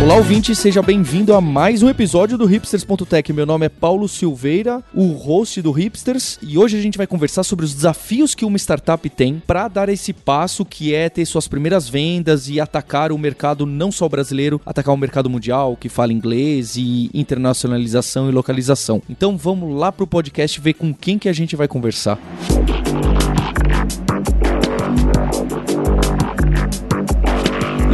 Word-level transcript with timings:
Olá, 0.00 0.14
ouvinte, 0.14 0.54
seja 0.54 0.80
bem-vindo 0.80 1.34
a 1.34 1.40
mais 1.40 1.82
um 1.82 1.88
episódio 1.88 2.38
do 2.38 2.46
Hipsters.tech. 2.46 3.32
Meu 3.32 3.44
nome 3.44 3.66
é 3.66 3.68
Paulo 3.68 4.08
Silveira, 4.08 4.80
o 4.94 5.08
host 5.08 5.60
do 5.60 5.72
Hipsters, 5.72 6.38
e 6.40 6.56
hoje 6.56 6.78
a 6.78 6.80
gente 6.80 6.96
vai 6.96 7.06
conversar 7.06 7.42
sobre 7.42 7.64
os 7.64 7.74
desafios 7.74 8.32
que 8.32 8.44
uma 8.44 8.56
startup 8.56 9.10
tem 9.10 9.42
para 9.44 9.66
dar 9.66 9.88
esse 9.88 10.12
passo 10.12 10.64
que 10.64 10.94
é 10.94 11.08
ter 11.08 11.26
suas 11.26 11.48
primeiras 11.48 11.88
vendas 11.88 12.48
e 12.48 12.60
atacar 12.60 13.10
o 13.10 13.18
mercado 13.18 13.66
não 13.66 13.90
só 13.90 14.08
brasileiro, 14.08 14.60
atacar 14.64 14.94
o 14.94 14.98
mercado 14.98 15.28
mundial 15.28 15.76
que 15.76 15.88
fala 15.88 16.12
inglês 16.12 16.76
e 16.76 17.10
internacionalização 17.12 18.28
e 18.28 18.32
localização. 18.32 19.02
Então 19.10 19.36
vamos 19.36 19.76
lá 19.76 19.90
pro 19.90 20.06
podcast 20.06 20.60
ver 20.60 20.74
com 20.74 20.94
quem 20.94 21.18
que 21.18 21.28
a 21.28 21.32
gente 21.32 21.56
vai 21.56 21.66
conversar. 21.66 22.18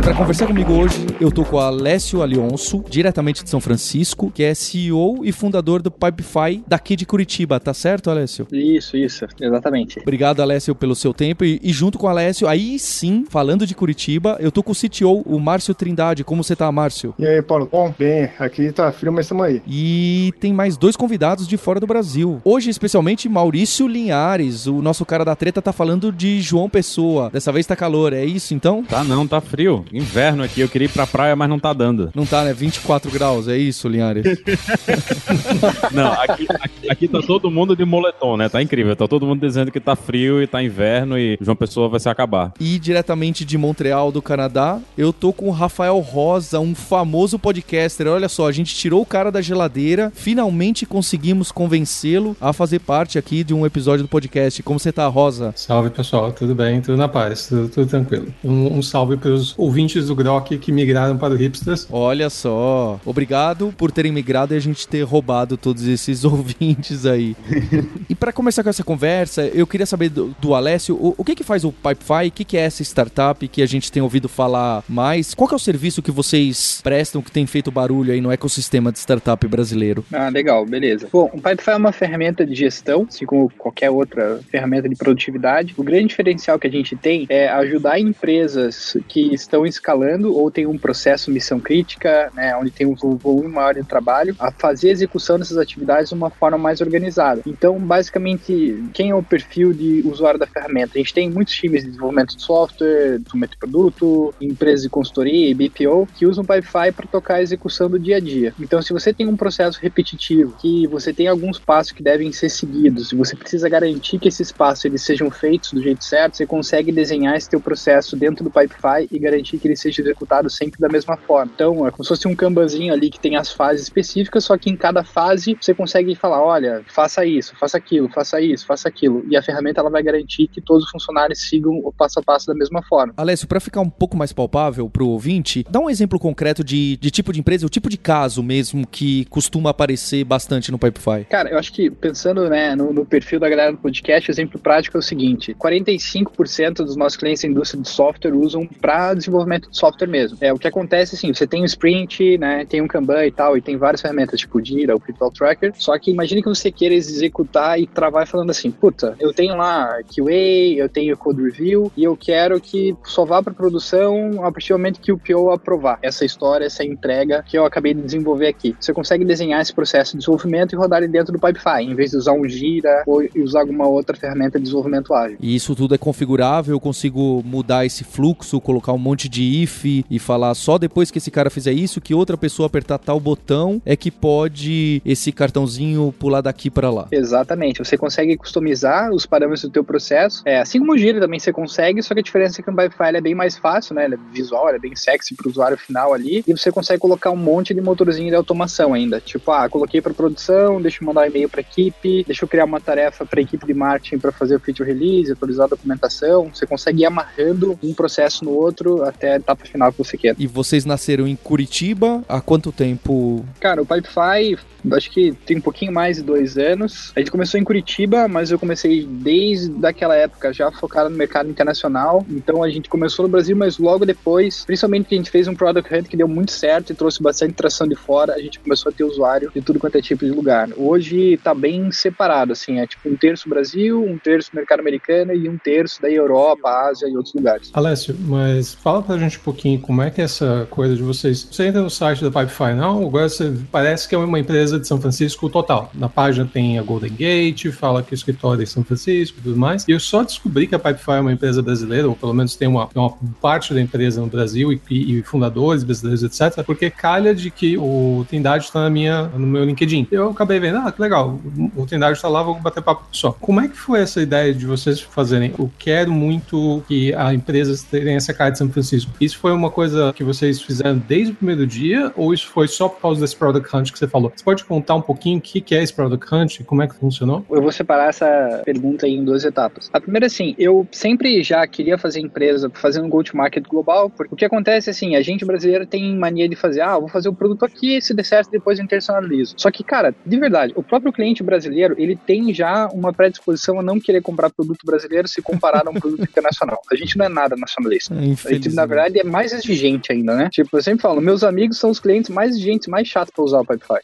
Para 0.05 0.15
conversar 0.15 0.47
comigo 0.47 0.71
hoje, 0.71 1.07
eu 1.19 1.33
tô 1.33 1.47
com 1.47 1.57
o 1.57 1.59
Alessio 1.59 2.21
Alionso, 2.21 2.85
diretamente 2.91 3.43
de 3.43 3.49
São 3.49 3.59
Francisco, 3.59 4.31
que 4.31 4.43
é 4.43 4.53
CEO 4.53 5.25
e 5.25 5.33
fundador 5.33 5.81
do 5.81 5.91
Pipefy 5.91 6.63
daqui 6.69 6.95
de 6.95 7.07
Curitiba, 7.07 7.59
tá 7.59 7.73
certo, 7.73 8.11
Alessio? 8.11 8.47
Isso, 8.53 8.99
isso, 8.99 9.27
exatamente. 9.41 9.99
Obrigado, 10.01 10.43
Alessio, 10.43 10.75
pelo 10.75 10.95
seu 10.95 11.15
tempo. 11.15 11.43
E, 11.43 11.59
e 11.63 11.73
junto 11.73 11.97
com 11.97 12.07
o 12.07 12.11
Alessio, 12.11 12.47
aí 12.47 12.79
sim, 12.79 13.25
falando 13.27 13.67
de 13.67 13.75
Curitiba, 13.75 14.37
eu 14.41 14.53
tô 14.53 14.63
com 14.63 14.73
o 14.73 14.75
CTO, 14.75 15.23
o 15.25 15.41
Márcio 15.41 15.75
Trindade. 15.75 16.23
Como 16.23 16.45
você 16.45 16.55
tá, 16.55 16.71
Márcio? 16.71 17.15
E 17.19 17.27
aí, 17.27 17.41
Paulo? 17.41 17.67
Bom, 17.73 17.95
bem, 17.99 18.29
aqui 18.39 18.71
tá 18.73 18.93
frio, 18.93 19.11
mas 19.11 19.25
estamos 19.25 19.47
aí. 19.47 19.63
E 19.67 20.35
tem 20.39 20.53
mais 20.53 20.77
dois 20.77 20.97
convidados 20.97 21.49
de 21.49 21.57
fora 21.57 21.81
do 21.81 21.87
Brasil. 21.87 22.43
Hoje, 22.45 22.69
especialmente, 22.69 23.27
Maurício 23.27 23.89
Linhares, 23.89 24.67
o 24.67 24.83
nosso 24.83 25.07
cara 25.07 25.25
da 25.25 25.35
treta, 25.35 25.63
tá 25.63 25.73
falando 25.73 26.13
de 26.13 26.43
João 26.43 26.69
Pessoa. 26.69 27.31
Dessa 27.31 27.51
vez 27.51 27.65
tá 27.65 27.75
calor, 27.75 28.13
é 28.13 28.25
isso 28.25 28.53
então? 28.53 28.85
Tá 28.85 29.03
não, 29.03 29.27
tá 29.27 29.41
frio 29.41 29.83
inverno 29.95 30.43
aqui. 30.43 30.61
Eu 30.61 30.69
queria 30.69 30.87
ir 30.87 30.91
pra 30.91 31.07
praia, 31.07 31.37
mas 31.37 31.49
não 31.49 31.59
tá 31.59 31.73
dando. 31.73 32.11
Não 32.15 32.27
tá, 32.27 32.45
né? 32.45 32.53
24 32.53 33.11
graus, 33.11 33.47
é 33.49 33.57
isso, 33.57 33.89
Linhares? 33.89 34.25
não, 35.93 36.13
aqui, 36.13 36.47
aqui, 36.61 36.91
aqui, 36.91 37.09
tá 37.09 37.21
todo 37.21 37.51
mundo 37.51 37.77
de 37.77 37.85
moletom, 37.85 38.37
né? 38.37 38.49
Tá 38.49 38.61
incrível. 38.61 38.97
Tá 38.97 39.07
todo 39.07 39.27
mundo 39.27 39.41
dizendo 39.41 39.71
que 39.71 39.79
tá 39.79 39.95
frio 39.95 40.43
e 40.43 40.47
tá 40.47 40.63
inverno 40.63 41.19
e 41.19 41.39
João 41.41 41.57
Pessoa 41.57 41.89
vai 41.89 42.01
se 42.01 42.09
acabar. 42.09 42.53
E 42.59 42.79
diretamente 42.79 43.45
de 43.45 43.57
Montreal, 43.57 44.11
do 44.11 44.21
Canadá, 44.21 44.81
eu 44.99 45.13
tô 45.13 45.33
com 45.33 45.49
o 45.49 45.53
Rafael 45.53 45.99
Rosa, 46.01 46.59
um 46.59 46.75
famoso 46.75 47.39
podcaster. 47.39 48.07
Olha 48.09 48.29
só, 48.29 48.49
a 48.49 48.53
gente 48.53 48.75
tirou 48.75 49.03
o 49.03 49.07
cara 49.07 49.31
da 49.31 49.41
geladeira, 49.41 50.13
finalmente 50.15 50.85
conseguimos 50.85 51.53
convencê-lo 51.53 52.37
a 52.41 52.53
fazer 52.53 52.81
parte 52.81 53.19
aqui 53.19 53.45
de 53.45 53.55
um 53.55 53.65
episódio 53.65 54.05
do 54.05 54.09
podcast. 54.09 54.63
Como 54.63 54.79
você 54.79 54.93
tá, 54.93 55.07
Rosa? 55.07 55.53
Salve, 55.57 55.91
pessoal. 55.91 56.33
Tudo 56.33 56.55
bem? 56.55 56.81
Tudo 56.81 56.97
na 56.97 57.09
paz. 57.09 57.47
Tudo, 57.47 57.69
tudo 57.69 57.87
tranquilo. 57.87 58.29
Um, 58.43 58.79
um 58.79 58.83
salve 58.83 59.17
pros 59.17 59.45
os 59.45 59.55
ouvintes 59.85 60.07
do 60.07 60.15
Grok 60.15 60.57
que 60.59 60.73
migraram 60.73 61.19
para 61.19 61.35
o 61.35 61.37
Hipsters. 61.37 61.87
Olha 61.91 62.31
só. 62.31 62.99
Obrigado 63.05 63.73
por 63.77 63.93
terem 63.93 64.11
migrado 64.11 64.55
e 64.55 64.57
a 64.57 64.61
gente 64.61 64.89
ter 64.89 65.03
roubado 65.03 65.57
todos 65.57 65.87
esses 65.87 66.25
ouvintes 66.25 67.05
aí. 67.05 67.37
e 68.09 68.15
para 68.15 68.33
começar 68.33 68.63
com 68.63 68.71
essa 68.71 68.83
conversa, 68.83 69.47
eu 69.49 69.67
queria 69.67 69.85
saber 69.85 70.09
do, 70.09 70.35
do 70.41 70.55
Alessio, 70.55 70.97
o, 70.97 71.15
o, 71.19 71.25
que 71.25 71.35
que 71.35 71.45
faz 71.45 71.65
o 71.65 71.73
Pipefy? 71.73 72.29
O 72.29 72.33
que 72.33 72.45
que 72.45 72.57
é 72.57 72.61
essa 72.61 72.83
startup 72.83 73.47
que 73.47 73.61
a 73.61 73.67
gente 73.67 73.93
tem 73.93 74.03
ouvido 74.03 74.29
falar 74.29 74.83
mais? 74.89 75.35
Qual 75.35 75.47
que 75.47 75.55
é 75.55 75.57
o 75.57 75.61
serviço 75.61 76.03
que 76.03 76.11
vocês 76.11 76.81
prestam 76.83 77.21
que 77.21 77.31
tem 77.31 77.47
feito 77.47 77.71
barulho 77.71 78.13
aí 78.13 78.21
no 78.21 78.33
ecossistema 78.33 78.91
de 78.91 78.99
startup 78.99 79.47
brasileiro? 79.47 80.05
Ah, 80.13 80.31
legal, 80.31 80.65
beleza. 80.65 81.09
Bom, 81.13 81.31
o 81.33 81.41
Pipefy 81.41 81.71
é 81.71 81.77
uma 81.77 81.93
ferramenta 81.93 82.47
de 82.47 82.55
gestão, 82.55 83.07
assim 83.09 83.27
como 83.27 83.51
qualquer 83.59 83.91
outra 83.91 84.41
ferramenta 84.51 84.89
de 84.89 84.97
produtividade. 84.97 85.75
O 85.77 85.83
grande 85.83 86.09
diferencial 86.09 86.59
que 86.59 86.67
a 86.67 86.71
gente 86.71 86.97
tem 86.97 87.27
é 87.29 87.49
ajudar 87.49 87.99
empresas 87.99 88.97
que 89.09 89.35
estão 89.35 89.67
escalando 89.75 90.35
ou 90.35 90.51
tem 90.51 90.67
um 90.67 90.79
processo 90.79 91.31
missão 91.31 91.61
crítica, 91.61 92.31
né, 92.35 92.57
onde 92.57 92.71
tem 92.71 92.87
um 92.87 92.95
volume 92.95 93.49
maior 93.49 93.75
de 93.75 93.85
trabalho, 93.85 94.35
a 94.39 94.51
fazer 94.51 94.89
a 94.89 94.93
execução 94.93 95.39
dessas 95.39 95.59
atividades 95.59 96.09
de 96.09 96.15
uma 96.15 96.31
forma 96.31 96.57
mais 96.59 96.81
organizada. 96.81 97.43
Então, 97.47 97.79
basicamente, 97.79 98.85
quem 98.93 99.11
é 99.11 99.15
o 99.15 99.23
perfil 99.23 99.73
de 99.73 100.03
usuário 100.05 100.39
da 100.39 100.47
ferramenta? 100.47 100.93
A 100.95 100.99
gente 100.99 101.15
tem 101.15 101.31
muitos 101.31 101.55
times 101.55 101.83
de 101.83 101.89
desenvolvimento 101.89 102.37
de 102.37 102.43
software, 102.43 103.19
desenvolvimento 103.19 103.51
de 103.51 103.59
produto, 103.59 104.35
empresas 104.41 104.83
de 104.83 104.89
consultoria 104.89 105.51
e 105.51 105.55
BPO 105.55 106.09
que 106.15 106.27
usam 106.27 106.45
o 106.45 106.47
Pipefy 106.47 106.93
para 106.93 107.07
tocar 107.07 107.35
a 107.35 107.43
execução 107.43 107.89
do 107.89 107.99
dia 107.99 108.17
a 108.17 108.21
dia. 108.21 108.55
Então, 108.61 108.81
se 108.81 108.93
você 108.93 109.13
tem 109.13 109.27
um 109.27 109.37
processo 109.37 109.79
repetitivo, 109.81 110.57
que 110.61 110.87
você 110.87 111.13
tem 111.13 111.29
alguns 111.29 111.59
passos 111.59 111.93
que 111.93 112.03
devem 112.03 112.33
ser 112.33 112.49
seguidos, 112.49 113.13
e 113.13 113.17
você 113.17 113.37
precisa 113.37 113.69
garantir 113.69 114.19
que 114.19 114.29
esses 114.29 114.53
passos 114.53 114.85
eles 114.85 115.03
sejam 115.03 115.31
feitos 115.31 115.73
do 115.73 115.83
jeito 115.83 116.05
certo, 116.05 116.37
você 116.37 116.47
consegue 116.47 116.93
desenhar 116.93 117.37
esse 117.37 117.49
teu 117.49 117.61
processo 117.61 118.17
dentro 118.17 118.45
do 118.45 118.51
Pipefy 118.51 119.09
e 119.11 119.19
garantir 119.19 119.59
que 119.65 119.69
ele 119.69 119.77
seja 119.77 120.03
executado 120.03 120.51
sempre 120.51 120.79
da 120.79 120.91
mesma 120.91 121.17
forma. 121.17 121.51
Então, 121.55 121.87
é 121.87 121.91
como 121.91 122.05
se 122.05 122.09
fosse 122.09 122.29
um 122.29 122.35
Kanbanzinho 122.35 122.93
ali 122.93 123.09
que 123.09 123.19
tem 123.19 123.37
as 123.37 123.51
fases 123.51 123.85
específicas, 123.85 124.45
só 124.45 124.59
que 124.59 124.69
em 124.69 124.77
cada 124.77 125.03
fase 125.03 125.57
você 125.59 125.73
consegue 125.73 126.15
falar, 126.15 126.43
olha, 126.43 126.85
faça 126.87 127.25
isso, 127.25 127.57
faça 127.57 127.79
aquilo, 127.79 128.11
faça 128.11 128.41
isso, 128.43 128.67
faça 128.67 128.89
aquilo. 128.89 129.25
E 129.27 129.35
a 129.37 129.43
ferramenta 129.43 129.81
ela 129.81 129.89
vai 129.89 130.03
garantir 130.03 130.49
que 130.49 130.61
todos 130.61 130.85
os 130.85 130.91
funcionários 130.91 131.49
sigam 131.49 131.81
o 131.83 131.91
passo 131.91 132.21
a 132.21 132.23
passo 132.23 132.47
da 132.47 132.55
mesma 132.55 132.83
forma. 132.83 133.15
Alessio, 133.17 133.49
para 133.49 133.59
ficar 133.59 133.81
um 133.81 133.89
pouco 133.89 134.17
mais 134.19 134.35
palpável 134.35 134.91
para 134.91 135.03
o 135.03 135.09
ouvinte, 135.09 135.65
dá 135.71 135.81
um 135.81 135.89
exemplo 135.89 136.19
concreto 136.19 136.63
de, 136.63 136.99
de 136.99 137.11
tipo 137.11 137.33
de 137.33 137.41
empresa, 137.41 137.65
o 137.65 137.71
tipo 137.71 137.89
de 137.89 137.97
caso 137.97 138.43
mesmo 138.43 138.87
que 138.87 139.25
costuma 139.27 139.71
aparecer 139.71 140.25
bastante 140.25 140.71
no 140.71 140.79
Pipefy. 140.79 141.25
Cara, 141.31 141.49
eu 141.49 141.59
acho 141.59 141.73
que 141.73 141.91
pensando 141.91 142.51
né, 142.51 142.77
no, 142.77 142.93
no 142.93 143.07
perfil 143.07 143.41
da 143.41 143.49
galera 143.49 143.73
do 143.73 143.79
podcast, 143.79 144.31
o 144.31 144.33
exemplo 144.33 144.61
prático 144.61 144.99
é 144.99 145.01
o 145.01 145.03
seguinte: 145.03 145.55
45% 145.55 146.75
dos 146.85 146.97
nossos 146.97 147.17
clientes 147.17 147.43
da 147.43 147.49
indústria 147.49 147.81
de 147.81 147.89
software 147.89 148.35
usam 148.35 148.67
para 148.67 149.15
desenvolvimento 149.15 149.54
de 149.61 149.77
software 149.77 150.09
mesmo. 150.09 150.39
É, 150.41 150.53
o 150.53 150.59
que 150.59 150.69
acontece, 150.69 151.15
assim, 151.15 151.33
você 151.33 151.47
tem 151.47 151.63
um 151.63 151.65
sprint, 151.65 152.39
né, 152.39 152.65
tem 152.65 152.81
um 152.81 152.89
Kanban 152.89 153.27
e 153.27 153.31
tal, 153.31 153.57
e 153.57 153.63
tem 153.63 153.77
várias 153.77 154.01
ferramentas, 154.01 154.41
tipo 154.41 154.59
o 154.59 154.65
Jira, 154.65 154.95
o 154.95 155.01
Critical 155.01 155.31
Tracker, 155.31 155.73
só 155.77 155.99
que 155.99 156.11
imagine 156.11 156.43
que 156.43 156.49
você 156.49 156.71
queira 156.71 156.95
executar 156.95 157.81
e 157.81 157.87
travar 157.87 158.27
falando 158.27 158.51
assim, 158.51 158.71
puta, 158.71 159.17
eu 159.19 159.33
tenho 159.33 159.57
lá 159.57 159.99
QA, 160.05 160.33
eu 160.77 160.89
tenho 160.89 161.17
Code 161.17 161.43
Review, 161.43 161.91
e 161.97 162.05
eu 162.05 162.17
quero 162.17 162.61
que 162.61 162.97
só 163.05 163.25
vá 163.25 163.43
para 163.43 163.53
produção 163.53 164.45
a 164.45 164.53
partir 164.53 164.73
do 164.73 164.79
momento 164.79 165.01
que 165.01 165.13
o 165.13 165.19
PO 165.19 165.51
aprovar 165.51 165.99
essa 166.03 166.25
história, 166.25 166.65
essa 166.67 166.85
entrega 166.85 167.43
que 167.47 167.57
eu 167.57 167.65
acabei 167.65 167.95
de 167.95 168.03
desenvolver 168.03 168.49
aqui. 168.49 168.75
Você 168.79 168.93
consegue 168.93 169.25
desenhar 169.25 169.61
esse 169.61 169.73
processo 169.73 170.13
de 170.13 170.19
desenvolvimento 170.19 170.73
e 170.73 170.77
rodar 170.77 171.03
ele 171.03 171.13
dentro 171.13 171.33
do 171.33 171.39
Pipefy, 171.39 171.83
em 171.83 171.95
vez 171.95 172.11
de 172.11 172.17
usar 172.17 172.33
um 172.33 172.49
Jira 172.49 173.03
ou 173.07 173.23
usar 173.37 173.61
alguma 173.61 173.87
outra 173.87 174.17
ferramenta 174.17 174.59
de 174.59 174.65
desenvolvimento 174.65 175.15
ágil. 175.15 175.39
E 175.41 175.55
isso 175.55 175.75
tudo 175.75 175.95
é 175.95 175.99
configurável, 175.99 176.75
eu 176.75 176.81
consigo 176.81 177.43
mudar 177.45 177.85
esse 177.85 178.05
fluxo, 178.05 178.61
colocar 178.61 178.93
um 178.93 178.99
monte 178.99 179.29
de 179.29 179.44
if 179.45 179.85
e 179.85 180.19
falar 180.19 180.55
só 180.55 180.79
depois 180.79 181.11
que 181.11 181.19
esse 181.19 181.31
cara 181.31 181.51
fizer 181.51 181.73
isso, 181.73 182.01
que 182.01 182.15
outra 182.15 182.37
pessoa 182.37 182.67
apertar 182.67 182.99
tal 182.99 183.21
botão, 183.21 183.81
é 183.85 183.97
que 183.97 184.11
pode 184.11 185.03
esse 185.05 185.33
cartãozinho 185.33 186.15
pular 186.19 186.41
daqui 186.41 186.71
para 186.71 186.91
lá. 186.91 187.09
Exatamente. 187.11 187.79
Você 187.79 187.97
consegue 187.97 188.37
customizar 188.37 189.11
os 189.13 189.27
parâmetros 189.27 189.63
do 189.63 189.71
teu 189.71 189.85
processo. 189.85 190.43
É, 190.45 190.61
assim 190.61 190.79
como 190.79 190.93
o 190.93 190.99
Gira 190.99 191.21
também 191.21 191.39
você 191.39 191.53
consegue, 191.53 192.03
só 192.03 192.15
que 192.15 192.21
a 192.21 192.23
diferença 192.23 192.61
é 192.61 192.65
que 192.65 192.71
o 192.71 192.75
Byfile 192.75 193.17
é 193.17 193.21
bem 193.21 193.35
mais 193.35 193.57
fácil, 193.57 193.95
né? 193.95 194.05
Ele 194.05 194.15
é 194.15 194.19
visual, 194.33 194.69
ele 194.69 194.77
é 194.77 194.81
bem 194.81 194.97
sexy 194.97 195.35
para 195.35 195.47
o 195.47 195.51
usuário 195.51 195.77
final 195.77 196.13
ali. 196.13 196.45
E 196.47 196.53
você 196.53 196.71
consegue 196.71 197.01
colocar 197.01 197.31
um 197.31 197.37
monte 197.37 197.75
de 197.75 197.81
motorzinho 197.81 198.31
de 198.31 198.37
automação 198.37 198.95
ainda. 198.95 199.21
Tipo, 199.21 199.53
ah, 199.53 199.69
coloquei 199.69 200.01
para 200.01 200.15
produção, 200.15 200.81
deixa 200.81 201.03
eu 201.03 201.07
mandar 201.07 201.23
um 201.23 201.27
e-mail 201.27 201.49
para 201.49 201.61
equipe, 201.61 202.25
deixa 202.25 202.45
eu 202.45 202.49
criar 202.49 202.65
uma 202.65 202.81
tarefa 202.81 203.25
para 203.25 203.41
equipe 203.41 203.67
de 203.67 203.75
marketing 203.75 204.19
para 204.19 204.33
fazer 204.33 204.57
o 204.57 204.61
feature 204.61 204.89
release, 204.89 205.33
atualizar 205.33 205.67
a 205.67 205.71
documentação. 205.71 206.51
Você 206.53 206.67
consegue 206.67 207.03
ir 207.03 207.07
amarrando 207.07 207.79
um 207.83 207.95
processo 207.95 208.45
no 208.45 208.53
outro 208.53 209.03
até 209.03 209.34
a 209.35 209.39
etapa 209.39 209.65
final 209.65 209.93
que 209.93 209.99
você 209.99 210.17
quer. 210.17 210.35
E 210.39 210.47
vocês 210.47 210.85
nasceram 210.85 211.27
em 211.27 211.37
Curitiba 211.37 212.23
há 212.29 212.41
quanto 212.41 212.73
tempo? 212.73 213.45
Cara, 213.61 213.83
o 213.83 213.87
Pipefy 213.87 214.57
acho 214.93 215.11
que 215.11 215.33
tem 215.47 215.57
um 215.57 215.61
pouquinho 215.61 215.93
mais 215.93 216.17
de 216.17 216.23
dois 216.23 216.59
anos. 216.59 217.13
A 217.17 217.21
gente 217.21 217.31
começou 217.31 217.59
em 217.59 217.65
Curitiba, 217.65 218.29
mas 218.29 218.51
eu 218.51 218.59
comecei 218.59 219.07
desde 219.07 219.87
aquela 219.87 220.15
época 220.17 220.53
já 220.53 220.71
focado 220.71 221.09
no 221.09 221.17
mercado 221.17 221.49
internacional. 221.49 222.27
Então 222.29 222.63
a 222.63 222.69
gente 222.69 222.89
começou 222.89 223.25
no 223.25 223.31
Brasil, 223.31 223.57
mas 223.57 223.79
logo 223.79 224.05
depois, 224.05 224.65
principalmente 224.65 225.07
que 225.07 225.15
a 225.15 225.19
gente 225.19 225.31
fez 225.31 225.49
um 225.49 225.55
product 225.55 225.95
hunt 225.95 226.09
que 226.09 226.17
deu 226.17 226.29
muito 226.29 226.53
certo 226.53 226.91
e 226.91 226.95
trouxe 226.95 227.23
bastante 227.23 227.55
tração 227.55 227.87
de 227.87 227.95
fora, 227.95 228.35
a 228.35 228.41
gente 228.41 228.59
começou 228.59 228.91
a 228.91 228.93
ter 228.93 229.05
usuário 229.05 229.51
de 229.55 229.61
tudo 229.61 229.79
quanto 229.79 229.97
é 229.97 230.03
tipo 230.03 230.25
de 230.25 230.33
lugar. 230.33 230.69
Hoje 230.77 231.39
tá 231.43 231.55
bem 231.55 231.91
separado, 231.91 232.53
assim, 232.53 232.81
é 232.81 232.87
tipo 232.87 233.09
um 233.09 233.17
terço 233.17 233.49
Brasil, 233.49 234.03
um 234.03 234.19
terço 234.19 234.51
mercado 234.53 234.81
americano 234.81 235.33
e 235.33 235.49
um 235.49 235.57
terço 235.57 236.03
da 236.03 236.11
Europa, 236.11 236.69
Ásia 236.89 237.09
e 237.09 237.17
outros 237.17 237.35
lugares. 237.35 237.71
Alessio, 237.73 238.17
mas 238.21 238.75
fala 238.75 239.03
pra 239.03 239.17
gente 239.17 239.24
um 239.27 239.43
pouquinho 239.43 239.81
como 239.81 240.03
é 240.03 240.11
que 240.11 240.21
é 240.21 240.25
essa 240.25 240.67
coisa 240.71 240.97
de 240.97 241.03
vocês. 241.03 241.47
Você 241.51 241.67
entra 241.67 241.81
no 241.81 241.91
site 241.91 242.23
da 242.23 242.31
Pipefy, 242.31 242.75
não? 242.75 243.07
Agora 243.07 243.29
você 243.29 243.53
parece 243.71 244.09
que 244.09 244.15
é 244.15 244.19
uma 244.19 244.39
empresa 244.39 244.79
de 244.79 244.87
São 244.87 245.01
Francisco 245.01 245.49
total. 245.49 245.91
Na 245.95 246.09
página 246.09 246.49
tem 246.51 246.79
a 246.79 246.83
Golden 246.83 247.13
Gate, 247.13 247.71
fala 247.73 248.03
que 248.03 248.13
o 248.13 248.15
escritório 248.15 248.61
é 248.61 248.65
em 248.65 248.67
São 248.67 248.85
Francisco 248.85 249.39
e 249.39 249.43
tudo 249.43 249.57
mais. 249.57 249.85
E 249.89 249.93
eu 249.93 250.01
só 250.01 250.23
descobri 250.23 250.67
que 250.67 250.75
a 250.75 250.79
Pipefy 250.79 251.13
é 251.13 251.21
uma 251.21 251.33
empresa 251.33 251.63
brasileira, 251.63 252.09
ou 252.09 252.15
pelo 252.15 252.35
menos 252.35 252.57
tem 252.57 252.69
uma, 252.69 252.89
uma 252.95 253.11
parte 253.41 253.73
da 253.75 253.81
empresa 253.81 254.21
no 254.21 254.27
Brasil 254.27 254.73
e, 254.73 254.81
e, 254.91 255.23
fundadores 255.23 255.85
brasileiros, 255.85 256.23
etc. 256.23 256.65
Porque 256.65 256.91
calha 256.91 257.35
de 257.35 257.51
que 257.51 257.77
o 257.79 258.25
Trindade 258.29 258.65
está 258.65 258.83
na 258.83 258.91
minha, 258.91 259.25
no 259.29 259.47
meu 259.47 259.65
LinkedIn. 259.65 260.09
Eu 260.11 260.31
acabei 260.31 260.61
vendo, 260.61 260.79
ah, 260.79 260.93
que 260.93 261.01
legal, 261.01 261.41
o 261.77 261.87
Trindade 261.87 262.17
está 262.17 262.29
lá, 262.29 262.43
vou 262.43 262.55
bater 262.61 262.83
papo 262.83 263.05
só. 263.13 263.33
Como 263.33 263.61
é 263.61 263.69
que 263.69 263.77
foi 263.77 264.01
essa 264.01 264.21
ideia 264.21 264.53
de 264.55 264.67
vocês 264.67 265.01
fazerem? 265.01 265.53
Eu 265.59 265.71
quero 265.79 266.13
muito 266.13 266.83
que 266.87 267.15
a 267.15 267.33
empresa 267.33 267.85
tenha 267.91 268.17
essa 268.17 268.33
cara 268.33 268.51
de 268.51 268.59
São 268.59 268.69
Francisco. 268.69 269.04
Isso 269.21 269.39
foi 269.39 269.53
uma 269.53 269.71
coisa 269.71 270.13
que 270.13 270.25
vocês 270.25 270.61
fizeram 270.61 270.99
desde 270.99 271.33
o 271.33 271.37
primeiro 271.37 271.67
dia 271.67 272.13
ou 272.17 272.33
isso 272.33 272.49
foi 272.49 272.69
só 272.69 272.89
por 272.89 273.01
causa 273.01 273.21
desse 273.21 273.37
Product 273.37 273.75
Hunt 273.75 273.93
que 273.93 273.99
você 273.99 274.09
falou? 274.09 274.33
Você 274.35 274.45
pode 274.45 274.65
contar 274.65 274.95
um 274.95 275.03
pouquinho 275.03 275.39
o 275.39 275.41
que 275.41 275.75
é 275.75 275.83
esse 275.83 275.93
Product 275.93 276.35
Hunt 276.35 276.61
e 276.61 276.65
como 276.65 276.83
é 276.83 276.89
que 276.89 276.95
funcionou? 276.95 277.45
Eu 277.51 277.63
vou 277.63 277.73
separar 277.73 278.09
essa 278.09 278.63
pergunta 278.65 279.07
em 279.07 279.25
duas 279.25 279.45
etapas. 279.45 279.91
A 279.93 280.01
primeira, 280.01 280.27
assim, 280.27 280.55
eu 280.59 280.87
sempre 280.91 281.43
já 281.43 281.67
queria 281.67 281.99
fazer 281.99 282.21
empresa 282.21 282.71
fazendo 282.75 283.07
um 283.07 283.09
go-to-market 283.09 283.65
global, 283.67 284.11
porque 284.11 284.35
o 284.35 284.37
que 284.37 284.45
acontece, 284.45 284.91
assim, 284.91 285.17
a 285.17 285.23
gente 285.23 285.45
brasileiro 285.45 285.87
tem 285.87 286.17
mania 286.17 286.49
de 286.49 286.57
fazer, 286.57 286.81
ah, 286.81 286.99
vou 286.99 287.09
fazer 287.09 287.29
o 287.29 287.35
produto 287.35 287.65
aqui, 287.65 288.01
se 288.01 288.15
der 288.15 288.25
certo, 288.25 288.51
depois 288.51 288.79
internacionalizo. 288.79 289.55
Só 289.57 289.71
que, 289.71 289.85
cara, 289.85 290.15
de 290.25 290.37
verdade, 290.39 290.73
o 290.77 290.83
próprio 290.83 291.13
cliente 291.13 291.43
brasileiro, 291.43 291.95
ele 291.99 292.17
tem 292.17 292.53
já 292.53 292.89
uma 292.89 293.13
predisposição 293.13 293.79
a 293.79 293.83
não 293.83 294.01
querer 294.01 294.23
comprar 294.23 294.51
produto 294.51 294.85
brasileiro 294.85 295.29
se 295.29 295.43
comparar 295.43 295.87
a 295.87 295.91
um 295.91 295.95
produto 295.95 296.23
internacional. 296.29 296.81
A 296.91 296.95
gente 296.95 297.17
não 297.17 297.27
é 297.27 297.29
nada 297.29 297.57
nacionalista. 297.57 298.15
A 298.15 298.53
gente, 298.53 298.75
na 298.75 298.87
verdade, 298.95 299.21
é 299.21 299.25
mais 299.25 299.53
exigente 299.53 300.13
ainda, 300.13 300.35
né? 300.35 300.49
Tipo, 300.51 300.77
eu 300.77 300.83
sempre 300.83 301.03
falo, 301.03 301.21
meus 301.21 301.43
amigos 301.43 301.79
são 301.79 301.91
os 301.91 302.01
clientes 302.01 302.31
mais 302.31 302.51
exigentes, 302.51 302.89
mais 302.89 303.09
chatos 303.09 303.33
para 303.35 303.45
usar 303.45 303.61
o 303.61 303.67
Pipefy. 303.67 304.01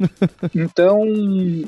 então, 0.54 1.04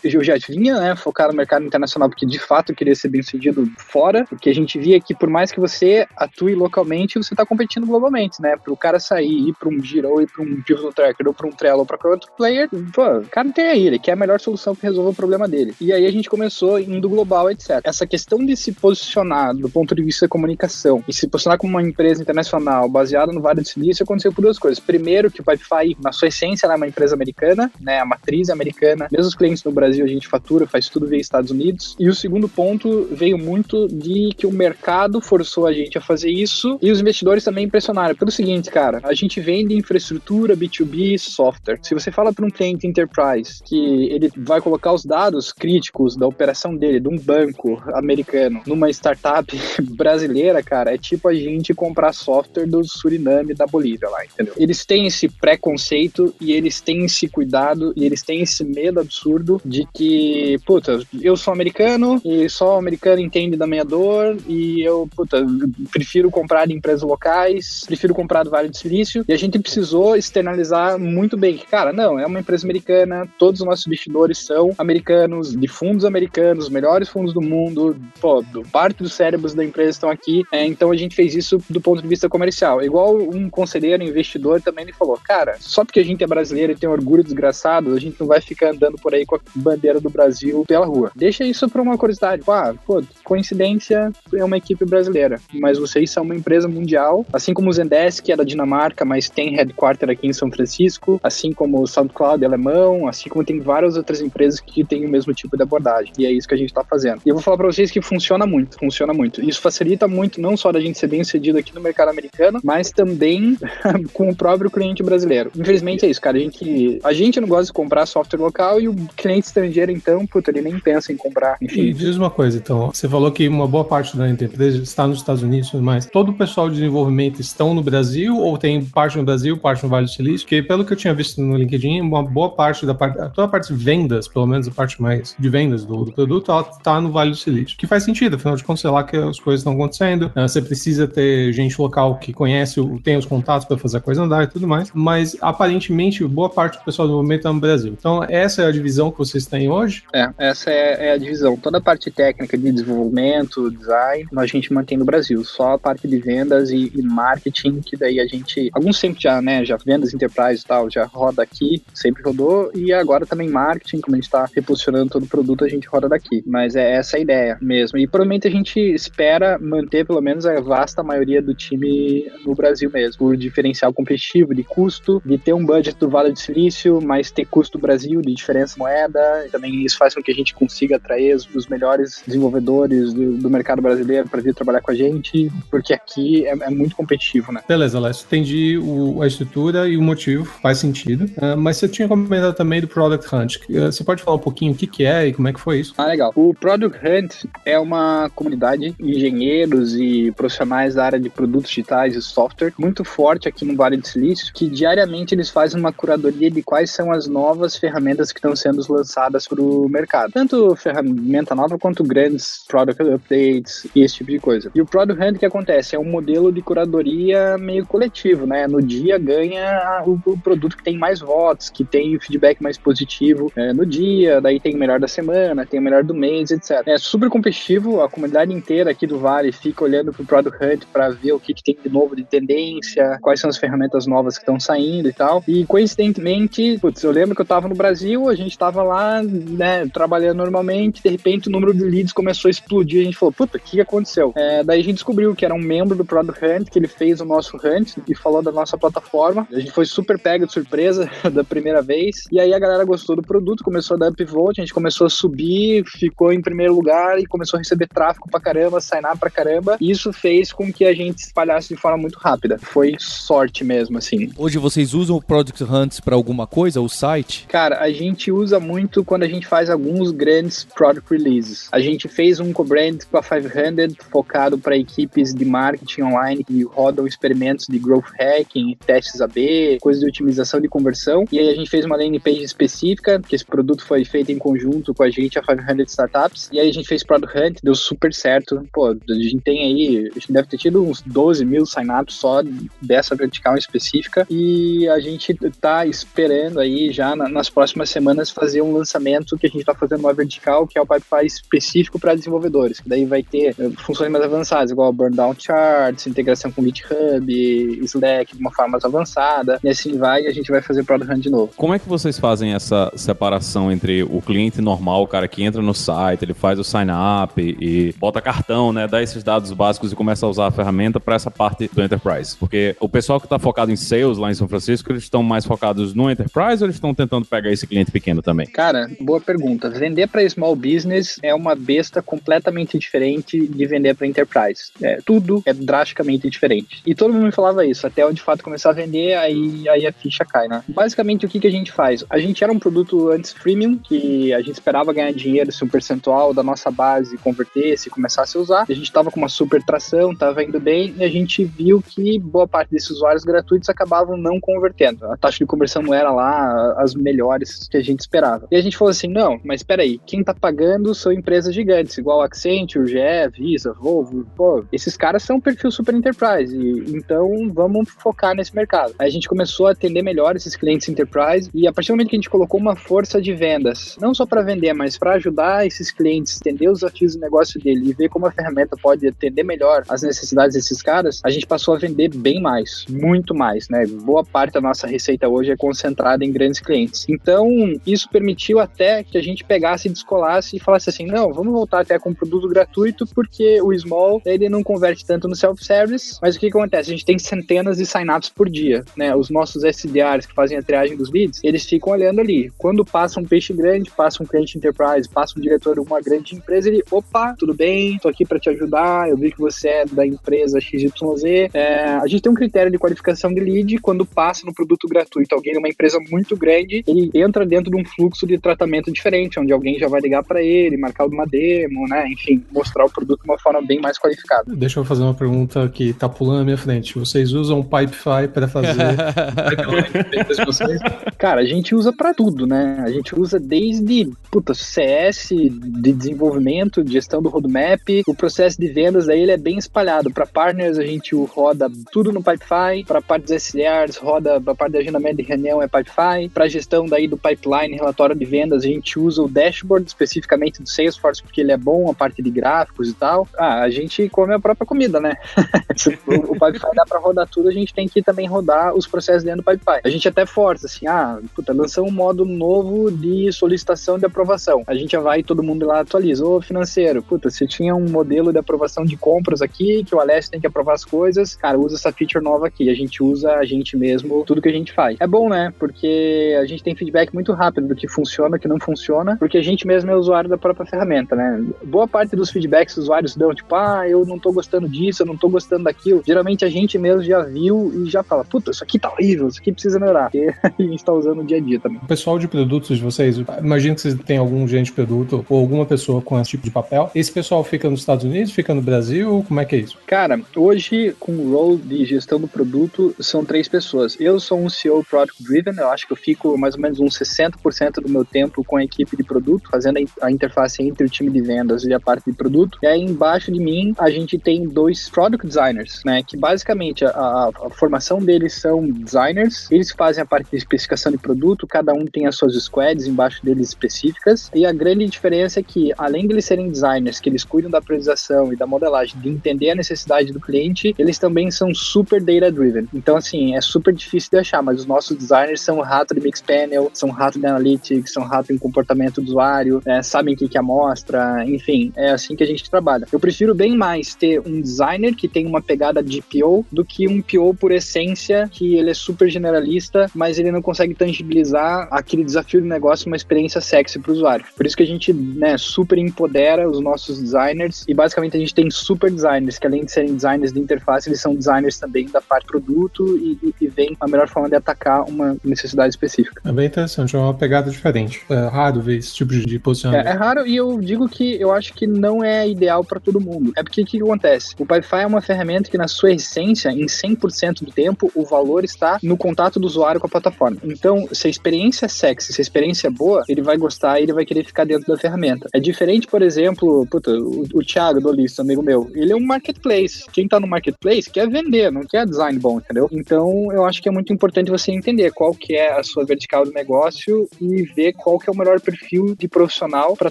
eu 0.02 0.24
já 0.24 0.34
vinha, 0.48 0.78
né, 0.80 0.96
focar 0.96 1.28
no 1.28 1.34
mercado 1.34 1.64
internacional, 1.64 2.08
porque 2.08 2.26
de 2.26 2.38
fato 2.38 2.72
eu 2.72 2.76
queria 2.76 2.94
ser 2.94 3.08
bem 3.08 3.22
sucedido 3.22 3.70
fora, 3.78 4.24
porque 4.24 4.50
a 4.50 4.54
gente 4.54 4.78
via 4.78 5.00
que 5.00 5.14
por 5.14 5.28
mais 5.28 5.52
que 5.52 5.60
você 5.60 6.06
atue 6.16 6.54
localmente, 6.54 7.18
você 7.18 7.34
está 7.34 7.44
competindo 7.44 7.86
globalmente, 7.86 8.40
né? 8.40 8.56
Para 8.56 8.72
o 8.72 8.76
cara 8.76 8.98
sair, 8.98 9.48
ir 9.48 9.54
para 9.58 9.68
um 9.68 9.82
Giro, 9.82 10.08
ou 10.08 10.22
ir 10.22 10.30
para 10.30 10.42
um 10.42 10.62
Pivotal 10.62 10.92
Tracker, 10.92 11.26
ou 11.26 11.34
para 11.34 11.46
um 11.46 11.52
Trello, 11.52 11.80
ou 11.80 11.86
para 11.86 11.98
qualquer 11.98 12.14
outro 12.14 12.32
player, 12.36 12.68
pô, 12.94 13.18
o 13.18 13.28
cara 13.28 13.44
não 13.44 13.52
tem 13.52 13.66
aí, 13.66 13.86
ele 13.86 13.98
quer 13.98 14.12
a 14.12 14.16
melhor 14.16 14.40
solução 14.40 14.74
que 14.74 14.82
resolva 14.82 15.10
o 15.10 15.14
problema 15.14 15.48
dele. 15.48 15.74
E 15.80 15.92
aí 15.92 16.06
a 16.06 16.10
gente 16.10 16.28
começou 16.28 16.78
indo 16.78 17.08
global, 17.08 17.50
etc. 17.50 17.80
Essa 17.84 18.06
questão 18.06 18.44
de 18.44 18.56
se 18.56 18.72
posicionar 18.72 19.54
do 19.54 19.68
ponto 19.68 19.94
de 19.94 20.02
vista 20.02 20.26
da 20.26 20.30
comunicação 20.30 21.02
e 21.06 21.12
se 21.12 21.28
posicionar 21.28 21.58
como 21.58 21.72
uma 21.72 21.82
empresa 21.82 22.22
internacional 22.22 22.61
baseada 22.88 23.32
no 23.32 23.40
Vale 23.40 23.60
do 23.60 23.68
Silício 23.68 24.02
aconteceu 24.02 24.32
por 24.32 24.42
duas 24.42 24.58
coisas. 24.58 24.78
Primeiro, 24.78 25.30
que 25.30 25.40
o 25.40 25.44
Pipefy, 25.44 25.96
na 26.02 26.12
sua 26.12 26.28
essência, 26.28 26.66
é 26.66 26.74
uma 26.74 26.86
empresa 26.86 27.14
americana, 27.14 27.70
né? 27.80 27.98
A 28.00 28.04
matriz 28.04 28.48
é 28.48 28.52
americana. 28.52 29.08
Mesmo 29.10 29.28
os 29.28 29.34
clientes 29.34 29.64
no 29.64 29.72
Brasil 29.72 30.04
a 30.04 30.08
gente 30.08 30.28
fatura, 30.28 30.66
faz 30.66 30.88
tudo 30.88 31.06
via 31.06 31.18
Estados 31.18 31.50
Unidos. 31.50 31.96
E 31.98 32.08
o 32.08 32.14
segundo 32.14 32.48
ponto 32.48 33.08
veio 33.10 33.38
muito 33.38 33.88
de 33.88 34.30
que 34.36 34.46
o 34.46 34.52
mercado 34.52 35.20
forçou 35.20 35.66
a 35.66 35.72
gente 35.72 35.98
a 35.98 36.00
fazer 36.00 36.30
isso 36.30 36.78
e 36.80 36.90
os 36.90 37.00
investidores 37.00 37.44
também 37.44 37.64
impressionaram. 37.64 38.14
Pelo 38.14 38.30
seguinte, 38.30 38.70
cara, 38.70 39.00
a 39.04 39.14
gente 39.14 39.40
vende 39.40 39.74
infraestrutura 39.74 40.56
B2B 40.56 41.18
software. 41.18 41.78
Se 41.82 41.94
você 41.94 42.10
fala 42.10 42.32
para 42.32 42.44
um 42.44 42.50
cliente 42.50 42.86
enterprise 42.86 43.62
que 43.64 44.06
ele 44.06 44.30
vai 44.36 44.60
colocar 44.60 44.92
os 44.92 45.04
dados 45.04 45.52
críticos 45.52 46.16
da 46.16 46.26
operação 46.26 46.76
dele, 46.76 47.00
de 47.00 47.08
um 47.08 47.18
banco 47.18 47.82
americano, 47.94 48.62
numa 48.66 48.90
startup 48.90 49.54
brasileira, 49.96 50.62
cara, 50.62 50.94
é 50.94 50.98
tipo 50.98 51.28
a 51.28 51.34
gente 51.34 51.74
comprar 51.74 52.12
software 52.12 52.51
do 52.66 52.84
Suriname, 52.84 53.54
da 53.54 53.66
Bolívia 53.66 54.08
lá, 54.08 54.24
entendeu? 54.24 54.54
Eles 54.56 54.84
têm 54.84 55.06
esse 55.06 55.28
preconceito 55.28 56.34
e 56.40 56.52
eles 56.52 56.80
têm 56.80 57.04
esse 57.04 57.28
cuidado 57.28 57.92
e 57.96 58.04
eles 58.04 58.22
têm 58.22 58.42
esse 58.42 58.64
medo 58.64 59.00
absurdo 59.00 59.60
de 59.64 59.86
que, 59.92 60.58
puta, 60.66 61.00
eu 61.20 61.36
sou 61.36 61.52
americano 61.52 62.20
e 62.24 62.48
só 62.48 62.76
o 62.76 62.78
americano 62.78 63.20
entende 63.20 63.56
da 63.56 63.66
minha 63.66 63.84
dor 63.84 64.36
e 64.46 64.82
eu, 64.82 65.08
puta, 65.14 65.44
prefiro 65.90 66.30
comprar 66.30 66.66
de 66.66 66.74
empresas 66.74 67.02
locais, 67.02 67.82
prefiro 67.86 68.14
comprar 68.14 68.42
do 68.42 68.50
Vale 68.50 68.68
do 68.68 68.76
Silício 68.76 69.24
e 69.28 69.32
a 69.32 69.36
gente 69.36 69.58
precisou 69.58 70.16
externalizar 70.16 70.98
muito 70.98 71.36
bem 71.36 71.56
que, 71.56 71.66
cara, 71.66 71.92
não, 71.92 72.18
é 72.18 72.26
uma 72.26 72.40
empresa 72.40 72.66
americana, 72.66 73.28
todos 73.38 73.60
os 73.60 73.66
nossos 73.66 73.86
investidores 73.86 74.38
são 74.38 74.70
americanos, 74.78 75.54
de 75.56 75.68
fundos 75.68 76.04
americanos, 76.04 76.68
melhores 76.68 77.08
fundos 77.08 77.32
do 77.32 77.40
mundo, 77.40 77.96
pô, 78.20 78.44
parte 78.70 79.02
dos 79.02 79.12
cérebros 79.12 79.54
da 79.54 79.64
empresa 79.64 79.90
estão 79.90 80.10
aqui, 80.10 80.42
é, 80.52 80.66
então 80.66 80.90
a 80.90 80.96
gente 80.96 81.14
fez 81.14 81.34
isso 81.34 81.58
do 81.68 81.80
ponto 81.80 82.02
de 82.02 82.08
vista 82.08 82.28
comercial. 82.28 82.41
Igual 82.82 83.16
um 83.16 83.48
conselheiro, 83.48 84.02
investidor 84.02 84.60
também 84.60 84.84
ele 84.84 84.92
falou, 84.92 85.18
cara, 85.22 85.56
só 85.60 85.84
porque 85.84 86.00
a 86.00 86.04
gente 86.04 86.22
é 86.24 86.26
brasileiro 86.26 86.72
e 86.72 86.76
tem 86.76 86.88
orgulho 86.88 87.22
desgraçado, 87.22 87.94
a 87.94 88.00
gente 88.00 88.16
não 88.20 88.26
vai 88.26 88.40
ficar 88.40 88.70
andando 88.70 88.96
por 88.96 89.14
aí 89.14 89.24
com 89.24 89.36
a 89.36 89.40
bandeira 89.54 90.00
do 90.00 90.10
Brasil 90.10 90.64
pela 90.66 90.86
rua. 90.86 91.10
Deixa 91.14 91.44
isso 91.44 91.68
para 91.68 91.82
uma 91.82 91.96
curiosidade. 91.96 92.42
Ah, 92.48 92.74
pô, 92.86 93.02
coincidência, 93.24 94.12
é 94.34 94.44
uma 94.44 94.56
equipe 94.56 94.84
brasileira, 94.84 95.40
mas 95.54 95.78
vocês 95.78 96.10
são 96.10 96.22
uma 96.22 96.34
empresa 96.34 96.68
mundial, 96.68 97.24
assim 97.32 97.54
como 97.54 97.70
o 97.70 97.72
Zendesk, 97.72 98.24
que 98.24 98.32
é 98.32 98.36
da 98.36 98.44
Dinamarca, 98.44 99.04
mas 99.04 99.28
tem 99.28 99.54
headquarter 99.56 100.10
aqui 100.10 100.26
em 100.26 100.32
São 100.32 100.50
Francisco, 100.50 101.20
assim 101.22 101.52
como 101.52 101.82
o 101.82 101.86
SoundCloud 101.86 102.42
é 102.44 102.46
alemão, 102.46 103.08
assim 103.08 103.28
como 103.28 103.44
tem 103.44 103.60
várias 103.60 103.96
outras 103.96 104.20
empresas 104.20 104.60
que 104.60 104.84
têm 104.84 105.06
o 105.06 105.08
mesmo 105.08 105.32
tipo 105.32 105.56
de 105.56 105.62
abordagem. 105.62 106.12
E 106.18 106.26
é 106.26 106.32
isso 106.32 106.46
que 106.46 106.54
a 106.54 106.58
gente 106.58 106.68
está 106.68 106.84
fazendo. 106.84 107.22
E 107.24 107.28
eu 107.28 107.34
vou 107.34 107.42
falar 107.42 107.56
para 107.56 107.66
vocês 107.66 107.90
que 107.90 108.00
funciona 108.00 108.46
muito, 108.46 108.78
funciona 108.78 109.12
muito. 109.12 109.42
Isso 109.42 109.60
facilita 109.60 110.06
muito 110.06 110.40
não 110.40 110.56
só 110.56 110.70
da 110.72 110.80
gente 110.80 110.98
ser 110.98 111.06
bem 111.06 111.24
sucedido 111.24 111.58
aqui 111.58 111.74
no 111.74 111.80
mercado 111.80 112.08
americano, 112.08 112.31
mas 112.62 112.90
também 112.90 113.58
com 114.12 114.30
o 114.30 114.36
próprio 114.36 114.70
cliente 114.70 115.02
brasileiro. 115.02 115.50
Infelizmente 115.54 116.06
é 116.06 116.10
isso, 116.10 116.20
cara. 116.20 116.38
A 116.38 116.40
gente, 116.40 116.98
a 117.04 117.12
gente 117.12 117.40
não 117.40 117.48
gosta 117.48 117.66
de 117.66 117.72
comprar 117.72 118.06
software 118.06 118.40
local 118.40 118.80
e 118.80 118.88
o 118.88 118.94
cliente 119.16 119.46
estrangeiro, 119.46 119.92
então, 119.92 120.26
puta, 120.26 120.50
ele 120.50 120.62
nem 120.62 120.78
pensa 120.78 121.12
em 121.12 121.16
comprar. 121.16 121.56
Enfim. 121.60 121.82
E 121.82 121.92
diz 121.92 122.16
uma 122.16 122.30
coisa, 122.30 122.56
então. 122.56 122.90
Você 122.92 123.08
falou 123.08 123.30
que 123.30 123.46
uma 123.46 123.68
boa 123.68 123.84
parte 123.84 124.16
da 124.16 124.28
empresa 124.28 124.78
está 124.78 125.06
nos 125.06 125.18
Estados 125.18 125.42
Unidos 125.42 125.72
mais. 125.74 126.06
Todo 126.06 126.30
o 126.30 126.34
pessoal 126.34 126.68
de 126.68 126.76
desenvolvimento 126.76 127.40
estão 127.40 127.74
no 127.74 127.82
Brasil 127.82 128.36
ou 128.36 128.56
tem 128.56 128.82
parte 128.84 129.18
no 129.18 129.24
Brasil, 129.24 129.58
parte 129.58 129.82
no 129.82 129.88
Vale 129.90 130.06
do 130.06 130.10
Silício? 130.10 130.46
Porque 130.46 130.62
pelo 130.62 130.84
que 130.84 130.92
eu 130.92 130.96
tinha 130.96 131.12
visto 131.12 131.40
no 131.40 131.56
LinkedIn, 131.56 132.00
uma 132.00 132.22
boa 132.22 132.50
parte 132.50 132.86
da 132.86 132.94
parte, 132.94 133.18
toda 133.34 133.44
a 133.44 133.48
parte 133.48 133.72
de 133.72 133.82
vendas, 133.82 134.26
pelo 134.26 134.46
menos 134.46 134.66
a 134.66 134.70
parte 134.70 135.00
mais 135.00 135.36
de 135.38 135.48
vendas 135.48 135.84
do, 135.84 136.04
do 136.04 136.12
produto, 136.12 136.50
ela 136.50 136.62
está 136.62 137.00
no 137.00 137.10
Vale 137.12 137.30
do 137.30 137.36
Silício. 137.36 137.76
Que 137.76 137.86
faz 137.86 138.04
sentido, 138.04 138.36
afinal 138.36 138.56
de 138.56 138.64
contas, 138.64 138.80
sei 138.80 138.90
lá 138.90 139.04
que 139.04 139.16
as 139.16 139.38
coisas 139.38 139.60
estão 139.60 139.74
acontecendo. 139.74 140.32
Né? 140.34 140.48
Você 140.48 140.62
precisa 140.62 141.06
ter 141.06 141.52
gente 141.52 141.80
local 141.80 142.18
que 142.22 142.32
conhece, 142.32 142.80
tem 143.02 143.16
os 143.16 143.26
contatos 143.26 143.66
para 143.66 143.76
fazer 143.76 143.98
a 143.98 144.00
coisa 144.00 144.22
andar 144.22 144.44
e 144.44 144.46
tudo 144.46 144.66
mais. 144.66 144.90
Mas 144.94 145.36
aparentemente, 145.40 146.24
boa 146.24 146.48
parte 146.48 146.78
do 146.78 146.84
pessoal 146.84 147.08
do 147.08 147.14
movimento 147.14 147.40
está 147.40 147.52
no 147.52 147.60
Brasil. 147.60 147.94
Então, 147.98 148.24
essa 148.24 148.62
é 148.62 148.66
a 148.66 148.72
divisão 148.72 149.10
que 149.10 149.18
vocês 149.18 149.46
têm 149.46 149.68
hoje? 149.68 150.04
É, 150.14 150.30
essa 150.38 150.70
é, 150.70 151.08
é 151.08 151.12
a 151.12 151.18
divisão. 151.18 151.56
Toda 151.56 151.78
a 151.78 151.80
parte 151.80 152.10
técnica 152.10 152.56
de 152.56 152.72
desenvolvimento, 152.72 153.70
design, 153.70 154.26
a 154.36 154.46
gente 154.46 154.72
mantém 154.72 154.98
no 154.98 155.04
Brasil. 155.04 155.44
Só 155.44 155.74
a 155.74 155.78
parte 155.78 156.06
de 156.06 156.18
vendas 156.18 156.70
e, 156.70 156.92
e 156.94 157.02
marketing, 157.02 157.80
que 157.80 157.96
daí 157.96 158.20
a 158.20 158.26
gente. 158.26 158.70
Alguns 158.72 158.98
sempre 158.98 159.20
já, 159.20 159.40
né? 159.42 159.64
Já 159.64 159.76
vendas 159.76 160.14
enterprise 160.14 160.62
e 160.62 160.66
tal, 160.66 160.90
já 160.90 161.04
roda 161.04 161.42
aqui, 161.42 161.82
sempre 161.92 162.22
rodou. 162.22 162.70
E 162.74 162.92
agora 162.92 163.26
também 163.26 163.48
marketing, 163.48 164.00
como 164.00 164.14
a 164.14 164.18
gente 164.18 164.26
está 164.26 164.48
reposicionando 164.54 165.10
todo 165.10 165.24
o 165.24 165.28
produto, 165.28 165.64
a 165.64 165.68
gente 165.68 165.88
roda 165.88 166.08
daqui. 166.08 166.42
Mas 166.46 166.76
é 166.76 166.92
essa 166.92 167.16
a 167.16 167.20
ideia 167.20 167.58
mesmo. 167.60 167.98
E 167.98 168.06
provavelmente 168.06 168.46
a 168.46 168.50
gente 168.50 168.78
espera 168.78 169.58
manter 169.58 170.06
pelo 170.06 170.20
menos 170.20 170.46
a 170.46 170.60
vasta 170.60 171.02
maioria 171.02 171.42
do 171.42 171.54
time 171.54 172.11
no 172.44 172.54
Brasil 172.54 172.90
mesmo, 172.92 173.18
por 173.18 173.36
diferencial 173.36 173.92
competitivo 173.92 174.54
de 174.54 174.64
custo, 174.64 175.22
de 175.24 175.38
ter 175.38 175.52
um 175.52 175.64
budget 175.64 175.98
do 175.98 176.08
Vale 176.08 176.32
do 176.32 176.38
Silício, 176.38 177.00
mas 177.02 177.30
ter 177.30 177.46
custo 177.46 177.78
do 177.78 177.82
Brasil 177.82 178.20
de 178.20 178.34
diferença 178.34 178.76
moeda. 178.78 179.46
Também 179.50 179.84
isso 179.84 179.96
faz 179.96 180.14
com 180.14 180.22
que 180.22 180.30
a 180.30 180.34
gente 180.34 180.54
consiga 180.54 180.96
atrair 180.96 181.36
os 181.54 181.66
melhores 181.66 182.22
desenvolvedores 182.26 183.12
do, 183.12 183.36
do 183.36 183.50
mercado 183.50 183.80
brasileiro 183.80 184.28
para 184.28 184.40
vir 184.40 184.54
trabalhar 184.54 184.80
com 184.80 184.90
a 184.90 184.94
gente, 184.94 185.50
porque 185.70 185.92
aqui 185.92 186.46
é, 186.46 186.50
é 186.50 186.70
muito 186.70 186.96
competitivo, 186.96 187.52
né? 187.52 187.60
Beleza, 187.66 187.98
Lécio, 187.98 188.26
entendi 188.26 188.78
o, 188.78 189.22
a 189.22 189.26
estrutura 189.26 189.88
e 189.88 189.96
o 189.96 190.02
motivo, 190.02 190.44
faz 190.44 190.78
sentido. 190.78 191.24
Uh, 191.36 191.56
mas 191.56 191.76
você 191.76 191.88
tinha 191.88 192.08
comentado 192.08 192.54
também 192.54 192.80
do 192.80 192.88
Product 192.88 193.34
Hunt. 193.34 193.56
Uh, 193.68 193.92
você 193.92 194.04
pode 194.04 194.22
falar 194.22 194.36
um 194.36 194.40
pouquinho 194.40 194.72
o 194.72 194.74
que, 194.74 194.86
que 194.86 195.04
é 195.04 195.28
e 195.28 195.32
como 195.32 195.48
é 195.48 195.52
que 195.52 195.60
foi 195.60 195.80
isso? 195.80 195.94
Ah, 195.96 196.06
legal. 196.06 196.32
O 196.34 196.54
Product 196.54 196.98
Hunt 196.98 197.44
é 197.64 197.78
uma 197.78 198.30
comunidade 198.34 198.90
de 198.90 199.10
engenheiros 199.10 199.94
e 199.94 200.32
profissionais 200.32 200.94
da 200.94 201.04
área 201.04 201.20
de 201.20 201.28
produtos 201.28 201.70
digitais 201.70 201.91
e 201.92 202.22
software 202.22 202.72
muito 202.78 203.04
forte 203.04 203.48
aqui 203.48 203.64
no 203.64 203.76
Vale 203.76 203.96
do 203.96 204.06
Silício, 204.06 204.52
que 204.52 204.68
diariamente 204.68 205.34
eles 205.34 205.50
fazem 205.50 205.78
uma 205.78 205.92
curadoria 205.92 206.50
de 206.50 206.62
quais 206.62 206.90
são 206.90 207.12
as 207.12 207.26
novas 207.26 207.76
ferramentas 207.76 208.32
que 208.32 208.38
estão 208.38 208.56
sendo 208.56 208.82
lançadas 208.88 209.46
para 209.46 209.60
o 209.60 209.88
mercado. 209.88 210.32
Tanto 210.32 210.74
ferramenta 210.76 211.54
nova 211.54 211.78
quanto 211.78 212.02
grandes 212.02 212.64
product 212.68 213.02
updates 213.02 213.86
e 213.94 214.02
esse 214.02 214.16
tipo 214.16 214.30
de 214.30 214.38
coisa. 214.38 214.70
E 214.74 214.80
o 214.80 214.86
Product 214.86 215.22
Hunt 215.22 215.38
que 215.38 215.46
acontece 215.46 215.94
é 215.94 215.98
um 215.98 216.04
modelo 216.04 216.52
de 216.52 216.62
curadoria 216.62 217.56
meio 217.58 217.86
coletivo, 217.86 218.46
né? 218.46 218.66
No 218.66 218.82
dia 218.82 219.18
ganha 219.18 220.02
o, 220.06 220.18
o 220.26 220.38
produto 220.38 220.76
que 220.76 220.82
tem 220.82 220.96
mais 220.98 221.20
votos, 221.20 221.70
que 221.70 221.84
tem 221.84 222.16
o 222.16 222.20
feedback 222.20 222.62
mais 222.62 222.78
positivo 222.78 223.52
é, 223.56 223.72
no 223.72 223.84
dia, 223.84 224.40
daí 224.40 224.58
tem 224.58 224.74
o 224.74 224.78
melhor 224.78 224.98
da 224.98 225.08
semana, 225.08 225.66
tem 225.66 225.80
o 225.80 225.82
melhor 225.82 226.02
do 226.02 226.14
mês, 226.14 226.50
etc. 226.50 226.82
É 226.86 226.98
super 226.98 227.28
competitivo, 227.28 228.00
a 228.00 228.08
comunidade 228.08 228.52
inteira 228.52 228.90
aqui 228.90 229.06
do 229.06 229.18
Vale 229.18 229.52
fica 229.52 229.84
olhando 229.84 230.12
pro 230.12 230.24
Product 230.24 230.64
Hunt 230.64 230.84
para 230.92 231.10
ver 231.10 231.32
o 231.32 231.40
que, 231.40 231.54
que 231.54 231.62
tem 231.62 231.74
de 231.82 231.88
novo 231.88 232.16
de 232.16 232.24
tendência, 232.24 233.18
quais 233.20 233.40
são 233.40 233.50
as 233.50 233.58
ferramentas 233.58 234.06
novas 234.06 234.36
que 234.36 234.42
estão 234.42 234.58
saindo 234.58 235.08
e 235.08 235.12
tal. 235.12 235.42
E 235.46 235.64
coincidentemente, 235.66 236.78
putz, 236.80 237.02
eu 237.02 237.10
lembro 237.10 237.34
que 237.34 237.42
eu 237.42 237.46
tava 237.46 237.68
no 237.68 237.74
Brasil, 237.74 238.28
a 238.28 238.34
gente 238.34 238.56
tava 238.56 238.82
lá, 238.82 239.22
né, 239.22 239.86
trabalhando 239.88 240.38
normalmente, 240.38 241.02
de 241.02 241.08
repente 241.08 241.48
o 241.48 241.52
número 241.52 241.74
de 241.74 241.84
leads 241.84 242.12
começou 242.12 242.48
a 242.48 242.50
explodir, 242.50 243.00
a 243.00 243.04
gente 243.04 243.16
falou, 243.16 243.32
puta, 243.32 243.58
o 243.58 243.60
que 243.60 243.80
aconteceu? 243.80 244.32
É, 244.36 244.62
daí 244.62 244.80
a 244.80 244.84
gente 244.84 244.94
descobriu 244.94 245.34
que 245.34 245.44
era 245.44 245.54
um 245.54 245.60
membro 245.60 245.96
do 245.96 246.04
Product 246.04 246.44
Hunt, 246.44 246.68
que 246.70 246.78
ele 246.78 246.88
fez 246.88 247.20
o 247.20 247.24
nosso 247.24 247.56
Hunt 247.56 247.96
e 248.08 248.14
falou 248.14 248.42
da 248.42 248.52
nossa 248.52 248.76
plataforma. 248.76 249.46
A 249.52 249.58
gente 249.58 249.72
foi 249.72 249.84
super 249.84 250.18
pego 250.18 250.46
de 250.46 250.52
surpresa 250.52 251.10
da 251.32 251.44
primeira 251.44 251.82
vez. 251.82 252.24
E 252.30 252.40
aí 252.40 252.52
a 252.52 252.58
galera 252.58 252.84
gostou 252.84 253.16
do 253.16 253.22
produto, 253.22 253.64
começou 253.64 253.96
a 253.96 253.98
dar 253.98 254.10
upvote, 254.10 254.60
a 254.60 254.64
gente 254.64 254.74
começou 254.74 255.06
a 255.06 255.10
subir, 255.10 255.84
ficou 255.86 256.32
em 256.32 256.40
primeiro 256.40 256.74
lugar 256.74 257.18
e 257.18 257.26
começou 257.26 257.56
a 257.56 257.60
receber 257.60 257.88
tráfego 257.88 258.28
pra 258.30 258.40
caramba, 258.40 258.80
signar 258.80 259.18
pra 259.18 259.30
caramba. 259.30 259.76
Isso 259.80 260.12
fez 260.12 260.52
com 260.52 260.72
que 260.72 260.84
a 260.84 260.94
gente 260.94 261.18
espalhasse 261.18 261.71
de 261.74 261.80
forma 261.80 261.98
muito 261.98 262.18
rápida. 262.18 262.58
Foi 262.58 262.94
sorte 262.98 263.64
mesmo, 263.64 263.98
assim. 263.98 264.30
Hoje 264.36 264.58
vocês 264.58 264.94
usam 264.94 265.16
o 265.16 265.22
Product 265.22 265.62
Hunts 265.64 266.00
para 266.00 266.14
alguma 266.14 266.46
coisa, 266.46 266.80
o 266.80 266.88
site? 266.88 267.46
Cara, 267.48 267.80
a 267.80 267.90
gente 267.90 268.30
usa 268.30 268.58
muito 268.60 269.04
quando 269.04 269.22
a 269.22 269.28
gente 269.28 269.46
faz 269.46 269.70
alguns 269.70 270.10
grandes 270.10 270.64
product 270.64 271.10
releases. 271.10 271.68
A 271.72 271.80
gente 271.80 272.08
fez 272.08 272.40
um 272.40 272.52
co-brand 272.52 273.02
com 273.10 273.18
a 273.18 273.22
500 273.22 273.96
focado 274.10 274.58
para 274.58 274.76
equipes 274.76 275.34
de 275.34 275.44
marketing 275.44 276.02
online 276.02 276.44
que 276.44 276.62
rodam 276.64 277.06
experimentos 277.06 277.66
de 277.66 277.78
growth 277.78 278.10
hacking, 278.18 278.76
testes 278.86 279.20
AB, 279.20 279.78
coisas 279.80 280.02
de 280.02 280.08
otimização 280.08 280.60
de 280.60 280.68
conversão. 280.68 281.24
E 281.30 281.38
aí 281.38 281.48
a 281.48 281.54
gente 281.54 281.70
fez 281.70 281.84
uma 281.84 281.96
landing 281.96 282.20
page 282.20 282.42
específica, 282.42 283.20
que 283.20 283.34
esse 283.34 283.44
produto 283.44 283.84
foi 283.84 284.04
feito 284.04 284.30
em 284.30 284.38
conjunto 284.38 284.94
com 284.94 285.02
a 285.02 285.10
gente, 285.10 285.38
a 285.38 285.42
500 285.42 285.90
Startups. 285.90 286.50
E 286.52 286.60
aí 286.60 286.68
a 286.68 286.72
gente 286.72 286.88
fez 286.88 287.02
Product 287.02 287.38
Hunt, 287.38 287.58
deu 287.62 287.74
super 287.74 288.12
certo. 288.12 288.66
Pô, 288.72 288.88
a 288.88 289.14
gente 289.14 289.40
tem 289.40 289.62
aí, 289.62 290.10
a 290.10 290.14
gente 290.14 290.32
deve 290.32 290.48
ter 290.48 290.58
tido 290.58 290.82
uns 290.82 291.02
12 291.02 291.44
mil 291.44 291.61
sign-ups 291.66 292.14
só 292.14 292.42
dessa 292.80 293.14
vertical 293.14 293.56
específica. 293.56 294.26
E 294.30 294.88
a 294.88 295.00
gente 295.00 295.34
tá 295.60 295.86
esperando 295.86 296.60
aí 296.60 296.92
já 296.92 297.14
na, 297.14 297.28
nas 297.28 297.48
próximas 297.48 297.90
semanas 297.90 298.30
fazer 298.30 298.62
um 298.62 298.72
lançamento 298.72 299.36
que 299.36 299.46
a 299.46 299.50
gente 299.50 299.64
tá 299.64 299.74
fazendo 299.74 300.00
uma 300.00 300.12
vertical, 300.12 300.66
que 300.66 300.78
é 300.78 300.82
o 300.82 300.86
Pipefy 300.86 301.26
específico 301.26 301.98
para 301.98 302.14
desenvolvedores. 302.14 302.80
Que 302.80 302.88
daí 302.88 303.04
vai 303.04 303.22
ter 303.22 303.54
eh, 303.58 303.70
funções 303.78 304.10
mais 304.10 304.24
avançadas, 304.24 304.70
igual 304.70 304.92
burn 304.92 305.14
down 305.14 305.34
charts, 305.38 306.06
integração 306.06 306.50
com 306.50 306.62
GitHub, 306.62 307.80
Slack 307.84 308.36
de 308.36 308.40
uma 308.40 308.52
forma 308.52 308.72
mais 308.72 308.84
avançada. 308.84 309.58
E 309.62 309.68
assim 309.68 309.96
vai, 309.96 310.22
e 310.22 310.26
a 310.26 310.32
gente 310.32 310.50
vai 310.50 310.62
fazer 310.62 310.84
Product 310.84 311.12
Hunt 311.12 311.22
de 311.22 311.30
novo. 311.30 311.52
Como 311.56 311.74
é 311.74 311.78
que 311.78 311.88
vocês 311.88 312.18
fazem 312.18 312.54
essa 312.54 312.92
separação 312.96 313.70
entre 313.70 314.02
o 314.02 314.20
cliente 314.20 314.60
normal, 314.60 315.02
o 315.02 315.06
cara 315.06 315.28
que 315.28 315.42
entra 315.42 315.62
no 315.62 315.74
site, 315.74 316.24
ele 316.24 316.34
faz 316.34 316.58
o 316.58 316.64
sign 316.64 316.90
up 316.90 317.40
e 317.40 317.94
bota 317.98 318.20
cartão, 318.20 318.72
né, 318.72 318.86
dá 318.86 319.02
esses 319.02 319.22
dados 319.22 319.52
básicos 319.52 319.92
e 319.92 319.96
começa 319.96 320.26
a 320.26 320.28
usar 320.28 320.46
a 320.46 320.50
ferramenta 320.50 321.00
para 321.00 321.14
essa 321.14 321.30
parte 321.30 321.51
do 321.72 321.82
enterprise? 321.82 322.36
Porque 322.36 322.76
o 322.80 322.88
pessoal 322.88 323.20
que 323.20 323.26
está 323.26 323.38
focado 323.38 323.70
em 323.70 323.76
sales 323.76 324.18
lá 324.18 324.30
em 324.30 324.34
São 324.34 324.48
Francisco, 324.48 324.90
eles 324.92 325.02
estão 325.02 325.22
mais 325.22 325.44
focados 325.44 325.94
no 325.94 326.10
enterprise 326.10 326.62
ou 326.62 326.66
eles 326.66 326.76
estão 326.76 326.94
tentando 326.94 327.26
pegar 327.26 327.50
esse 327.50 327.66
cliente 327.66 327.90
pequeno 327.90 328.22
também? 328.22 328.46
Cara, 328.46 328.90
boa 329.00 329.20
pergunta. 329.20 329.70
Vender 329.70 330.08
para 330.08 330.28
small 330.28 330.56
business 330.56 331.18
é 331.22 331.34
uma 331.34 331.54
besta 331.54 332.02
completamente 332.02 332.78
diferente 332.78 333.46
de 333.46 333.66
vender 333.66 333.94
para 333.94 334.06
enterprise. 334.06 334.72
É, 334.80 334.98
tudo 335.04 335.42
é 335.46 335.52
drasticamente 335.52 336.28
diferente. 336.28 336.82
E 336.86 336.94
todo 336.94 337.12
mundo 337.12 337.26
me 337.26 337.32
falava 337.32 337.64
isso, 337.64 337.86
até 337.86 338.02
eu 338.02 338.12
de 338.12 338.22
fato 338.22 338.42
começar 338.42 338.70
a 338.70 338.74
vender, 338.74 339.14
aí, 339.14 339.68
aí 339.68 339.86
a 339.86 339.92
ficha 339.92 340.24
cai, 340.24 340.48
né? 340.48 340.62
Basicamente, 340.68 341.26
o 341.26 341.28
que, 341.28 341.40
que 341.40 341.46
a 341.46 341.50
gente 341.50 341.72
faz? 341.72 342.04
A 342.10 342.18
gente 342.18 342.42
era 342.42 342.52
um 342.52 342.58
produto 342.58 343.10
antes 343.10 343.32
freemium, 343.32 343.78
que 343.78 344.32
a 344.32 344.38
gente 344.38 344.52
esperava 344.52 344.92
ganhar 344.92 345.12
dinheiro 345.12 345.50
se 345.52 345.64
um 345.64 345.68
percentual 345.68 346.34
da 346.34 346.42
nossa 346.42 346.70
base 346.70 347.16
convertesse 347.18 347.90
começasse 347.90 348.36
a 348.36 348.40
usar. 348.40 348.66
A 348.68 348.74
gente 348.74 348.84
estava 348.84 349.10
com 349.10 349.18
uma 349.18 349.28
super 349.28 349.62
tração, 349.62 350.12
estava 350.12 350.42
indo 350.42 350.60
bem, 350.60 350.94
e 350.96 351.04
a 351.04 351.08
gente 351.08 351.41
viu 351.44 351.82
que 351.82 352.18
boa 352.18 352.46
parte 352.46 352.70
desses 352.70 352.90
usuários 352.90 353.24
gratuitos 353.24 353.68
acabavam 353.68 354.16
não 354.16 354.40
convertendo. 354.40 355.06
A 355.06 355.16
taxa 355.16 355.38
de 355.38 355.46
conversão 355.46 355.82
não 355.82 355.94
era 355.94 356.10
lá 356.10 356.74
as 356.78 356.94
melhores 356.94 357.68
que 357.68 357.76
a 357.76 357.82
gente 357.82 358.00
esperava. 358.00 358.46
E 358.50 358.56
a 358.56 358.60
gente 358.60 358.76
falou 358.76 358.90
assim: 358.90 359.08
não, 359.08 359.40
mas 359.44 359.60
espera 359.60 359.82
aí, 359.82 360.00
quem 360.06 360.22
tá 360.22 360.34
pagando 360.34 360.94
são 360.94 361.12
empresas 361.12 361.54
gigantes, 361.54 361.98
igual 361.98 362.22
Accenture, 362.22 362.86
GE, 362.86 362.98
Visa, 363.38 363.72
Volvo. 363.72 364.26
Pô, 364.36 364.64
esses 364.72 364.96
caras 364.96 365.22
são 365.22 365.40
perfil 365.40 365.70
super 365.70 365.94
enterprise, 365.94 366.56
então 366.88 367.50
vamos 367.52 367.88
focar 367.90 368.34
nesse 368.34 368.54
mercado. 368.54 368.94
Aí 368.98 369.06
a 369.06 369.10
gente 369.10 369.28
começou 369.28 369.66
a 369.66 369.72
atender 369.72 370.02
melhor 370.02 370.36
esses 370.36 370.56
clientes 370.56 370.88
enterprise, 370.88 371.50
e 371.54 371.66
a 371.66 371.72
partir 371.72 371.88
do 371.88 371.96
momento 371.96 372.10
que 372.10 372.16
a 372.16 372.18
gente 372.18 372.30
colocou 372.30 372.60
uma 372.60 372.76
força 372.76 373.20
de 373.20 373.32
vendas, 373.32 373.96
não 374.00 374.14
só 374.14 374.26
para 374.26 374.42
vender, 374.42 374.72
mas 374.72 374.98
para 374.98 375.14
ajudar 375.14 375.66
esses 375.66 375.90
clientes, 375.90 376.36
entender 376.36 376.68
os 376.68 376.80
desafios 376.80 377.14
do 377.14 377.20
negócio 377.20 377.60
dele 377.60 377.90
e 377.90 377.92
ver 377.92 378.08
como 378.08 378.26
a 378.26 378.32
ferramenta 378.32 378.76
pode 378.80 379.06
atender 379.06 379.42
melhor 379.42 379.84
as 379.88 380.02
necessidades 380.02 380.54
desses 380.54 380.82
caras, 380.82 381.20
a 381.24 381.30
gente 381.32 381.46
passou 381.46 381.74
a 381.74 381.78
vender 381.78 382.08
bem 382.14 382.40
mais, 382.40 382.84
muito 382.88 383.34
mais, 383.34 383.68
né? 383.68 383.86
Boa 383.86 384.24
parte 384.24 384.54
da 384.54 384.60
nossa 384.60 384.86
receita 384.86 385.28
hoje 385.28 385.50
é 385.50 385.56
concentrada 385.56 386.24
em 386.24 386.32
grandes 386.32 386.60
clientes. 386.60 387.06
Então, 387.08 387.48
isso 387.86 388.08
permitiu 388.08 388.58
até 388.58 389.02
que 389.02 389.18
a 389.18 389.22
gente 389.22 389.44
pegasse 389.44 389.88
descolasse 389.88 390.56
e 390.56 390.60
falasse 390.60 390.90
assim: 390.90 391.06
não, 391.06 391.32
vamos 391.32 391.52
voltar 391.52 391.80
até 391.80 391.98
com 391.98 392.10
um 392.10 392.14
produto 392.14 392.48
gratuito, 392.48 393.06
porque 393.06 393.60
o 393.62 393.72
small 393.78 394.20
ele 394.24 394.48
não 394.48 394.62
converte 394.62 395.04
tanto 395.04 395.28
no 395.28 395.36
self-service, 395.36 396.18
mas 396.20 396.36
o 396.36 396.40
que 396.40 396.48
acontece? 396.48 396.90
A 396.90 396.92
gente 396.92 397.04
tem 397.04 397.18
centenas 397.18 397.78
de 397.78 397.86
sign-ups 397.86 398.28
por 398.28 398.48
dia, 398.48 398.84
né? 398.96 399.14
Os 399.14 399.30
nossos 399.30 399.64
SDRs 399.64 400.26
que 400.26 400.34
fazem 400.34 400.58
a 400.58 400.62
triagem 400.62 400.96
dos 400.96 401.10
leads, 401.10 401.40
eles 401.42 401.64
ficam 401.64 401.92
olhando 401.92 402.20
ali. 402.20 402.50
Quando 402.58 402.84
passa 402.84 403.20
um 403.20 403.24
peixe 403.24 403.52
grande, 403.52 403.90
passa 403.90 404.22
um 404.22 404.26
cliente 404.26 404.56
enterprise, 404.58 405.08
passa 405.08 405.38
um 405.38 405.42
diretor 405.42 405.74
de 405.74 405.80
uma 405.80 406.00
grande 406.00 406.34
empresa, 406.34 406.68
ele, 406.68 406.82
opa, 406.90 407.34
tudo 407.38 407.54
bem, 407.54 407.98
tô 407.98 408.08
aqui 408.08 408.24
para 408.24 408.38
te 408.38 408.50
ajudar, 408.50 409.08
eu 409.08 409.16
vi 409.16 409.30
que 409.30 409.38
você 409.38 409.68
é 409.68 409.84
da 409.86 410.06
empresa 410.06 410.60
XYZ. 410.60 410.92
É, 411.24 411.84
a 411.84 412.06
gente 412.06 412.22
tem 412.22 412.32
um 412.32 412.34
critério 412.34 412.70
de 412.70 412.78
qualificação 412.78 413.32
de 413.32 413.40
lead 413.40 413.78
quando 413.78 414.04
passa 414.04 414.46
no 414.46 414.54
produto 414.54 414.88
gratuito. 414.88 415.34
Alguém 415.34 415.54
numa 415.54 415.68
empresa 415.68 415.98
muito 416.10 416.36
grande, 416.36 416.82
ele 416.86 417.10
entra 417.14 417.46
dentro 417.46 417.70
de 417.70 417.76
um 417.76 417.84
fluxo 417.84 418.26
de 418.26 418.38
tratamento 418.38 418.92
diferente, 418.92 419.38
onde 419.38 419.52
alguém 419.52 419.78
já 419.78 419.88
vai 419.88 420.00
ligar 420.00 420.24
para 420.24 420.42
ele, 420.42 420.76
marcar 420.76 421.06
uma 421.06 421.26
demo, 421.26 421.86
né? 421.88 422.06
Enfim, 422.08 422.42
mostrar 422.52 422.84
o 422.84 422.90
produto 422.90 423.22
de 423.22 423.28
uma 423.28 423.38
forma 423.38 423.62
bem 423.62 423.80
mais 423.80 423.98
qualificada. 423.98 424.54
Deixa 424.54 424.80
eu 424.80 424.84
fazer 424.84 425.02
uma 425.02 425.14
pergunta 425.14 425.68
que 425.68 425.92
tá 425.92 426.08
pulando 426.08 426.38
na 426.38 426.44
minha 426.44 426.58
frente. 426.58 426.98
Vocês 426.98 427.32
usam 427.32 427.62
Pipefy 427.62 428.28
para 428.32 428.48
fazer 428.48 428.72
Cara, 431.18 431.40
a 431.40 431.44
gente 431.44 431.74
usa 431.74 431.92
para 431.92 432.14
tudo, 432.14 432.46
né? 432.46 432.82
A 432.84 432.90
gente 432.90 433.18
usa 433.18 433.38
desde 433.38 434.10
puta, 434.30 434.54
CS, 434.54 435.28
de 435.30 435.92
desenvolvimento, 435.92 436.82
de 436.82 436.92
gestão 436.92 437.22
do 437.22 437.28
roadmap, 437.28 437.80
o 438.06 438.14
processo 438.14 438.60
de 438.60 438.68
vendas 438.68 439.08
aí 439.08 439.20
ele 439.20 439.32
é 439.32 439.36
bem 439.36 439.58
espalhado. 439.58 440.10
Para 440.10 440.26
partners 440.26 440.78
a 440.78 440.84
gente 440.84 441.11
roda 441.16 441.70
tudo 441.90 442.12
no 442.12 442.22
Pipefy, 442.22 442.84
para 442.86 443.00
parte 443.00 443.24
dos 443.24 443.32
SDRs 443.32 443.96
roda 443.96 444.36
a 444.36 444.54
parte 444.54 444.72
de 444.72 444.78
agendamento 444.78 445.16
de 445.16 445.22
reunião 445.22 445.62
é 445.62 445.68
Pipefy, 445.68 446.28
para 446.32 446.48
gestão 446.48 446.86
daí 446.86 447.06
do 447.06 447.16
pipeline, 447.16 447.76
relatório 447.76 448.14
de 448.14 448.24
vendas 448.24 448.64
a 448.64 448.66
gente 448.66 448.98
usa 448.98 449.22
o 449.22 449.28
dashboard 449.28 449.86
especificamente 449.86 450.62
do 450.62 450.68
Salesforce 450.68 451.22
porque 451.22 451.40
ele 451.40 451.52
é 451.52 451.56
bom 451.56 451.90
a 451.90 451.94
parte 451.94 452.22
de 452.22 452.30
gráficos 452.30 452.88
e 452.88 452.94
tal. 452.94 453.28
Ah, 453.38 453.62
a 453.62 453.70
gente 453.70 454.08
come 454.08 454.34
a 454.34 454.40
própria 454.40 454.66
comida, 454.66 455.00
né? 455.00 455.16
o, 456.06 456.32
Pipefy 456.32 456.74
dá 456.74 456.84
para 456.88 456.98
rodar 456.98 457.28
tudo, 457.28 457.48
a 457.48 457.52
gente 457.52 457.72
tem 457.72 457.88
que 457.88 458.02
também 458.02 458.26
rodar 458.26 458.74
os 458.74 458.86
processos 458.86 459.22
dentro 459.22 459.42
do 459.42 459.44
Pipefy. 459.44 459.80
A 459.84 459.88
gente 459.88 460.08
até 460.08 460.26
força 460.26 460.66
assim, 460.66 460.86
ah, 460.86 461.18
puta, 461.34 461.52
lançamos 461.52 461.90
um 461.90 461.94
modo 461.94 462.24
novo 462.24 462.90
de 462.90 463.32
solicitação 463.32 463.98
de 463.98 464.06
aprovação. 464.06 464.62
A 464.66 464.74
gente 464.74 464.92
já 464.92 465.00
vai 465.00 465.22
todo 465.22 465.42
mundo 465.42 465.66
lá 465.66 465.80
atualiza. 465.80 466.24
Ô, 466.24 466.40
financeiro, 466.40 467.02
puta, 467.02 467.30
você 467.30 467.46
tinha 467.46 467.74
um 467.74 467.88
modelo 467.88 468.32
de 468.32 468.38
aprovação 468.38 468.84
de 468.84 468.96
compras 468.96 469.42
aqui, 469.42 469.84
que 469.84 469.94
o 469.94 470.00
Alessio 470.00 470.30
tem 470.30 470.40
que 470.40 470.46
aprovar 470.46 470.74
as 470.74 470.84
coisas, 470.92 471.34
cara, 471.34 471.58
usa 471.58 471.76
essa 471.76 471.90
feature 471.90 472.22
nova 472.22 472.46
aqui. 472.46 472.68
A 472.68 472.74
gente 472.74 473.02
usa 473.02 473.32
a 473.32 473.44
gente 473.46 473.78
mesmo, 473.78 474.24
tudo 474.26 474.42
que 474.42 474.48
a 474.50 474.52
gente 474.52 474.72
faz. 474.72 474.98
É 475.00 475.06
bom, 475.06 475.30
né? 475.30 475.50
Porque 475.58 476.36
a 476.38 476.44
gente 476.44 476.62
tem 476.62 476.76
feedback 476.76 477.14
muito 477.14 477.32
rápido 477.32 477.68
do 477.68 477.74
que 477.74 477.88
funciona, 477.88 478.36
do 478.36 478.38
que 478.38 478.46
não 478.46 478.60
funciona, 478.60 479.16
porque 479.16 479.38
a 479.38 479.42
gente 479.42 479.66
mesmo 479.66 479.90
é 479.90 479.96
usuário 479.96 480.28
da 480.28 480.36
própria 480.36 480.66
ferramenta, 480.66 481.16
né? 481.16 481.42
Boa 481.64 481.88
parte 481.88 482.14
dos 482.14 482.30
feedbacks 482.30 482.76
os 482.76 482.84
usuários 482.84 483.16
dão, 483.16 483.34
tipo, 483.34 483.54
ah, 483.54 483.88
eu 483.88 484.04
não 484.04 484.18
tô 484.18 484.30
gostando 484.32 484.68
disso, 484.68 485.02
eu 485.02 485.06
não 485.06 485.16
tô 485.16 485.28
gostando 485.28 485.64
daquilo. 485.64 486.02
Geralmente 486.06 486.44
a 486.44 486.50
gente 486.50 486.78
mesmo 486.78 487.02
já 487.02 487.22
viu 487.22 487.72
e 487.74 487.88
já 487.88 488.02
fala, 488.02 488.24
puta, 488.24 488.50
isso 488.50 488.62
aqui 488.62 488.78
tá 488.78 488.90
horrível, 488.90 489.28
isso 489.28 489.40
aqui 489.40 489.52
precisa 489.52 489.78
melhorar. 489.78 490.10
Porque 490.10 490.34
a 490.42 490.62
gente 490.62 490.84
tá 490.84 490.92
usando 490.92 491.16
no 491.16 491.24
dia 491.24 491.38
a 491.38 491.40
dia 491.40 491.58
também. 491.58 491.78
O 491.82 491.86
pessoal 491.86 492.18
de 492.18 492.28
produtos 492.28 492.76
de 492.76 492.82
vocês, 492.82 493.16
imagino 493.40 493.74
que 493.74 493.80
vocês 493.80 493.94
têm 494.04 494.18
algum 494.18 494.46
gerente 494.46 494.66
de 494.66 494.72
produto 494.72 495.24
ou 495.28 495.38
alguma 495.38 495.64
pessoa 495.64 496.02
com 496.02 496.20
esse 496.20 496.30
tipo 496.30 496.44
de 496.44 496.50
papel. 496.50 496.90
Esse 496.94 497.10
pessoal 497.10 497.42
fica 497.42 497.70
nos 497.70 497.80
Estados 497.80 498.04
Unidos, 498.04 498.32
fica 498.32 498.52
no 498.52 498.60
Brasil? 498.60 499.24
Como 499.26 499.40
é 499.40 499.44
que 499.44 499.56
é 499.56 499.58
isso? 499.60 499.78
Cara, 499.86 500.20
hoje, 500.36 500.81
com 500.90 501.12
o 501.12 501.32
role 501.32 501.58
de 501.58 501.84
gestão 501.84 502.18
do 502.18 502.26
produto, 502.26 502.94
são 502.98 503.24
três 503.24 503.48
pessoas. 503.48 503.96
Eu 504.00 504.18
sou 504.18 504.40
um 504.40 504.48
CEO 504.48 504.84
Product 504.84 505.22
Driven, 505.22 505.54
eu 505.56 505.68
acho 505.68 505.86
que 505.86 505.92
eu 505.92 505.96
fico 505.96 506.36
mais 506.36 506.54
ou 506.54 506.60
menos 506.60 506.80
uns 506.80 506.98
60% 506.98 507.82
do 507.82 507.88
meu 507.88 508.04
tempo 508.04 508.42
com 508.44 508.56
a 508.56 508.64
equipe 508.64 508.96
de 508.96 509.04
produto, 509.04 509.48
fazendo 509.50 509.78
a 510.00 510.10
interface 510.10 510.62
entre 510.62 510.86
o 510.86 510.90
time 510.90 511.10
de 511.10 511.20
vendas 511.20 511.64
e 511.64 511.72
a 511.72 511.80
parte 511.80 512.10
de 512.10 512.16
produto. 512.16 512.58
E 512.62 512.66
aí, 512.66 512.80
embaixo 512.80 513.30
de 513.30 513.38
mim, 513.38 513.74
a 513.78 513.90
gente 513.90 514.18
tem 514.18 514.48
dois 514.48 514.88
Product 514.88 515.26
Designers, 515.26 515.82
né? 515.84 516.02
Que 516.02 516.16
basicamente 516.16 516.84
a, 516.84 516.90
a, 516.90 517.30
a 517.46 517.50
formação 517.50 517.98
deles 517.98 518.34
são 518.34 518.68
designers, 518.68 519.50
eles 519.50 519.70
fazem 519.70 520.02
a 520.02 520.06
parte 520.06 520.30
de 520.30 520.36
especificação 520.36 520.90
de 520.90 520.98
produto, 520.98 521.46
cada 521.46 521.72
um 521.72 521.86
tem 521.86 522.06
as 522.06 522.16
suas 522.16 522.34
squads 522.42 522.86
embaixo 522.86 523.24
deles 523.24 523.48
específicas, 523.48 524.30
e 524.34 524.44
a 524.44 524.52
grande 524.52 524.86
diferença 524.86 525.40
é 525.40 525.42
que, 525.42 525.72
além 525.76 526.06
de 526.06 526.14
eles 526.14 526.24
serem 526.24 526.50
designers, 526.50 527.00
que 527.00 527.08
eles 527.08 527.24
cuidam 527.24 527.50
da 527.50 527.60
priorização 527.60 528.32
e 528.32 528.36
da 528.36 528.46
modelagem, 528.46 529.00
de 529.00 529.08
entender 529.08 529.50
a 529.50 529.54
necessidade 529.54 530.12
do 530.12 530.20
cliente, 530.20 530.71
eles 530.78 530.98
também 530.98 531.30
são 531.30 531.54
super 531.54 532.00
data-driven. 532.00 532.68
Então, 532.74 532.96
assim, 532.96 533.34
é 533.34 533.40
super 533.40 533.74
difícil 533.74 534.10
de 534.10 534.18
achar, 534.18 534.42
mas 534.42 534.60
os 534.60 534.66
nossos 534.66 534.96
designers 534.96 535.40
são 535.40 535.60
rato 535.60 535.94
de 535.94 536.00
Mixpanel, 536.00 536.70
são 536.72 536.90
rato 536.90 537.18
de 537.18 537.26
Analytics, 537.26 537.92
são 537.92 538.02
rato 538.02 538.32
em 538.32 538.38
comportamento 538.38 539.00
do 539.00 539.08
usuário, 539.08 539.62
é, 539.64 539.82
sabem 539.82 540.14
o 540.14 540.16
que, 540.16 540.28
que 540.28 540.38
amostra, 540.38 541.24
enfim, 541.26 541.72
é 541.76 541.90
assim 541.90 542.16
que 542.16 542.22
a 542.22 542.26
gente 542.26 542.48
trabalha. 542.50 542.86
Eu 542.92 543.00
prefiro 543.00 543.34
bem 543.34 543.56
mais 543.56 543.94
ter 543.94 544.20
um 544.20 544.40
designer 544.40 544.94
que 544.94 545.08
tem 545.08 545.26
uma 545.26 545.42
pegada 545.42 545.82
de 545.82 546.02
PO 546.02 546.44
do 546.50 546.64
que 546.64 546.88
um 546.88 547.00
PO 547.02 547.34
por 547.34 547.52
essência, 547.52 548.28
que 548.30 548.56
ele 548.56 548.70
é 548.70 548.74
super 548.74 549.08
generalista, 549.08 549.90
mas 549.94 550.18
ele 550.18 550.30
não 550.30 550.42
consegue 550.42 550.74
tangibilizar 550.74 551.68
aquele 551.70 552.04
desafio 552.04 552.40
do 552.40 552.46
negócio, 552.46 552.86
uma 552.86 552.96
experiência 552.96 553.40
sexy 553.40 553.78
para 553.78 553.90
o 553.90 553.94
usuário. 553.94 554.24
Por 554.36 554.46
isso 554.46 554.56
que 554.56 554.62
a 554.62 554.66
gente 554.66 554.92
né, 554.92 555.36
super 555.38 555.78
empodera 555.78 556.48
os 556.48 556.60
nossos 556.60 557.00
designers 557.00 557.64
e 557.68 557.74
basicamente 557.74 558.16
a 558.16 558.20
gente 558.20 558.34
tem 558.34 558.50
super 558.50 558.90
designers, 558.90 559.38
que 559.38 559.46
além 559.46 559.64
de 559.64 559.72
serem 559.72 559.94
designers 559.94 560.32
de 560.32 560.40
interface, 560.40 560.61
eles 560.86 561.00
são 561.00 561.14
designers 561.14 561.58
também 561.58 561.86
da 561.88 562.00
parte 562.00 562.26
produto 562.26 562.96
e, 562.96 563.18
e, 563.22 563.34
e 563.44 563.48
vem 563.48 563.76
a 563.80 563.86
melhor 563.86 564.08
forma 564.08 564.28
de 564.28 564.34
atacar 564.34 564.84
uma 564.84 565.16
necessidade 565.24 565.70
específica. 565.70 566.20
É 566.24 566.32
bem 566.32 566.46
interessante, 566.46 566.96
é 566.96 566.98
uma 566.98 567.14
pegada 567.14 567.50
diferente. 567.50 568.04
É 568.08 568.26
raro 568.26 568.60
ver 568.60 568.78
esse 568.78 568.94
tipo 568.94 569.12
de 569.12 569.38
posicionamento. 569.38 569.86
É, 569.86 569.90
é 569.90 569.94
raro 569.94 570.26
e 570.26 570.36
eu 570.36 570.60
digo 570.60 570.88
que 570.88 571.20
eu 571.20 571.32
acho 571.32 571.52
que 571.54 571.66
não 571.66 572.02
é 572.02 572.28
ideal 572.28 572.64
para 572.64 572.80
todo 572.80 573.00
mundo. 573.00 573.32
É 573.36 573.42
porque 573.42 573.62
o 573.62 573.66
que 573.66 573.82
acontece? 573.82 574.34
O 574.38 574.46
Pipefy 574.46 574.76
é 574.76 574.86
uma 574.86 575.00
ferramenta 575.00 575.50
que, 575.50 575.58
na 575.58 575.68
sua 575.68 575.92
essência, 575.92 576.50
em 576.50 576.66
100% 576.66 577.44
do 577.44 577.50
tempo, 577.50 577.90
o 577.94 578.04
valor 578.04 578.44
está 578.44 578.78
no 578.82 578.96
contato 578.96 579.38
do 579.38 579.46
usuário 579.46 579.80
com 579.80 579.86
a 579.86 579.90
plataforma. 579.90 580.38
Então, 580.44 580.88
se 580.92 581.06
a 581.06 581.10
experiência 581.10 581.66
é 581.66 581.68
sexy, 581.68 582.12
se 582.12 582.20
a 582.20 582.22
experiência 582.22 582.68
é 582.68 582.70
boa, 582.70 583.02
ele 583.08 583.22
vai 583.22 583.36
gostar 583.36 583.80
e 583.80 583.84
ele 583.84 583.92
vai 583.92 584.04
querer 584.04 584.24
ficar 584.24 584.44
dentro 584.44 584.66
da 584.66 584.78
ferramenta. 584.78 585.28
É 585.32 585.40
diferente, 585.40 585.86
por 585.86 586.02
exemplo, 586.02 586.66
puta, 586.70 586.90
o, 586.90 587.26
o 587.34 587.44
Thiago 587.44 587.80
do 587.80 587.92
Listo, 587.92 588.22
amigo 588.22 588.42
meu, 588.42 588.70
ele 588.74 588.92
é 588.92 588.96
um 588.96 589.04
marketplace. 589.04 589.84
Quem 589.92 590.08
tá 590.08 590.18
no 590.18 590.26
marketplace 590.26 590.51
quer 590.92 591.08
vender, 591.08 591.50
não 591.50 591.62
quer 591.62 591.86
design 591.86 592.18
bom, 592.18 592.38
entendeu? 592.38 592.68
Então, 592.72 593.32
eu 593.32 593.44
acho 593.44 593.62
que 593.62 593.68
é 593.68 593.72
muito 593.72 593.92
importante 593.92 594.30
você 594.30 594.52
entender 594.52 594.90
qual 594.92 595.14
que 595.14 595.34
é 595.34 595.58
a 595.58 595.62
sua 595.62 595.84
vertical 595.84 596.24
do 596.24 596.32
negócio 596.32 597.08
e 597.20 597.42
ver 597.42 597.72
qual 597.72 597.98
que 597.98 598.08
é 598.08 598.12
o 598.12 598.16
melhor 598.16 598.40
perfil 598.40 598.94
de 598.98 599.08
profissional 599.08 599.76
para 599.76 599.90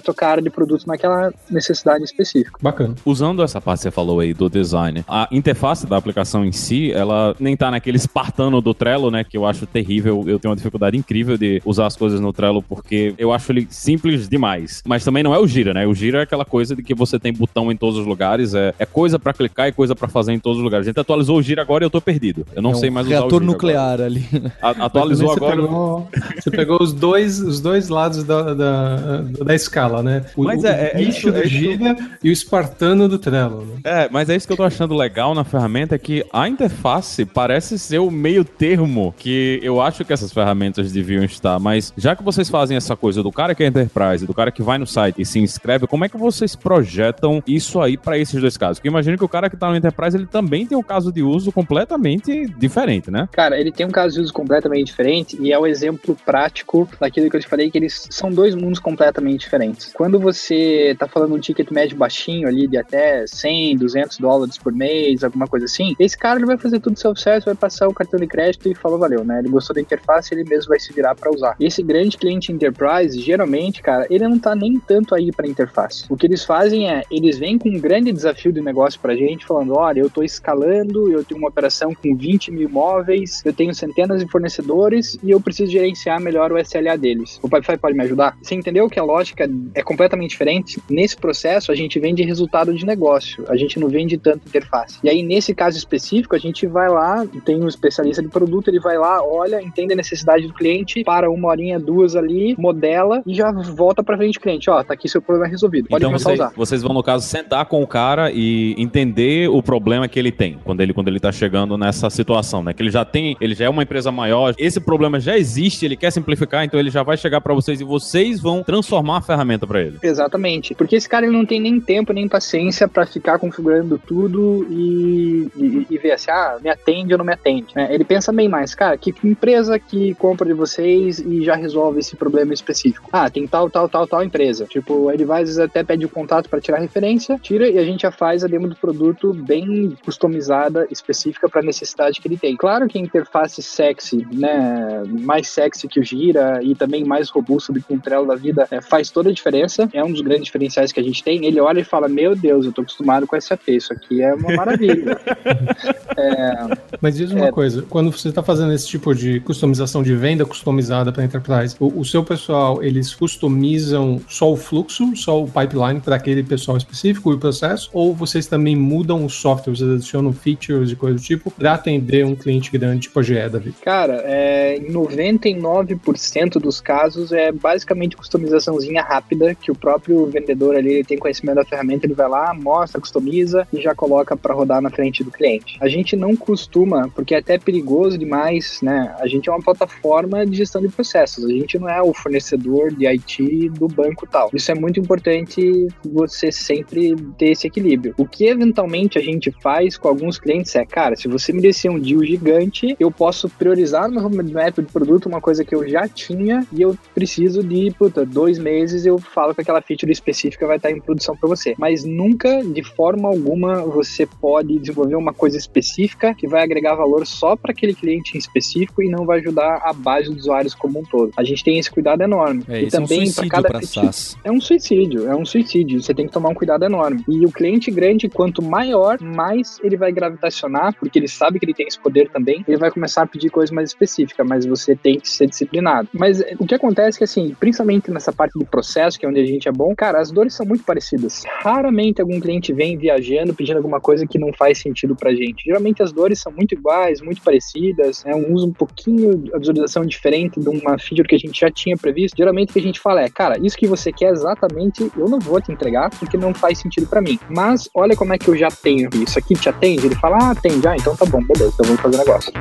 tocar 0.00 0.28
a 0.28 0.30
área 0.32 0.42
de 0.42 0.50
produto 0.50 0.86
naquela 0.86 1.32
necessidade 1.50 2.04
específica. 2.04 2.58
Bacana. 2.60 2.94
Usando 3.04 3.42
essa 3.42 3.60
parte 3.60 3.80
que 3.80 3.82
você 3.84 3.90
falou 3.90 4.20
aí 4.20 4.34
do 4.34 4.48
design, 4.48 5.04
a 5.08 5.28
interface 5.30 5.86
da 5.86 5.96
aplicação 5.96 6.44
em 6.44 6.52
si, 6.52 6.92
ela 6.92 7.34
nem 7.38 7.56
tá 7.56 7.70
naquele 7.70 7.96
espartano 7.96 8.60
do 8.60 8.74
Trello, 8.74 9.10
né, 9.10 9.24
que 9.24 9.36
eu 9.36 9.46
acho 9.46 9.66
terrível. 9.66 10.24
Eu 10.26 10.38
tenho 10.38 10.50
uma 10.50 10.56
dificuldade 10.56 10.96
incrível 10.96 11.36
de 11.36 11.62
usar 11.64 11.86
as 11.86 11.96
coisas 11.96 12.20
no 12.20 12.32
Trello 12.32 12.62
porque 12.62 13.14
eu 13.18 13.32
acho 13.32 13.52
ele 13.52 13.66
simples 13.70 14.28
demais. 14.28 14.82
Mas 14.86 15.04
também 15.04 15.22
não 15.22 15.34
é 15.34 15.38
o 15.38 15.46
Gira, 15.46 15.74
né? 15.74 15.86
O 15.86 15.94
Gira 15.94 16.20
é 16.20 16.22
aquela 16.22 16.44
coisa 16.44 16.74
de 16.74 16.82
que 16.82 16.94
você 16.94 17.18
tem 17.18 17.32
botão 17.32 17.70
em 17.70 17.76
todos 17.76 17.98
os 17.98 18.06
lugares, 18.06 18.54
é, 18.54 18.74
é 18.78 18.86
coisa 18.86 19.18
para 19.18 19.32
clicar 19.32 19.68
e 19.68 19.72
coisa 19.72 19.94
para 19.94 20.08
fazer 20.08 20.32
em 20.32 20.38
todos 20.38 20.51
os 20.58 20.64
lugares. 20.64 20.86
A 20.86 20.90
gente 20.90 21.00
atualizou 21.00 21.36
o 21.38 21.42
Gira 21.42 21.62
agora 21.62 21.84
e 21.84 21.86
eu 21.86 21.90
tô 21.90 22.00
perdido. 22.00 22.46
Eu 22.54 22.62
não 22.62 22.70
É 22.70 22.74
um 22.74 22.76
sei 22.76 22.90
mais 22.90 23.06
usar 23.06 23.16
o 23.16 23.20
reator 23.20 23.40
Gira 23.40 23.52
nuclear 23.52 23.84
agora. 23.92 24.04
ali. 24.06 24.24
A- 24.60 24.70
atualizou 24.86 25.34
também 25.34 25.52
agora. 25.52 25.62
Você 25.62 25.70
pegou, 25.70 26.08
você 26.42 26.50
pegou 26.50 26.82
os, 26.82 26.92
dois, 26.92 27.40
os 27.40 27.60
dois 27.60 27.88
lados 27.88 28.24
da, 28.24 28.54
da, 28.54 28.96
da 29.44 29.54
escala, 29.54 30.02
né? 30.02 30.24
O, 30.36 30.44
Mas 30.44 30.62
o 30.62 30.66
é- 30.66 30.90
é 30.92 30.96
bicho 30.98 31.10
isso- 31.28 31.32
do 31.32 31.38
é. 31.38 31.46
Gira 31.46 31.96
e 32.22 32.28
o 32.28 32.32
espartano 32.32 33.08
do 33.08 33.18
Trello. 33.18 33.64
Né? 33.66 33.80
É, 33.84 34.08
mas 34.10 34.28
é 34.28 34.36
isso 34.36 34.46
que 34.46 34.52
eu 34.52 34.56
tô 34.56 34.62
achando 34.64 34.94
legal 34.94 35.34
na 35.34 35.44
ferramenta, 35.44 35.94
é 35.94 35.98
que 35.98 36.24
a 36.32 36.48
interface 36.48 37.24
parece 37.24 37.78
ser 37.78 37.98
o 37.98 38.10
meio 38.10 38.44
termo 38.44 39.14
que 39.16 39.60
eu 39.62 39.80
acho 39.80 40.04
que 40.04 40.12
essas 40.12 40.32
ferramentas 40.32 40.92
deviam 40.92 41.22
estar. 41.24 41.58
Mas 41.58 41.92
já 41.96 42.14
que 42.16 42.22
vocês 42.22 42.48
fazem 42.48 42.76
essa 42.76 42.96
coisa 42.96 43.22
do 43.22 43.30
cara 43.32 43.54
que 43.54 43.62
é 43.62 43.66
enterprise, 43.66 44.26
do 44.26 44.34
cara 44.34 44.50
que 44.50 44.62
vai 44.62 44.78
no 44.78 44.86
site 44.86 45.20
e 45.20 45.24
se 45.26 45.38
inscreve, 45.38 45.86
como 45.86 46.04
é 46.04 46.08
que 46.08 46.16
vocês 46.16 46.54
projetam 46.56 47.42
isso 47.46 47.80
aí 47.80 47.96
pra 47.96 48.18
esses 48.18 48.40
dois 48.40 48.56
casos? 48.56 48.78
Porque 48.78 48.88
imagino 48.88 49.16
que 49.16 49.24
o 49.24 49.28
cara 49.28 49.48
que 49.48 49.56
tá 49.56 49.68
no 49.70 49.76
enterprise, 49.76 50.16
ele 50.16 50.26
também 50.26 50.41
tem 50.66 50.76
um 50.76 50.82
caso 50.82 51.12
de 51.12 51.22
uso 51.22 51.52
completamente 51.52 52.46
diferente, 52.58 53.10
né? 53.10 53.28
Cara, 53.32 53.58
ele 53.58 53.72
tem 53.72 53.86
um 53.86 53.90
caso 53.90 54.14
de 54.14 54.20
uso 54.20 54.32
completamente 54.32 54.86
diferente 54.86 55.36
e 55.40 55.52
é 55.52 55.58
o 55.58 55.66
exemplo 55.66 56.16
prático 56.24 56.88
daquilo 57.00 57.30
que 57.30 57.36
eu 57.36 57.40
te 57.40 57.48
falei, 57.48 57.70
que 57.70 57.78
eles 57.78 58.08
são 58.10 58.30
dois 58.30 58.54
mundos 58.54 58.78
completamente 58.78 59.40
diferentes. 59.40 59.92
Quando 59.94 60.18
você 60.18 60.96
tá 60.98 61.06
falando 61.06 61.34
um 61.34 61.38
ticket 61.38 61.70
médio 61.70 61.96
baixinho 61.96 62.48
ali 62.48 62.66
de 62.66 62.76
até 62.76 63.26
100, 63.26 63.76
200 63.76 64.18
dólares 64.18 64.58
por 64.58 64.72
mês, 64.72 65.24
alguma 65.24 65.46
coisa 65.46 65.66
assim, 65.66 65.94
esse 65.98 66.16
cara 66.16 66.38
ele 66.38 66.46
vai 66.46 66.58
fazer 66.58 66.80
tudo 66.80 66.98
self-service, 66.98 67.46
vai 67.46 67.54
passar 67.54 67.88
o 67.88 67.94
cartão 67.94 68.18
de 68.18 68.26
crédito 68.26 68.68
e 68.68 68.74
falou 68.74 68.98
valeu, 68.98 69.24
né? 69.24 69.38
Ele 69.38 69.48
gostou 69.48 69.74
da 69.74 69.80
interface, 69.80 70.34
ele 70.34 70.44
mesmo 70.44 70.68
vai 70.68 70.80
se 70.80 70.92
virar 70.92 71.14
para 71.14 71.30
usar. 71.30 71.56
E 71.58 71.66
esse 71.66 71.82
grande 71.82 72.16
cliente 72.16 72.52
enterprise, 72.52 73.20
geralmente, 73.20 73.82
cara, 73.82 74.06
ele 74.10 74.26
não 74.26 74.38
tá 74.38 74.54
nem 74.54 74.78
tanto 74.78 75.14
aí 75.14 75.30
para 75.32 75.46
interface. 75.46 76.04
O 76.08 76.16
que 76.16 76.26
eles 76.26 76.44
fazem 76.44 76.90
é, 76.90 77.02
eles 77.10 77.38
vêm 77.38 77.58
com 77.58 77.68
um 77.68 77.80
grande 77.80 78.12
desafio 78.12 78.52
de 78.52 78.60
negócio 78.60 79.00
pra 79.00 79.14
gente, 79.14 79.46
falando, 79.46 79.74
olha, 79.74 80.00
eu 80.00 80.10
tô 80.10 80.22
escalando, 80.32 81.10
eu 81.10 81.24
tenho 81.24 81.38
uma 81.38 81.48
operação 81.48 81.94
com 81.94 82.14
20 82.14 82.50
mil 82.50 82.68
imóveis, 82.68 83.42
eu 83.44 83.52
tenho 83.52 83.74
centenas 83.74 84.20
de 84.24 84.30
fornecedores 84.30 85.18
e 85.22 85.30
eu 85.30 85.40
preciso 85.40 85.70
gerenciar 85.70 86.20
melhor 86.20 86.52
o 86.52 86.58
SLA 86.58 86.96
deles. 86.96 87.38
O 87.42 87.48
Pipefy 87.48 87.78
pode 87.78 87.96
me 87.96 88.04
ajudar? 88.04 88.36
Você 88.42 88.54
entendeu 88.54 88.88
que 88.88 88.98
a 88.98 89.04
lógica 89.04 89.48
é 89.74 89.82
completamente 89.82 90.30
diferente? 90.30 90.80
Nesse 90.88 91.16
processo, 91.16 91.72
a 91.72 91.74
gente 91.74 91.98
vende 91.98 92.22
resultado 92.22 92.74
de 92.74 92.84
negócio, 92.84 93.44
a 93.48 93.56
gente 93.56 93.78
não 93.78 93.88
vende 93.88 94.18
tanto 94.18 94.46
interface. 94.46 94.98
E 95.02 95.08
aí, 95.08 95.22
nesse 95.22 95.54
caso 95.54 95.76
específico, 95.76 96.34
a 96.34 96.38
gente 96.38 96.66
vai 96.66 96.88
lá, 96.88 97.26
tem 97.44 97.62
um 97.62 97.68
especialista 97.68 98.22
de 98.22 98.28
produto, 98.28 98.68
ele 98.68 98.80
vai 98.80 98.98
lá, 98.98 99.24
olha, 99.24 99.62
entende 99.62 99.92
a 99.92 99.96
necessidade 99.96 100.46
do 100.46 100.54
cliente, 100.54 101.02
para 101.04 101.30
uma 101.30 101.48
horinha, 101.48 101.78
duas 101.78 102.16
ali, 102.16 102.54
modela 102.58 103.22
e 103.26 103.34
já 103.34 103.50
volta 103.52 104.02
pra 104.02 104.16
frente 104.16 104.34
do 104.34 104.40
cliente. 104.40 104.70
Ó, 104.70 104.82
tá 104.82 104.94
aqui 104.94 105.08
seu 105.08 105.20
problema 105.20 105.48
resolvido. 105.48 105.88
Pode 105.88 106.02
então 106.02 106.10
começar 106.10 106.30
vocês, 106.30 106.40
a 106.40 106.46
usar. 106.46 106.54
vocês 106.56 106.82
vão, 106.82 106.94
no 106.94 107.02
caso, 107.02 107.26
sentar 107.26 107.66
com 107.66 107.82
o 107.82 107.86
cara 107.86 108.30
e 108.32 108.74
entender 108.78 109.48
o 109.48 109.62
problema 109.62 110.08
que 110.08 110.11
ele 110.18 110.32
tem 110.32 110.58
quando 110.64 110.80
ele, 110.80 110.92
quando 110.92 111.08
ele 111.08 111.20
tá 111.20 111.32
chegando 111.32 111.76
nessa 111.76 112.10
situação, 112.10 112.62
né? 112.62 112.72
Que 112.72 112.82
ele 112.82 112.90
já 112.90 113.04
tem, 113.04 113.36
ele 113.40 113.54
já 113.54 113.66
é 113.66 113.68
uma 113.68 113.82
empresa 113.82 114.10
maior, 114.10 114.54
esse 114.58 114.80
problema 114.80 115.20
já 115.20 115.36
existe, 115.36 115.84
ele 115.84 115.96
quer 115.96 116.10
simplificar, 116.10 116.64
então 116.64 116.78
ele 116.78 116.90
já 116.90 117.02
vai 117.02 117.16
chegar 117.16 117.40
pra 117.40 117.54
vocês 117.54 117.80
e 117.80 117.84
vocês 117.84 118.40
vão 118.40 118.62
transformar 118.62 119.18
a 119.18 119.20
ferramenta 119.20 119.66
pra 119.66 119.80
ele. 119.80 119.98
Exatamente. 120.02 120.74
Porque 120.74 120.96
esse 120.96 121.08
cara 121.08 121.26
ele 121.26 121.36
não 121.36 121.46
tem 121.46 121.60
nem 121.60 121.80
tempo 121.80 122.12
nem 122.12 122.28
paciência 122.28 122.88
pra 122.88 123.06
ficar 123.06 123.38
configurando 123.38 123.98
tudo 123.98 124.66
e, 124.70 125.48
e, 125.56 125.86
e 125.90 125.98
ver 125.98 126.12
assim, 126.12 126.30
ah, 126.30 126.58
me 126.62 126.70
atende 126.70 127.12
ou 127.12 127.18
não 127.18 127.24
me 127.24 127.32
atende. 127.32 127.68
né? 127.74 127.92
ele 127.94 128.04
pensa 128.04 128.32
bem 128.32 128.48
mais, 128.48 128.74
cara, 128.74 128.96
que 128.96 129.14
empresa 129.24 129.78
que 129.78 130.14
compra 130.14 130.46
de 130.46 130.54
vocês 130.54 131.18
e 131.18 131.44
já 131.44 131.54
resolve 131.54 132.00
esse 132.00 132.16
problema 132.16 132.52
específico? 132.52 133.08
Ah, 133.12 133.28
tem 133.30 133.46
tal, 133.46 133.70
tal, 133.70 133.88
tal, 133.88 134.06
tal 134.06 134.24
empresa. 134.24 134.66
Tipo, 134.66 135.08
às 135.08 135.16
vezes 135.16 135.58
até 135.58 135.82
pede 135.82 136.04
o 136.04 136.08
contato 136.08 136.48
pra 136.48 136.60
tirar 136.60 136.78
referência, 136.78 137.38
tira 137.42 137.68
e 137.68 137.78
a 137.78 137.84
gente 137.84 138.02
já 138.02 138.10
faz 138.10 138.44
a 138.44 138.46
demo 138.46 138.68
do 138.68 138.76
produto 138.76 139.32
bem 139.32 139.96
customizada, 140.04 140.86
específica 140.90 141.48
pra 141.48 141.62
necessidade 141.62 142.20
que 142.20 142.28
ele 142.28 142.36
tem. 142.36 142.56
Claro 142.56 142.88
que 142.88 142.98
a 142.98 143.00
interface 143.00 143.62
sexy, 143.62 144.26
né, 144.32 145.02
mais 145.06 145.48
sexy 145.48 145.88
que 145.88 146.00
o 146.00 146.02
Gira 146.02 146.60
e 146.62 146.74
também 146.74 147.04
mais 147.04 147.28
robusto 147.30 147.72
do 147.72 147.80
que 147.80 147.92
o 147.94 148.00
Trello 148.00 148.26
da 148.26 148.34
vida, 148.34 148.66
é, 148.70 148.80
faz 148.80 149.10
toda 149.10 149.30
a 149.30 149.32
diferença. 149.32 149.88
É 149.92 150.02
um 150.04 150.10
dos 150.12 150.20
grandes 150.20 150.44
diferenciais 150.44 150.92
que 150.92 151.00
a 151.00 151.02
gente 151.02 151.22
tem. 151.22 151.44
Ele 151.44 151.60
olha 151.60 151.80
e 151.80 151.84
fala: 151.84 152.08
Meu 152.08 152.34
Deus, 152.34 152.66
eu 152.66 152.72
tô 152.72 152.82
acostumado 152.82 153.26
com 153.26 153.40
SAP, 153.40 153.68
isso 153.68 153.92
aqui 153.92 154.22
é 154.22 154.34
uma 154.34 154.54
maravilha. 154.54 155.18
Mas 157.00 157.16
diz 157.16 157.30
uma 157.32 157.46
É. 157.46 157.52
coisa, 157.52 157.82
quando 157.88 158.10
você 158.12 158.28
está 158.28 158.42
fazendo 158.42 158.72
esse 158.72 158.86
tipo 158.86 159.14
de 159.14 159.40
customização 159.40 160.02
de 160.02 160.14
venda 160.14 160.44
customizada 160.44 161.12
para 161.12 161.24
enterprise, 161.24 161.76
o, 161.80 162.00
o 162.00 162.04
seu 162.04 162.22
pessoal, 162.24 162.82
eles 162.82 163.14
customizam 163.14 164.20
só 164.28 164.52
o 164.52 164.56
fluxo, 164.56 165.14
só 165.16 165.42
o 165.42 165.46
pipeline 165.46 166.00
para 166.00 166.16
aquele 166.16 166.42
pessoal 166.42 166.76
específico 166.76 167.32
e 167.32 167.34
o 167.34 167.38
processo? 167.38 167.90
Ou 167.92 168.14
vocês 168.14 168.46
também 168.46 168.76
mudam 168.76 169.24
o 169.24 169.30
software, 169.30 169.74
vocês 169.74 169.90
adicionam 169.92 170.32
features 170.32 170.90
e 170.90 170.96
coisa 170.96 171.16
do 171.16 171.22
tipo 171.22 171.50
para 171.50 171.74
atender 171.74 172.24
um 172.24 172.34
cliente 172.34 172.70
grande 172.70 173.02
tipo 173.02 173.20
a 173.20 173.22
GE 173.22 173.48
da? 173.48 173.60
Cara, 173.82 174.22
é, 174.24 174.76
em 174.76 174.92
99% 174.92 176.60
dos 176.60 176.80
casos 176.80 177.32
é 177.32 177.52
basicamente 177.52 178.16
customizaçãozinha 178.16 179.02
rápida 179.02 179.54
que 179.54 179.70
o 179.70 179.74
próprio 179.74 180.26
vendedor 180.26 180.74
ali 180.74 180.92
ele 180.94 181.04
tem 181.04 181.18
conhecimento 181.18 181.56
da 181.56 181.64
ferramenta, 181.64 182.06
ele 182.06 182.14
vai 182.14 182.28
lá, 182.28 182.52
mostra, 182.54 183.00
customiza 183.00 183.66
e 183.72 183.80
já 183.80 183.94
coloca 183.94 184.36
para 184.36 184.54
rodar 184.54 184.80
na 184.80 184.90
frente 184.90 185.22
do 185.22 185.30
cliente. 185.30 185.76
A 185.80 185.88
gente 185.88 186.16
não 186.16 186.34
costuma, 186.36 187.08
porque 187.08 187.34
é 187.34 187.38
até 187.38 187.58
perigoso 187.58 188.18
demais, 188.18 188.80
né? 188.82 189.14
A 189.18 189.26
gente 189.26 189.48
é 189.48 189.52
uma 189.52 189.62
plataforma 189.62 190.46
de 190.46 190.56
gestão 190.56 190.80
de 190.80 190.88
processos, 190.88 191.44
a 191.44 191.48
gente 191.48 191.78
não 191.78 191.88
é 191.88 192.02
o 192.02 192.12
fornecedor 192.12 192.92
de 192.92 193.06
IT 193.06 193.70
do 193.70 193.88
banco 193.88 194.26
tal. 194.26 194.50
Isso 194.52 194.70
é 194.70 194.74
muito 194.74 195.00
importante 195.00 195.88
você 196.04 196.50
sempre 196.50 197.14
ter 197.38 197.50
esse 197.50 197.66
equilíbrio. 197.66 198.14
O 198.16 198.26
que 198.26 198.46
eventualmente 198.46 199.18
a 199.18 199.22
gente 199.22 199.50
faz 199.62 199.81
com 199.96 200.08
alguns 200.08 200.38
clientes 200.38 200.74
é, 200.74 200.84
cara, 200.84 201.16
se 201.16 201.28
você 201.28 201.52
me 201.52 201.60
descer 201.60 201.90
um 201.90 201.98
deal 201.98 202.24
gigante, 202.24 202.96
eu 202.98 203.10
posso 203.10 203.48
priorizar 203.48 204.08
no 204.08 204.14
meu 204.14 204.28
roadmap 204.28 204.78
de 204.78 204.92
produto 204.92 205.26
uma 205.26 205.40
coisa 205.40 205.64
que 205.64 205.74
eu 205.74 205.86
já 205.88 206.08
tinha 206.08 206.66
e 206.72 206.82
eu 206.82 206.96
preciso 207.14 207.62
de, 207.62 207.90
puta, 207.98 208.24
dois 208.24 208.58
meses 208.58 209.04
eu 209.06 209.18
falo 209.18 209.54
que 209.54 209.60
aquela 209.60 209.80
feature 209.80 210.10
específica 210.12 210.66
vai 210.66 210.76
estar 210.76 210.90
em 210.90 211.00
produção 211.00 211.36
para 211.36 211.48
você. 211.48 211.74
Mas 211.78 212.04
nunca, 212.04 212.62
de 212.64 212.82
forma 212.82 213.28
alguma, 213.28 213.82
você 213.82 214.26
pode 214.26 214.78
desenvolver 214.78 215.16
uma 215.16 215.32
coisa 215.32 215.56
específica 215.56 216.34
que 216.34 216.46
vai 216.46 216.62
agregar 216.62 216.94
valor 216.94 217.26
só 217.26 217.56
para 217.56 217.72
aquele 217.72 217.94
cliente 217.94 218.36
em 218.36 218.38
específico 218.38 219.02
e 219.02 219.08
não 219.08 219.24
vai 219.24 219.40
ajudar 219.40 219.80
a 219.84 219.92
base 219.92 220.28
dos 220.28 220.42
usuários 220.42 220.74
como 220.74 221.00
um 221.00 221.02
todo. 221.02 221.32
A 221.36 221.44
gente 221.44 221.62
tem 221.64 221.78
esse 221.78 221.90
cuidado 221.90 222.22
enorme. 222.22 222.64
É, 222.68 222.82
e 222.82 222.86
esse 222.86 222.96
é 222.96 223.00
um 223.00 223.02
também 223.02 223.26
suicídio 223.26 223.50
cada 223.50 223.68
pra 223.68 223.80
feature- 223.80 224.02
é 224.44 224.50
um 224.50 224.60
suicídio, 224.60 225.28
é 225.28 225.34
um 225.36 225.44
suicídio. 225.44 226.02
Você 226.02 226.14
tem 226.14 226.26
que 226.26 226.32
tomar 226.32 226.50
um 226.50 226.54
cuidado 226.54 226.84
enorme. 226.84 227.24
E 227.28 227.44
o 227.46 227.50
cliente 227.50 227.90
grande, 227.90 228.28
quanto 228.28 228.62
maior, 228.62 229.20
mais 229.20 229.71
ele 229.82 229.96
vai 229.96 230.12
gravitacionar, 230.12 230.94
porque 230.98 231.18
ele 231.18 231.28
sabe 231.28 231.58
que 231.58 231.64
ele 231.64 231.74
tem 231.74 231.86
esse 231.86 231.98
poder 231.98 232.28
também, 232.30 232.64
ele 232.66 232.76
vai 232.76 232.90
começar 232.90 233.22
a 233.22 233.26
pedir 233.26 233.50
coisas 233.50 233.70
mais 233.70 233.90
específicas, 233.90 234.46
mas 234.46 234.66
você 234.66 234.96
tem 234.96 235.18
que 235.18 235.28
ser 235.28 235.46
disciplinado. 235.46 236.08
Mas 236.12 236.40
eh, 236.40 236.54
o 236.58 236.66
que 236.66 236.74
acontece 236.74 237.16
é 237.16 237.18
que, 237.18 237.24
assim, 237.24 237.56
principalmente 237.58 238.10
nessa 238.10 238.32
parte 238.32 238.58
do 238.58 238.64
processo, 238.64 239.18
que 239.18 239.26
é 239.26 239.28
onde 239.28 239.40
a 239.40 239.46
gente 239.46 239.68
é 239.68 239.72
bom, 239.72 239.94
cara, 239.94 240.20
as 240.20 240.30
dores 240.30 240.54
são 240.54 240.66
muito 240.66 240.84
parecidas. 240.84 241.44
Raramente 241.62 242.20
algum 242.20 242.40
cliente 242.40 242.72
vem 242.72 242.96
viajando 242.96 243.54
pedindo 243.54 243.76
alguma 243.76 244.00
coisa 244.00 244.26
que 244.26 244.38
não 244.38 244.52
faz 244.52 244.78
sentido 244.78 245.14
pra 245.14 245.34
gente. 245.34 245.64
Geralmente 245.64 246.02
as 246.02 246.12
dores 246.12 246.40
são 246.40 246.52
muito 246.52 246.74
iguais, 246.74 247.20
muito 247.20 247.42
parecidas, 247.42 248.24
é 248.26 248.34
um 248.34 248.52
uso 248.52 248.68
um 248.68 248.72
pouquinho, 248.72 249.44
a 249.54 249.58
visualização 249.58 250.04
diferente 250.04 250.60
de 250.60 250.68
uma 250.68 250.98
feature 250.98 251.28
que 251.28 251.34
a 251.34 251.38
gente 251.38 251.58
já 251.58 251.70
tinha 251.70 251.96
previsto. 251.96 252.36
Geralmente 252.36 252.70
o 252.70 252.72
que 252.72 252.78
a 252.78 252.82
gente 252.82 253.00
fala 253.00 253.22
é, 253.22 253.28
cara, 253.28 253.58
isso 253.62 253.76
que 253.76 253.86
você 253.86 254.12
quer 254.12 254.32
exatamente, 254.32 255.10
eu 255.16 255.28
não 255.28 255.38
vou 255.38 255.60
te 255.60 255.72
entregar 255.72 256.10
porque 256.10 256.36
não 256.36 256.52
faz 256.54 256.78
sentido 256.78 257.06
para 257.06 257.20
mim. 257.20 257.38
Mas 257.48 257.88
olha 257.94 258.16
como 258.16 258.32
é 258.32 258.38
que 258.38 258.48
eu 258.48 258.56
já 258.56 258.68
tenho 258.68 259.08
isso 259.14 259.38
aqui, 259.38 259.54
atende? 259.68 260.06
Ele 260.06 260.14
fala, 260.14 260.38
ah, 260.40 260.50
atende, 260.50 260.86
ah, 260.86 260.96
então 260.96 261.16
tá 261.16 261.24
bom, 261.26 261.42
beleza, 261.42 261.72
então 261.74 261.86
vamos 261.86 262.00
fazer 262.00 262.18
negócio. 262.18 262.52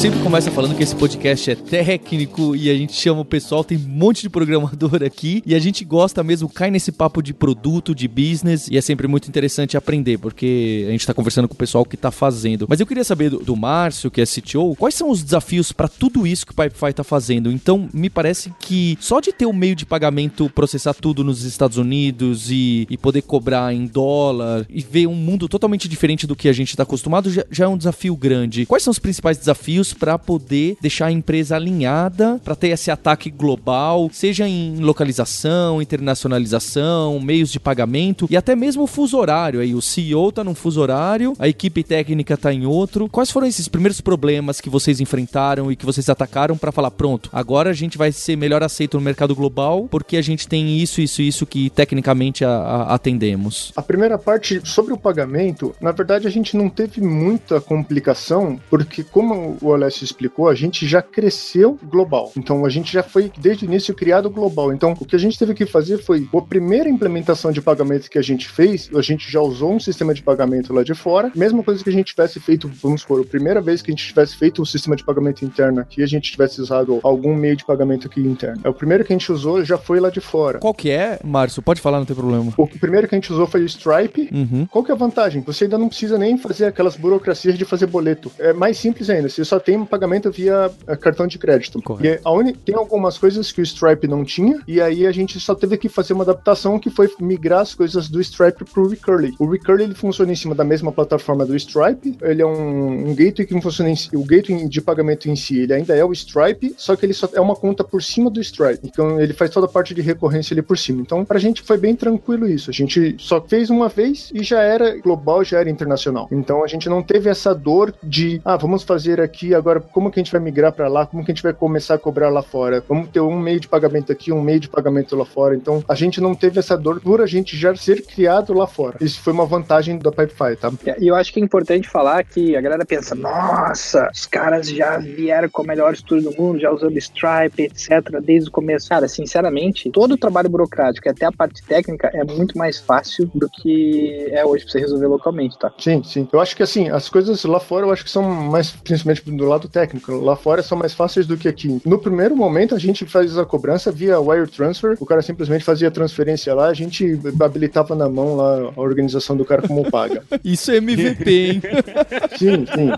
Sempre 0.00 0.18
começa 0.20 0.50
falando 0.50 0.74
que 0.74 0.82
esse 0.82 0.96
podcast 0.96 1.50
é 1.50 1.54
técnico 1.54 2.56
e 2.56 2.70
a 2.70 2.74
gente 2.74 2.94
chama 2.94 3.20
o 3.20 3.24
pessoal, 3.24 3.62
tem 3.62 3.76
um 3.76 3.86
monte 3.86 4.22
de 4.22 4.30
programador 4.30 5.02
aqui 5.04 5.42
e 5.44 5.54
a 5.54 5.58
gente 5.58 5.84
gosta 5.84 6.24
mesmo, 6.24 6.48
cai 6.48 6.70
nesse 6.70 6.90
papo 6.90 7.22
de 7.22 7.34
produto, 7.34 7.94
de 7.94 8.08
business 8.08 8.66
e 8.68 8.78
é 8.78 8.80
sempre 8.80 9.06
muito 9.06 9.28
interessante 9.28 9.76
aprender, 9.76 10.16
porque 10.16 10.86
a 10.88 10.90
gente 10.90 11.06
tá 11.06 11.12
conversando 11.12 11.46
com 11.46 11.52
o 11.52 11.56
pessoal 11.56 11.84
que 11.84 11.98
tá 11.98 12.10
fazendo. 12.10 12.64
Mas 12.66 12.80
eu 12.80 12.86
queria 12.86 13.04
saber 13.04 13.28
do, 13.28 13.40
do 13.40 13.54
Márcio, 13.54 14.10
que 14.10 14.22
é 14.22 14.24
CTO, 14.24 14.74
quais 14.74 14.94
são 14.94 15.10
os 15.10 15.22
desafios 15.22 15.70
para 15.70 15.86
tudo 15.86 16.26
isso 16.26 16.46
que 16.46 16.52
o 16.52 16.56
Pipefy 16.56 16.94
tá 16.94 17.04
fazendo? 17.04 17.52
Então, 17.52 17.86
me 17.92 18.08
parece 18.08 18.50
que 18.58 18.96
só 19.02 19.20
de 19.20 19.34
ter 19.34 19.44
o 19.44 19.50
um 19.50 19.52
meio 19.52 19.76
de 19.76 19.84
pagamento, 19.84 20.48
processar 20.48 20.94
tudo 20.94 21.22
nos 21.22 21.44
Estados 21.44 21.76
Unidos 21.76 22.50
e, 22.50 22.86
e 22.88 22.96
poder 22.96 23.20
cobrar 23.20 23.74
em 23.74 23.84
dólar 23.86 24.64
e 24.70 24.80
ver 24.80 25.06
um 25.06 25.14
mundo 25.14 25.46
totalmente 25.46 25.86
diferente 25.86 26.26
do 26.26 26.34
que 26.34 26.48
a 26.48 26.54
gente 26.54 26.74
tá 26.74 26.84
acostumado 26.84 27.30
já, 27.30 27.44
já 27.50 27.66
é 27.66 27.68
um 27.68 27.76
desafio 27.76 28.16
grande. 28.16 28.64
Quais 28.64 28.82
são 28.82 28.90
os 28.90 28.98
principais 28.98 29.36
desafios 29.36 29.89
para 29.92 30.18
poder 30.18 30.76
deixar 30.80 31.06
a 31.06 31.12
empresa 31.12 31.56
alinhada, 31.56 32.40
para 32.44 32.54
ter 32.54 32.68
esse 32.68 32.90
ataque 32.90 33.30
global, 33.30 34.10
seja 34.12 34.46
em 34.46 34.76
localização, 34.80 35.80
internacionalização, 35.80 37.18
meios 37.20 37.50
de 37.50 37.58
pagamento 37.58 38.26
e 38.28 38.36
até 38.36 38.54
mesmo 38.54 38.82
o 38.82 38.86
fuso 38.86 39.16
horário. 39.16 39.60
Aí 39.60 39.74
o 39.74 39.80
CEO 39.80 40.32
tá 40.32 40.44
num 40.44 40.54
fuso 40.54 40.80
horário, 40.80 41.34
a 41.38 41.48
equipe 41.48 41.82
técnica 41.82 42.36
tá 42.36 42.52
em 42.52 42.66
outro. 42.66 43.08
Quais 43.08 43.30
foram 43.30 43.46
esses 43.46 43.68
primeiros 43.68 44.00
problemas 44.00 44.60
que 44.60 44.68
vocês 44.68 45.00
enfrentaram 45.00 45.70
e 45.70 45.76
que 45.76 45.86
vocês 45.86 46.08
atacaram 46.08 46.56
para 46.56 46.72
falar 46.72 46.90
pronto, 46.90 47.30
agora 47.32 47.70
a 47.70 47.74
gente 47.74 47.96
vai 47.96 48.12
ser 48.12 48.36
melhor 48.36 48.62
aceito 48.62 48.98
no 48.98 49.02
mercado 49.02 49.34
global 49.34 49.88
porque 49.90 50.16
a 50.16 50.22
gente 50.22 50.46
tem 50.46 50.78
isso, 50.78 51.00
isso, 51.00 51.22
isso 51.22 51.46
que 51.46 51.70
tecnicamente 51.70 52.44
a, 52.44 52.50
a, 52.50 52.94
atendemos? 52.94 53.72
A 53.76 53.82
primeira 53.82 54.18
parte 54.18 54.60
sobre 54.64 54.92
o 54.92 54.98
pagamento, 54.98 55.74
na 55.80 55.92
verdade 55.92 56.26
a 56.26 56.30
gente 56.30 56.56
não 56.56 56.68
teve 56.68 57.00
muita 57.00 57.60
complicação 57.60 58.60
porque 58.68 59.02
como 59.04 59.30
como 59.30 59.56
o 59.60 59.72
Alessio 59.80 60.04
explicou, 60.04 60.48
a 60.48 60.54
gente 60.54 60.86
já 60.86 61.02
cresceu 61.02 61.78
global. 61.84 62.32
Então 62.36 62.64
a 62.64 62.68
gente 62.68 62.92
já 62.92 63.02
foi 63.02 63.30
desde 63.38 63.64
o 63.64 63.66
início 63.66 63.94
criado 63.94 64.30
global. 64.30 64.72
Então 64.72 64.94
o 64.98 65.04
que 65.04 65.16
a 65.16 65.18
gente 65.18 65.38
teve 65.38 65.54
que 65.54 65.66
fazer 65.66 65.98
foi 65.98 66.28
a 66.34 66.42
primeira 66.42 66.88
implementação 66.88 67.52
de 67.52 67.60
pagamento 67.60 68.10
que 68.10 68.18
a 68.18 68.22
gente 68.22 68.48
fez, 68.48 68.90
a 68.94 69.02
gente 69.02 69.30
já 69.30 69.40
usou 69.40 69.72
um 69.72 69.80
sistema 69.80 70.14
de 70.14 70.22
pagamento 70.22 70.72
lá 70.72 70.82
de 70.82 70.94
fora. 70.94 71.32
Mesma 71.34 71.62
coisa 71.62 71.82
que 71.82 71.90
a 71.90 71.92
gente 71.92 72.06
tivesse 72.14 72.40
feito, 72.40 72.70
vamos 72.82 73.02
supor, 73.02 73.20
a 73.20 73.24
primeira 73.24 73.60
vez 73.60 73.82
que 73.82 73.90
a 73.90 73.94
gente 73.94 74.06
tivesse 74.06 74.36
feito 74.36 74.62
um 74.62 74.64
sistema 74.64 74.96
de 74.96 75.04
pagamento 75.04 75.44
interno 75.44 75.80
aqui, 75.80 76.02
a 76.02 76.06
gente 76.06 76.30
tivesse 76.30 76.60
usado 76.60 77.00
algum 77.02 77.34
meio 77.34 77.56
de 77.56 77.64
pagamento 77.64 78.06
aqui 78.06 78.20
interno. 78.20 78.60
É 78.64 78.68
o 78.68 78.74
primeiro 78.74 79.04
que 79.04 79.12
a 79.12 79.16
gente 79.16 79.30
usou 79.32 79.64
já 79.64 79.78
foi 79.78 80.00
lá 80.00 80.10
de 80.10 80.20
fora. 80.20 80.58
Qual 80.58 80.74
que 80.74 80.90
é, 80.90 81.18
Márcio? 81.24 81.62
Pode 81.62 81.80
falar, 81.80 81.98
não 81.98 82.06
tem 82.06 82.16
problema. 82.16 82.52
O 82.56 82.66
primeiro 82.66 83.08
que 83.08 83.14
a 83.14 83.18
gente 83.18 83.32
usou 83.32 83.46
foi 83.46 83.62
o 83.62 83.66
Stripe. 83.66 84.28
Uhum. 84.32 84.66
Qual 84.66 84.84
que 84.84 84.90
é 84.90 84.94
a 84.94 84.98
vantagem? 84.98 85.42
Você 85.42 85.64
ainda 85.64 85.78
não 85.78 85.88
precisa 85.88 86.18
nem 86.18 86.36
fazer 86.36 86.66
aquelas 86.66 86.96
burocracias 86.96 87.56
de 87.56 87.64
fazer 87.64 87.86
boleto. 87.86 88.30
É 88.38 88.52
mais 88.52 88.76
simples 88.78 89.10
ainda. 89.10 89.28
Você 89.28 89.44
só 89.44 89.58
tem 89.58 89.69
um 89.76 89.86
pagamento 89.86 90.30
via 90.30 90.70
eh, 90.86 90.96
cartão 90.96 91.26
de 91.26 91.38
crédito. 91.38 91.80
Correto. 91.82 92.22
E 92.22 92.26
a 92.26 92.32
uni... 92.32 92.52
tem 92.52 92.74
algumas 92.74 93.18
coisas 93.18 93.52
que 93.52 93.60
o 93.60 93.64
Stripe 93.64 94.06
não 94.06 94.24
tinha, 94.24 94.60
e 94.66 94.80
aí 94.80 95.06
a 95.06 95.12
gente 95.12 95.38
só 95.40 95.54
teve 95.54 95.76
que 95.76 95.88
fazer 95.88 96.12
uma 96.12 96.24
adaptação 96.24 96.78
que 96.78 96.90
foi 96.90 97.10
migrar 97.20 97.60
as 97.60 97.74
coisas 97.74 98.08
do 98.08 98.20
Stripe 98.20 98.64
pro 98.64 98.88
Recurly. 98.88 99.34
O 99.38 99.46
Recurly 99.50 99.84
ele 99.84 99.94
funciona 99.94 100.32
em 100.32 100.36
cima 100.36 100.54
da 100.54 100.64
mesma 100.64 100.92
plataforma 100.92 101.44
do 101.44 101.56
Stripe, 101.56 102.16
ele 102.22 102.42
é 102.42 102.46
um, 102.46 103.10
um 103.10 103.14
gateway 103.14 103.46
que 103.46 103.60
funciona 103.60 103.90
em 103.90 103.96
si, 103.96 104.14
o 104.16 104.24
gateway 104.24 104.68
de 104.68 104.80
pagamento 104.80 105.28
em 105.28 105.36
si, 105.36 105.60
ele 105.60 105.72
ainda 105.72 105.94
é 105.94 106.04
o 106.04 106.12
Stripe, 106.12 106.74
só 106.76 106.96
que 106.96 107.06
ele 107.06 107.14
só 107.14 107.28
é 107.32 107.40
uma 107.40 107.56
conta 107.56 107.84
por 107.84 108.02
cima 108.02 108.30
do 108.30 108.40
Stripe. 108.40 108.80
Então 108.84 109.20
ele 109.20 109.32
faz 109.32 109.50
toda 109.50 109.66
a 109.66 109.68
parte 109.68 109.94
de 109.94 110.00
recorrência 110.00 110.54
ali 110.54 110.62
por 110.62 110.78
cima. 110.78 111.00
Então 111.02 111.24
pra 111.24 111.38
gente 111.38 111.62
foi 111.62 111.76
bem 111.76 111.94
tranquilo 111.94 112.48
isso. 112.48 112.70
A 112.70 112.72
gente 112.72 113.16
só 113.18 113.40
fez 113.40 113.70
uma 113.70 113.88
vez 113.88 114.30
e 114.34 114.42
já 114.42 114.62
era 114.62 114.98
global, 114.98 115.44
já 115.44 115.60
era 115.60 115.70
internacional. 115.70 116.28
Então 116.30 116.64
a 116.64 116.66
gente 116.66 116.88
não 116.88 117.02
teve 117.02 117.28
essa 117.28 117.54
dor 117.54 117.94
de, 118.02 118.40
ah, 118.44 118.56
vamos 118.56 118.82
fazer 118.82 119.20
aqui 119.20 119.54
agora 119.60 119.80
como 119.80 120.10
que 120.10 120.18
a 120.18 120.22
gente 120.22 120.32
vai 120.32 120.40
migrar 120.40 120.72
para 120.72 120.88
lá, 120.88 121.06
como 121.06 121.24
que 121.24 121.30
a 121.30 121.34
gente 121.34 121.42
vai 121.42 121.52
começar 121.52 121.94
a 121.94 121.98
cobrar 121.98 122.28
lá 122.28 122.42
fora. 122.42 122.82
Vamos 122.88 123.08
ter 123.10 123.20
um 123.20 123.38
meio 123.38 123.60
de 123.60 123.68
pagamento 123.68 124.10
aqui, 124.10 124.32
um 124.32 124.42
meio 124.42 124.60
de 124.60 124.68
pagamento 124.68 125.16
lá 125.16 125.24
fora. 125.24 125.54
Então 125.54 125.84
a 125.88 125.94
gente 125.94 126.20
não 126.20 126.34
teve 126.34 126.58
essa 126.58 126.76
dor 126.76 127.00
por 127.00 127.20
a 127.20 127.26
gente 127.26 127.56
já 127.56 127.74
ser 127.74 128.04
criado 128.04 128.52
lá 128.52 128.66
fora. 128.66 128.96
Isso 129.00 129.20
foi 129.20 129.32
uma 129.32 129.46
vantagem 129.46 129.98
da 129.98 130.10
Pipefy, 130.10 130.56
tá? 130.56 130.72
E 130.98 131.06
eu 131.06 131.14
acho 131.14 131.32
que 131.32 131.40
é 131.40 131.42
importante 131.42 131.88
falar 131.88 132.24
que 132.24 132.56
a 132.56 132.60
galera 132.60 132.84
pensa, 132.84 133.14
nossa, 133.14 134.08
os 134.12 134.26
caras 134.26 134.68
já 134.68 134.98
vieram 134.98 135.48
com 135.48 135.62
o 135.62 135.66
melhor 135.66 135.92
estudo 135.92 136.30
do 136.30 136.36
mundo, 136.36 136.60
já 136.60 136.70
usando 136.70 136.96
Stripe, 136.96 137.62
etc, 137.62 138.20
desde 138.22 138.48
o 138.48 138.52
começo. 138.52 138.88
Cara, 138.88 139.08
sinceramente, 139.08 139.90
todo 139.90 140.12
o 140.12 140.18
trabalho 140.18 140.48
burocrático 140.48 141.08
e 141.08 141.10
até 141.10 141.26
a 141.26 141.32
parte 141.32 141.62
técnica 141.62 142.10
é 142.12 142.24
muito 142.24 142.56
mais 142.56 142.78
fácil 142.78 143.30
do 143.34 143.48
que 143.48 144.28
é 144.30 144.44
hoje 144.44 144.64
pra 144.64 144.72
você 144.72 144.80
resolver 144.80 145.06
localmente, 145.06 145.58
tá? 145.58 145.72
Sim, 145.78 146.02
sim. 146.02 146.28
Eu 146.32 146.40
acho 146.40 146.56
que 146.56 146.62
assim, 146.62 146.88
as 146.88 147.08
coisas 147.08 147.44
lá 147.44 147.60
fora 147.60 147.86
eu 147.86 147.92
acho 147.92 148.04
que 148.04 148.10
são 148.10 148.22
mais, 148.22 148.70
principalmente 148.70 149.30
do 149.30 149.44
lado 149.50 149.68
técnico. 149.68 150.12
Lá 150.12 150.36
fora 150.36 150.62
são 150.62 150.78
mais 150.78 150.94
fáceis 150.94 151.26
do 151.26 151.36
que 151.36 151.48
aqui. 151.48 151.80
No 151.84 151.98
primeiro 151.98 152.36
momento, 152.36 152.74
a 152.74 152.78
gente 152.78 153.04
faz 153.06 153.36
a 153.36 153.44
cobrança 153.44 153.92
via 153.92 154.20
wire 154.20 154.48
transfer. 154.48 154.96
O 155.00 155.06
cara 155.06 155.22
simplesmente 155.22 155.64
fazia 155.64 155.88
a 155.88 155.90
transferência 155.90 156.54
lá, 156.54 156.68
a 156.68 156.74
gente 156.74 157.18
habilitava 157.40 157.94
na 157.94 158.08
mão 158.08 158.36
lá 158.36 158.72
a 158.76 158.80
organização 158.80 159.36
do 159.36 159.44
cara 159.44 159.62
como 159.66 159.90
paga. 159.90 160.22
Isso 160.44 160.70
é 160.70 160.76
MVP, 160.76 161.30
hein? 161.30 161.62
sim, 162.38 162.66
sim. 162.66 162.90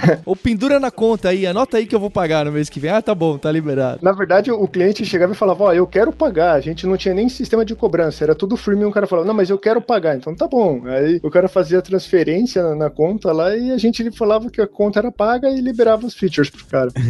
Ou 0.24 0.36
pendura 0.36 0.80
na 0.80 0.90
conta 0.90 1.28
aí, 1.28 1.46
anota 1.46 1.76
aí 1.76 1.86
que 1.86 1.94
eu 1.94 2.00
vou 2.00 2.10
pagar 2.10 2.44
no 2.44 2.52
mês 2.52 2.68
que 2.68 2.80
vem. 2.80 2.90
Ah, 2.90 3.02
tá 3.02 3.14
bom, 3.14 3.38
tá 3.38 3.50
liberado. 3.50 4.00
Na 4.02 4.12
verdade, 4.12 4.50
o 4.50 4.66
cliente 4.68 5.04
chegava 5.04 5.32
e 5.32 5.36
falava: 5.36 5.64
Ó, 5.64 5.68
oh, 5.68 5.72
eu 5.72 5.86
quero 5.86 6.12
pagar. 6.12 6.54
A 6.54 6.60
gente 6.60 6.86
não 6.86 6.96
tinha 6.96 7.14
nem 7.14 7.28
sistema 7.28 7.64
de 7.64 7.74
cobrança, 7.74 8.24
era 8.24 8.34
tudo 8.34 8.56
freemium. 8.56 8.88
O 8.88 8.92
cara 8.92 9.06
falava: 9.06 9.26
Não, 9.26 9.34
mas 9.34 9.50
eu 9.50 9.58
quero 9.58 9.80
pagar. 9.80 10.16
Então 10.16 10.34
tá 10.34 10.46
bom. 10.46 10.82
Aí 10.86 11.20
o 11.22 11.30
cara 11.30 11.48
fazia 11.48 11.78
a 11.78 11.82
transferência 11.82 12.62
na, 12.62 12.74
na 12.74 12.90
conta 12.90 13.32
lá 13.32 13.56
e 13.56 13.70
a 13.70 13.78
gente 13.78 14.10
falava 14.12 14.50
que 14.50 14.60
a 14.60 14.66
conta 14.66 15.00
era 15.00 15.10
paga 15.10 15.50
e 15.50 15.60
liberava 15.64 16.06
os 16.06 16.14
features 16.14 16.50
pro 16.50 16.64
cara. 16.66 16.90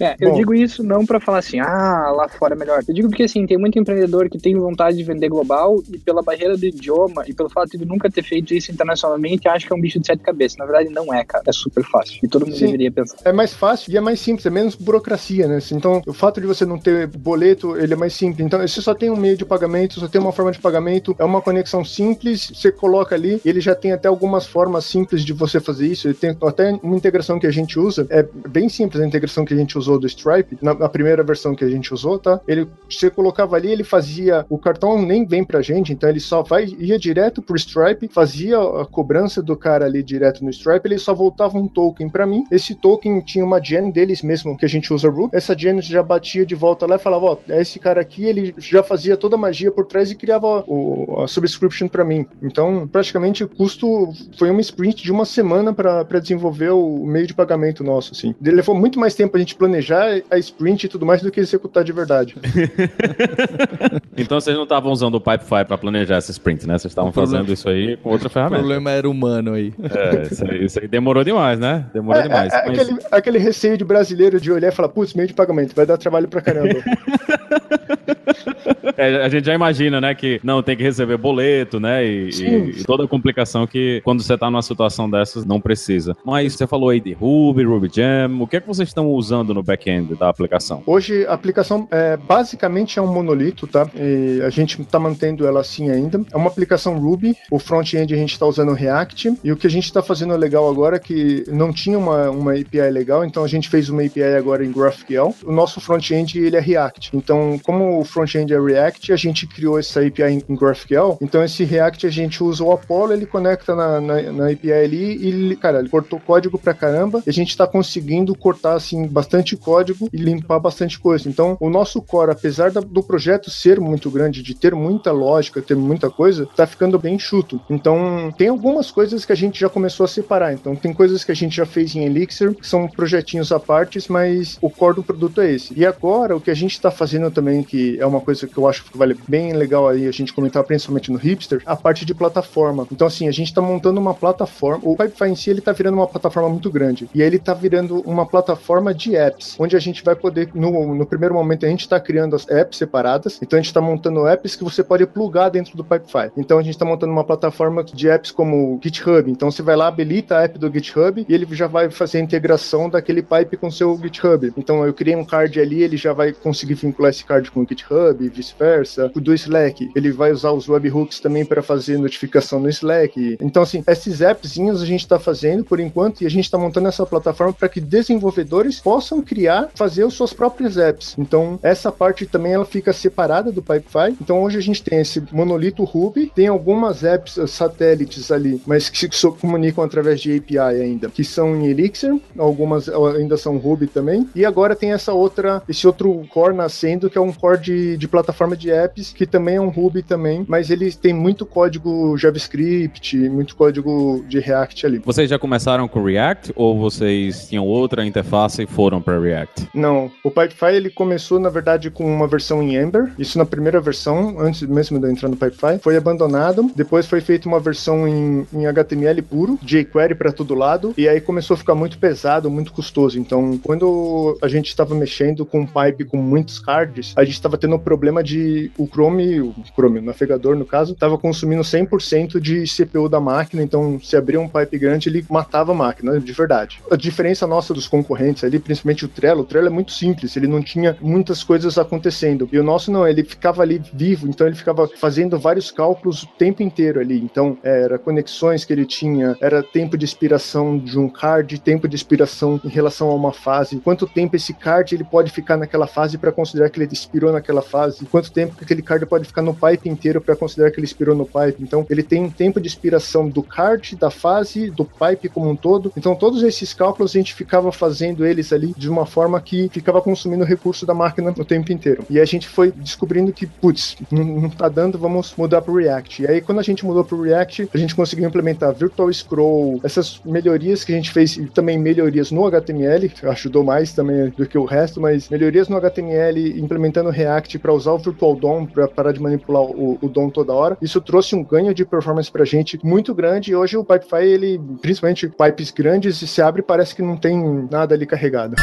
É, 0.00 0.16
eu 0.20 0.30
Bom. 0.30 0.36
digo 0.36 0.54
isso 0.54 0.82
não 0.82 1.04
para 1.06 1.20
falar 1.20 1.38
assim, 1.38 1.60
ah, 1.60 2.10
lá 2.14 2.28
fora 2.28 2.54
é 2.54 2.58
melhor. 2.58 2.82
Eu 2.86 2.94
digo 2.94 3.08
porque 3.08 3.24
assim, 3.24 3.46
tem 3.46 3.58
muito 3.58 3.78
empreendedor 3.78 4.28
que 4.28 4.38
tem 4.38 4.54
vontade 4.54 4.96
de 4.96 5.04
vender 5.04 5.28
global 5.28 5.82
e 5.92 5.98
pela 5.98 6.22
barreira 6.22 6.56
do 6.56 6.64
idioma 6.64 7.24
e 7.26 7.34
pelo 7.34 7.48
fato 7.48 7.78
de 7.78 7.84
nunca 7.84 8.10
ter 8.10 8.22
feito 8.22 8.54
isso 8.54 8.72
internacionalmente, 8.72 9.48
acha 9.48 9.66
que 9.66 9.72
é 9.72 9.76
um 9.76 9.80
bicho 9.80 10.00
de 10.00 10.06
sete 10.06 10.22
cabeças. 10.22 10.58
Na 10.58 10.64
verdade, 10.64 10.88
não 10.88 11.12
é, 11.12 11.24
cara. 11.24 11.44
É 11.46 11.52
super 11.52 11.84
fácil. 11.84 12.18
E 12.22 12.28
todo 12.28 12.46
mundo 12.46 12.56
Sim, 12.56 12.66
deveria 12.66 12.90
pensar. 12.90 13.16
É 13.24 13.32
mais 13.32 13.52
fácil 13.52 13.92
e 13.92 13.96
é 13.96 14.00
mais 14.00 14.20
simples, 14.20 14.46
é 14.46 14.50
menos 14.50 14.74
burocracia, 14.74 15.46
né? 15.46 15.58
Então, 15.72 16.02
o 16.06 16.12
fato 16.12 16.40
de 16.40 16.46
você 16.46 16.64
não 16.64 16.78
ter 16.78 17.06
boleto, 17.06 17.76
ele 17.76 17.92
é 17.92 17.96
mais 17.96 18.14
simples. 18.14 18.44
Então, 18.44 18.60
você 18.60 18.80
só 18.80 18.94
tem 18.94 19.10
um 19.10 19.16
meio 19.16 19.36
de 19.36 19.44
pagamento, 19.44 20.00
só 20.00 20.08
tem 20.08 20.20
uma 20.20 20.32
forma 20.32 20.50
de 20.50 20.58
pagamento, 20.58 21.14
é 21.18 21.24
uma 21.24 21.40
conexão 21.40 21.84
simples, 21.84 22.50
você 22.54 22.72
coloca 22.72 23.14
ali, 23.14 23.40
ele 23.44 23.60
já 23.60 23.74
tem 23.74 23.92
até 23.92 24.08
algumas 24.08 24.46
formas 24.46 24.84
simples 24.84 25.24
de 25.24 25.32
você 25.32 25.60
fazer 25.60 25.86
isso. 25.86 26.08
Ele 26.08 26.14
tem 26.14 26.36
até 26.42 26.72
uma 26.82 26.96
integração 26.96 27.38
que 27.42 27.46
a 27.46 27.50
gente 27.50 27.78
usa, 27.78 28.06
é 28.08 28.24
bem 28.48 28.68
simples 28.68 29.02
a 29.02 29.06
integração 29.06 29.44
que 29.44 29.52
a 29.52 29.56
gente 29.56 29.76
usou 29.76 29.98
do 29.98 30.06
Stripe, 30.06 30.58
na, 30.62 30.74
na, 30.74 30.88
primeira 30.88 31.22
versão 31.22 31.54
que 31.54 31.64
a 31.64 31.68
gente 31.68 31.92
usou, 31.92 32.18
tá? 32.18 32.40
Ele, 32.46 32.68
você 32.88 33.10
colocava 33.10 33.56
ali, 33.56 33.70
ele 33.70 33.82
fazia, 33.84 34.46
o 34.48 34.58
cartão 34.58 35.00
nem 35.00 35.26
vem 35.26 35.44
pra 35.44 35.60
gente, 35.60 35.92
então 35.92 36.08
ele 36.08 36.20
só 36.20 36.42
vai, 36.42 36.66
ia 36.78 36.98
direto 36.98 37.42
pro 37.42 37.56
Stripe, 37.56 38.08
fazia 38.08 38.58
a 38.58 38.86
cobrança 38.86 39.42
do 39.42 39.56
cara 39.56 39.86
ali 39.86 40.02
direto 40.02 40.44
no 40.44 40.50
Stripe, 40.50 40.86
ele 40.86 40.98
só 40.98 41.14
voltava 41.14 41.58
um 41.58 41.66
token 41.66 42.08
para 42.08 42.26
mim, 42.26 42.44
esse 42.50 42.74
token 42.74 43.20
tinha 43.20 43.44
uma 43.44 43.62
gen 43.62 43.90
deles 43.90 44.22
mesmo, 44.22 44.56
que 44.56 44.64
a 44.64 44.68
gente 44.68 44.92
usa 44.92 45.12
essa 45.32 45.56
gen 45.56 45.80
já 45.80 46.02
batia 46.02 46.46
de 46.46 46.54
volta 46.54 46.86
lá 46.86 46.96
e 46.96 46.98
falava, 46.98 47.24
ó, 47.26 47.36
oh, 47.36 47.52
esse 47.52 47.78
cara 47.78 48.00
aqui, 48.00 48.24
ele 48.24 48.54
já 48.58 48.82
fazia 48.82 49.16
toda 49.16 49.36
a 49.36 49.38
magia 49.38 49.70
por 49.70 49.86
trás 49.86 50.10
e 50.10 50.14
criava 50.14 50.64
o, 50.66 51.22
a 51.22 51.28
subscription 51.28 51.88
para 51.88 52.04
mim. 52.04 52.26
Então, 52.42 52.88
praticamente, 52.88 53.44
o 53.44 53.48
custo 53.48 54.12
foi 54.38 54.50
uma 54.50 54.60
sprint 54.60 55.02
de 55.02 55.12
uma 55.12 55.24
semana 55.24 55.72
para 55.72 56.20
desenvolver 56.20 56.70
o 56.70 57.04
meio 57.04 57.26
de 57.26 57.31
pagamento 57.34 57.84
nosso, 57.84 58.12
assim. 58.12 58.34
Ele 58.42 58.56
levou 58.56 58.74
muito 58.74 58.98
mais 58.98 59.14
tempo 59.14 59.36
a 59.36 59.40
gente 59.40 59.54
planejar 59.54 60.22
a 60.30 60.38
sprint 60.38 60.84
e 60.84 60.88
tudo 60.88 61.04
mais 61.04 61.22
do 61.22 61.30
que 61.30 61.40
executar 61.40 61.84
de 61.84 61.92
verdade. 61.92 62.34
então 64.16 64.40
vocês 64.40 64.56
não 64.56 64.64
estavam 64.64 64.90
usando 64.92 65.16
o 65.16 65.20
Pipefy 65.20 65.64
para 65.66 65.76
planejar 65.78 66.16
essa 66.16 66.30
sprint, 66.30 66.66
né? 66.66 66.78
Vocês 66.78 66.92
estavam 66.92 67.12
fazendo 67.12 67.52
isso 67.52 67.68
aí 67.68 67.96
com 67.98 68.10
outra 68.10 68.28
ferramenta. 68.28 68.56
O 68.56 68.64
problema 68.64 68.90
era 68.90 69.08
humano 69.08 69.54
aí. 69.54 69.72
É, 69.82 70.22
isso 70.32 70.44
aí, 70.44 70.64
isso 70.64 70.80
aí 70.80 70.88
demorou 70.88 71.22
demais 71.22 71.42
demais, 71.42 71.58
né? 71.58 71.86
Demora 71.92 72.20
É, 72.20 72.22
demais. 72.22 72.52
é, 72.52 72.56
é 72.56 72.68
Mas- 72.68 72.78
aquele, 72.80 72.98
aquele 73.10 73.38
receio 73.38 73.76
de 73.76 73.84
brasileiro 73.84 74.40
de 74.40 74.50
olhar 74.52 74.68
e 74.68 74.74
falar, 74.74 74.88
putz, 74.88 75.14
meio 75.14 75.28
de 75.28 75.34
pagamento, 75.34 75.74
vai 75.74 75.86
dar 75.86 75.96
trabalho 75.98 76.28
pra 76.28 76.40
caramba. 76.40 76.80
É, 78.96 79.24
a 79.24 79.28
gente 79.28 79.46
já 79.46 79.54
imagina, 79.54 80.00
né, 80.00 80.14
que 80.14 80.38
não 80.42 80.62
tem 80.62 80.76
que 80.76 80.82
receber 80.82 81.16
boleto, 81.16 81.80
né, 81.80 82.04
e, 82.04 82.28
e- 82.28 82.80
e 82.80 82.84
toda 82.84 83.04
a 83.04 83.08
complicação 83.08 83.66
que 83.66 84.02
quando 84.04 84.22
você 84.22 84.36
tá 84.36 84.50
numa 84.50 84.60
situação 84.60 85.08
dessas 85.08 85.46
não 85.46 85.60
precisa. 85.60 86.14
Mas 86.24 86.52
você 86.54 86.66
falou 86.66 86.90
aí 86.90 87.00
de 87.00 87.12
Ruby, 87.12 87.64
Ruby 87.64 87.88
Gem, 87.92 88.40
o 88.40 88.46
que 88.46 88.56
é 88.56 88.60
que 88.60 88.66
vocês 88.66 88.88
estão 88.88 89.06
usando 89.08 89.54
no 89.54 89.62
back-end 89.62 90.14
da 90.16 90.28
aplicação? 90.28 90.82
Hoje 90.86 91.24
a 91.26 91.32
aplicação 91.32 91.88
é, 91.90 92.16
basicamente 92.16 92.98
é 92.98 93.02
um 93.02 93.12
monolito, 93.12 93.66
tá? 93.66 93.88
E 93.94 94.42
a 94.44 94.50
gente 94.50 94.80
está 94.82 94.98
mantendo 94.98 95.46
ela 95.46 95.60
assim 95.60 95.90
ainda. 95.90 96.20
É 96.32 96.36
uma 96.36 96.48
aplicação 96.48 96.98
Ruby, 96.98 97.34
o 97.50 97.58
front-end 97.58 98.12
a 98.12 98.16
gente 98.16 98.32
está 98.32 98.44
usando 98.46 98.72
React, 98.74 99.34
e 99.42 99.52
o 99.52 99.56
que 99.56 99.66
a 99.66 99.70
gente 99.70 99.84
está 99.84 100.02
fazendo 100.02 100.36
legal 100.36 100.68
agora 100.68 100.96
é 100.96 101.00
que 101.00 101.44
não 101.48 101.72
tinha 101.72 101.98
uma, 101.98 102.28
uma 102.30 102.52
API 102.52 102.90
legal, 102.90 103.24
então 103.24 103.42
a 103.44 103.48
gente 103.48 103.68
fez 103.68 103.88
uma 103.88 104.02
API 104.04 104.22
agora 104.36 104.64
em 104.64 104.72
GraphQL. 104.72 105.34
O 105.44 105.52
nosso 105.52 105.80
front-end 105.80 106.38
ele 106.38 106.56
é 106.56 106.60
React. 106.60 107.10
Então, 107.14 107.58
como 107.62 108.00
o 108.00 108.04
front-end 108.32 108.52
é 108.52 108.60
React, 108.60 109.12
a 109.12 109.16
gente 109.16 109.46
criou 109.46 109.78
essa 109.78 110.00
API 110.00 110.22
em, 110.24 110.42
em 110.48 110.56
GraphQL. 110.56 111.18
Então, 111.20 111.42
esse 111.44 111.64
React 111.64 112.06
a 112.06 112.10
gente 112.10 112.42
usa 112.42 112.64
o 112.64 112.72
Apollo, 112.72 113.12
ele 113.12 113.26
conecta 113.26 113.74
na, 113.74 114.00
na, 114.00 114.22
na 114.32 114.50
API 114.50 114.72
ali 114.72 115.50
e, 115.52 115.56
cara, 115.56 115.78
ele 115.80 115.88
cortou 115.88 116.18
código 116.20 116.58
pra 116.58 116.74
caramba. 116.74 117.22
E 117.26 117.30
a 117.30 117.32
gente 117.32 117.50
está 117.50 117.66
conseguindo 117.66 118.34
cortar, 118.34 118.74
assim, 118.74 119.06
bastante 119.06 119.56
código 119.56 120.08
e 120.12 120.16
limpar 120.16 120.58
bastante 120.58 120.98
coisa. 120.98 121.28
Então, 121.28 121.56
o 121.60 121.68
nosso 121.68 122.00
core, 122.00 122.30
apesar 122.32 122.70
da- 122.70 122.80
do 122.80 123.02
projeto 123.02 123.50
ser 123.50 123.80
muito 123.80 124.10
grande, 124.10 124.42
de 124.42 124.54
ter 124.54 124.74
muita 124.74 125.12
lógica, 125.12 125.60
ter 125.62 125.76
muita 125.76 126.10
coisa, 126.10 126.48
tá 126.56 126.66
ficando 126.66 126.98
bem 126.98 127.18
chuto. 127.18 127.60
Então, 127.68 128.32
tem 128.36 128.48
algumas 128.48 128.90
coisas 128.90 129.24
que 129.24 129.32
a 129.32 129.36
gente 129.36 129.60
já 129.60 129.68
começou 129.68 130.04
a 130.04 130.08
separar. 130.08 130.52
Então, 130.54 130.74
tem 130.74 130.92
coisas 130.92 131.24
que 131.24 131.32
a 131.32 131.36
gente 131.36 131.56
já 131.56 131.66
fez 131.66 131.94
em 131.94 132.04
Elixir, 132.04 132.54
que 132.54 132.66
são 132.66 132.88
projetinhos 132.88 133.52
à 133.52 133.60
parte, 133.60 134.00
mas 134.10 134.58
o 134.60 134.70
core 134.70 134.96
do 134.96 135.02
produto 135.02 135.40
é 135.40 135.52
esse. 135.52 135.72
E 135.76 135.84
agora, 135.84 136.36
o 136.36 136.40
que 136.40 136.50
a 136.50 136.54
gente 136.54 136.72
está 136.72 136.90
fazendo 136.90 137.30
também, 137.30 137.62
que 137.62 137.98
é 138.00 138.06
uma 138.06 138.20
coisa 138.22 138.46
que 138.46 138.56
eu 138.56 138.68
acho 138.68 138.84
que 138.84 138.96
vale 138.96 139.16
bem 139.28 139.52
legal 139.52 139.88
aí 139.88 140.06
a 140.06 140.12
gente 140.12 140.32
comentar, 140.32 140.64
principalmente 140.64 141.10
no 141.10 141.18
Hipster, 141.18 141.62
a 141.66 141.76
parte 141.76 142.04
de 142.04 142.14
plataforma. 142.14 142.86
Então, 142.90 143.06
assim, 143.06 143.28
a 143.28 143.32
gente 143.32 143.48
está 143.48 143.60
montando 143.60 144.00
uma 144.00 144.14
plataforma. 144.14 144.82
O 144.84 144.96
Pipefy 144.96 145.24
em 145.24 145.36
si, 145.36 145.50
ele 145.50 145.60
tá 145.60 145.72
virando 145.72 145.94
uma 145.94 146.06
plataforma 146.06 146.48
muito 146.48 146.70
grande. 146.70 147.08
E 147.14 147.20
ele 147.20 147.38
tá 147.38 147.54
virando 147.54 148.00
uma 148.00 148.24
plataforma 148.24 148.94
de 148.94 149.16
apps, 149.16 149.56
onde 149.58 149.76
a 149.76 149.80
gente 149.80 150.02
vai 150.02 150.14
poder, 150.14 150.48
no, 150.54 150.94
no 150.94 151.06
primeiro 151.06 151.34
momento, 151.34 151.66
a 151.66 151.68
gente 151.68 151.80
está 151.80 152.00
criando 152.00 152.36
as 152.36 152.48
apps 152.48 152.78
separadas. 152.78 153.38
Então, 153.42 153.58
a 153.58 153.60
gente 153.60 153.70
está 153.70 153.80
montando 153.80 154.26
apps 154.26 154.56
que 154.56 154.64
você 154.64 154.82
pode 154.82 155.06
plugar 155.06 155.50
dentro 155.50 155.76
do 155.76 155.84
Pipefy. 155.84 156.30
Então, 156.36 156.58
a 156.58 156.62
gente 156.62 156.74
está 156.74 156.84
montando 156.84 157.12
uma 157.12 157.24
plataforma 157.24 157.82
de 157.84 158.08
apps 158.08 158.30
como 158.30 158.74
o 158.74 158.80
GitHub. 158.82 159.30
Então, 159.30 159.50
você 159.50 159.62
vai 159.62 159.76
lá, 159.76 159.88
habilita 159.88 160.36
a 160.36 160.42
app 160.44 160.58
do 160.58 160.72
GitHub 160.72 161.26
e 161.28 161.34
ele 161.34 161.46
já 161.54 161.66
vai 161.66 161.90
fazer 161.90 162.18
a 162.18 162.20
integração 162.22 162.88
daquele 162.88 163.22
pipe 163.22 163.56
com 163.56 163.66
o 163.66 163.72
seu 163.72 163.98
GitHub. 163.98 164.52
Então, 164.56 164.84
eu 164.86 164.94
criei 164.94 165.16
um 165.16 165.24
card 165.24 165.60
ali, 165.60 165.82
ele 165.82 165.96
já 165.96 166.12
vai 166.12 166.32
conseguir 166.32 166.74
vincular 166.74 167.10
esse 167.10 167.24
card 167.24 167.50
com 167.50 167.60
o 167.60 167.66
GitHub 167.68 168.11
e 168.20 168.28
vice-versa. 168.28 169.10
O 169.14 169.20
do 169.20 169.34
Slack, 169.34 169.90
ele 169.94 170.12
vai 170.12 170.32
usar 170.32 170.52
os 170.52 170.68
webhooks 170.68 171.20
também 171.20 171.44
para 171.44 171.62
fazer 171.62 171.98
notificação 171.98 172.60
no 172.60 172.68
Slack. 172.68 173.36
Então, 173.40 173.62
assim, 173.62 173.82
esses 173.86 174.22
appzinhos 174.22 174.82
a 174.82 174.86
gente 174.86 175.00
está 175.00 175.18
fazendo 175.18 175.64
por 175.64 175.80
enquanto 175.80 176.22
e 176.22 176.26
a 176.26 176.30
gente 176.30 176.44
está 176.44 176.58
montando 176.58 176.88
essa 176.88 177.06
plataforma 177.06 177.52
para 177.52 177.68
que 177.68 177.80
desenvolvedores 177.80 178.80
possam 178.80 179.22
criar, 179.22 179.70
fazer 179.74 180.04
as 180.04 180.14
suas 180.14 180.32
próprias 180.32 180.76
apps. 180.76 181.14
Então, 181.18 181.58
essa 181.62 181.90
parte 181.90 182.26
também 182.26 182.52
ela 182.52 182.64
fica 182.64 182.92
separada 182.92 183.52
do 183.52 183.62
Pipefy. 183.62 184.16
Então, 184.20 184.42
hoje 184.42 184.58
a 184.58 184.62
gente 184.62 184.82
tem 184.82 185.00
esse 185.00 185.22
monolito 185.32 185.84
Ruby, 185.84 186.32
tem 186.34 186.48
algumas 186.48 187.04
apps 187.04 187.38
eh, 187.38 187.46
satélites 187.46 188.30
ali, 188.30 188.60
mas 188.66 188.88
que 188.88 189.08
se 189.14 189.30
comunicam 189.32 189.84
através 189.84 190.20
de 190.20 190.36
API 190.36 190.58
ainda, 190.58 191.08
que 191.08 191.24
são 191.24 191.54
em 191.56 191.66
Elixir, 191.66 192.20
algumas 192.38 192.88
eh, 192.88 192.92
ainda 193.16 193.36
são 193.36 193.56
Ruby 193.58 193.86
também. 193.86 194.28
E 194.34 194.44
agora 194.44 194.76
tem 194.76 194.92
essa 194.92 195.12
outra, 195.12 195.62
esse 195.68 195.86
outro 195.86 196.24
core 196.30 196.54
nascendo, 196.54 197.10
que 197.10 197.18
é 197.18 197.20
um 197.20 197.32
core 197.32 197.60
de, 197.60 197.96
de 198.02 198.08
plataforma 198.08 198.56
de 198.56 198.68
apps, 198.68 199.12
que 199.12 199.24
também 199.24 199.54
é 199.56 199.60
um 199.60 199.68
Ruby 199.68 200.02
também, 200.02 200.44
mas 200.48 200.70
ele 200.70 200.90
tem 200.92 201.12
muito 201.12 201.46
código 201.46 202.16
JavaScript, 202.18 203.16
muito 203.28 203.54
código 203.54 204.24
de 204.28 204.40
React 204.40 204.86
ali. 204.86 204.98
Vocês 205.04 205.30
já 205.30 205.38
começaram 205.38 205.86
com 205.86 206.02
React 206.02 206.52
ou 206.56 206.76
vocês 206.76 207.46
tinham 207.48 207.64
outra 207.64 208.04
interface 208.04 208.60
e 208.60 208.66
foram 208.66 209.00
para 209.00 209.20
React? 209.20 209.68
Não, 209.72 210.10
o 210.24 210.32
Pipefy 210.32 210.74
ele 210.74 210.90
começou 210.90 211.38
na 211.38 211.48
verdade 211.48 211.90
com 211.92 212.04
uma 212.04 212.26
versão 212.26 212.60
em 212.60 212.74
Ember, 212.74 213.12
isso 213.16 213.38
na 213.38 213.46
primeira 213.46 213.80
versão, 213.80 214.40
antes 214.40 214.62
mesmo 214.62 214.98
de 214.98 215.06
eu 215.06 215.12
entrar 215.12 215.28
no 215.28 215.36
Pipefy, 215.36 215.78
foi 215.80 215.96
abandonado, 215.96 216.72
depois 216.74 217.06
foi 217.06 217.20
feita 217.20 217.48
uma 217.48 217.60
versão 217.60 218.08
em, 218.08 218.44
em 218.52 218.66
HTML 218.66 219.22
puro, 219.22 219.60
jQuery 219.62 220.16
para 220.16 220.32
todo 220.32 220.56
lado, 220.56 220.92
e 220.98 221.08
aí 221.08 221.20
começou 221.20 221.54
a 221.54 221.56
ficar 221.56 221.76
muito 221.76 221.98
pesado, 221.98 222.50
muito 222.50 222.72
custoso. 222.72 223.16
Então, 223.16 223.56
quando 223.62 224.36
a 224.42 224.48
gente 224.48 224.66
estava 224.66 224.92
mexendo 224.92 225.46
com 225.46 225.60
um 225.60 225.66
pipe 225.66 226.04
com 226.04 226.16
muitos 226.16 226.58
cards, 226.58 227.12
a 227.16 227.22
gente 227.22 227.34
estava 227.34 227.56
tendo 227.56 227.78
problema 227.92 228.22
de 228.22 228.70
o 228.78 228.86
Chrome, 228.86 229.38
o 229.42 229.54
Chrome, 229.74 229.98
o 229.98 230.02
navegador 230.02 230.56
no 230.56 230.64
caso, 230.64 230.94
estava 230.94 231.18
consumindo 231.18 231.60
100% 231.60 232.40
de 232.40 232.64
CPU 232.64 233.06
da 233.06 233.20
máquina, 233.20 233.62
então 233.62 234.00
se 234.00 234.16
abria 234.16 234.40
um 234.40 234.48
pipe 234.48 234.78
grande, 234.78 235.10
ele 235.10 235.22
matava 235.28 235.72
a 235.72 235.74
máquina, 235.74 236.18
de 236.18 236.32
verdade. 236.32 236.80
A 236.90 236.96
diferença 236.96 237.46
nossa 237.46 237.74
dos 237.74 237.86
concorrentes 237.86 238.44
ali, 238.44 238.58
principalmente 238.58 239.04
o 239.04 239.08
Trello, 239.08 239.42
o 239.42 239.44
Trello 239.44 239.66
é 239.66 239.70
muito 239.70 239.92
simples, 239.92 240.34
ele 240.38 240.46
não 240.46 240.62
tinha 240.62 240.96
muitas 241.02 241.44
coisas 241.44 241.76
acontecendo. 241.76 242.48
E 242.50 242.58
o 242.58 242.62
nosso 242.62 242.90
não, 242.90 243.06
ele 243.06 243.22
ficava 243.22 243.60
ali 243.60 243.82
vivo, 243.92 244.26
então 244.26 244.46
ele 244.46 244.56
ficava 244.56 244.88
fazendo 244.88 245.38
vários 245.38 245.70
cálculos 245.70 246.22
o 246.22 246.28
tempo 246.38 246.62
inteiro 246.62 246.98
ali. 246.98 247.20
Então, 247.22 247.58
era 247.62 247.98
conexões 247.98 248.64
que 248.64 248.72
ele 248.72 248.86
tinha, 248.86 249.36
era 249.38 249.62
tempo 249.62 249.98
de 249.98 250.06
expiração 250.06 250.78
de 250.78 250.98
um 250.98 251.10
card, 251.10 251.60
tempo 251.60 251.86
de 251.86 251.94
expiração 251.94 252.58
em 252.64 252.70
relação 252.70 253.10
a 253.10 253.14
uma 253.14 253.34
fase, 253.34 253.76
quanto 253.80 254.06
tempo 254.06 254.34
esse 254.34 254.54
card 254.54 254.94
ele 254.94 255.04
pode 255.04 255.30
ficar 255.30 255.58
naquela 255.58 255.86
fase 255.86 256.16
para 256.16 256.32
considerar 256.32 256.70
que 256.70 256.80
ele 256.80 256.88
expirou 256.90 257.32
naquela 257.32 257.60
fase, 257.60 257.71
quanto 258.10 258.32
tempo 258.32 258.56
que 258.56 258.64
aquele 258.64 258.82
card 258.82 259.06
pode 259.06 259.24
ficar 259.24 259.42
no 259.42 259.54
pipe 259.54 259.88
inteiro 259.88 260.20
para 260.20 260.36
considerar 260.36 260.70
que 260.70 260.78
ele 260.78 260.86
expirou 260.86 261.14
no 261.14 261.26
pipe. 261.26 261.56
Então, 261.60 261.86
ele 261.88 262.02
tem 262.02 262.22
um 262.22 262.30
tempo 262.30 262.60
de 262.60 262.68
expiração 262.68 263.28
do 263.28 263.42
card, 263.42 263.96
da 263.96 264.10
fase, 264.10 264.70
do 264.70 264.84
pipe 264.84 265.28
como 265.28 265.50
um 265.50 265.56
todo. 265.56 265.92
Então, 265.96 266.14
todos 266.14 266.42
esses 266.42 266.72
cálculos 266.72 267.14
a 267.14 267.18
gente 267.18 267.34
ficava 267.34 267.72
fazendo 267.72 268.24
eles 268.26 268.52
ali 268.52 268.74
de 268.76 268.88
uma 268.88 269.06
forma 269.06 269.40
que 269.40 269.68
ficava 269.70 270.00
consumindo 270.00 270.44
recurso 270.44 270.86
da 270.86 270.94
máquina 270.94 271.34
o 271.36 271.44
tempo 271.44 271.72
inteiro. 271.72 272.04
E 272.10 272.20
a 272.20 272.24
gente 272.24 272.48
foi 272.48 272.70
descobrindo 272.70 273.32
que, 273.32 273.46
putz, 273.46 273.96
não, 274.10 274.50
tá 274.50 274.68
dando, 274.68 274.98
vamos 274.98 275.34
mudar 275.36 275.62
pro 275.62 275.76
React. 275.76 276.22
E 276.22 276.26
aí, 276.26 276.40
quando 276.40 276.58
a 276.58 276.62
gente 276.62 276.84
mudou 276.84 277.04
pro 277.04 277.22
React, 277.22 277.68
a 277.72 277.78
gente 277.78 277.94
conseguiu 277.94 278.26
implementar 278.26 278.74
Virtual 278.74 279.12
Scroll, 279.12 279.80
essas 279.82 280.20
melhorias 280.24 280.84
que 280.84 280.92
a 280.92 280.96
gente 280.96 281.10
fez 281.10 281.36
e 281.36 281.46
também 281.46 281.78
melhorias 281.78 282.30
no 282.30 282.46
HTML, 282.46 283.10
ajudou 283.24 283.64
mais 283.64 283.92
também 283.92 284.30
do 284.30 284.46
que 284.46 284.58
o 284.58 284.64
resto, 284.64 285.00
mas 285.00 285.28
melhorias 285.28 285.68
no 285.68 285.76
HTML, 285.76 286.60
implementando 286.60 287.10
React 287.10 287.58
para 287.62 287.72
usar 287.72 287.92
o 287.92 287.98
Virtual 287.98 288.34
DOM 288.34 288.66
para 288.66 288.88
parar 288.88 289.12
de 289.12 289.22
manipular 289.22 289.62
o, 289.62 289.96
o 290.02 290.08
DOM 290.08 290.28
toda 290.28 290.52
hora. 290.52 290.76
Isso 290.82 291.00
trouxe 291.00 291.36
um 291.36 291.44
ganho 291.44 291.72
de 291.72 291.84
performance 291.84 292.30
pra 292.30 292.44
gente 292.44 292.78
muito 292.84 293.14
grande 293.14 293.52
e 293.52 293.56
hoje 293.56 293.76
o 293.76 293.84
Pipefy, 293.84 294.24
ele, 294.24 294.60
principalmente 294.80 295.28
pipes 295.28 295.70
grandes, 295.70 296.18
se 296.18 296.42
abre 296.42 296.60
parece 296.60 296.94
que 296.94 297.02
não 297.02 297.16
tem 297.16 297.68
nada 297.70 297.94
ali 297.94 298.04
carregado. 298.04 298.56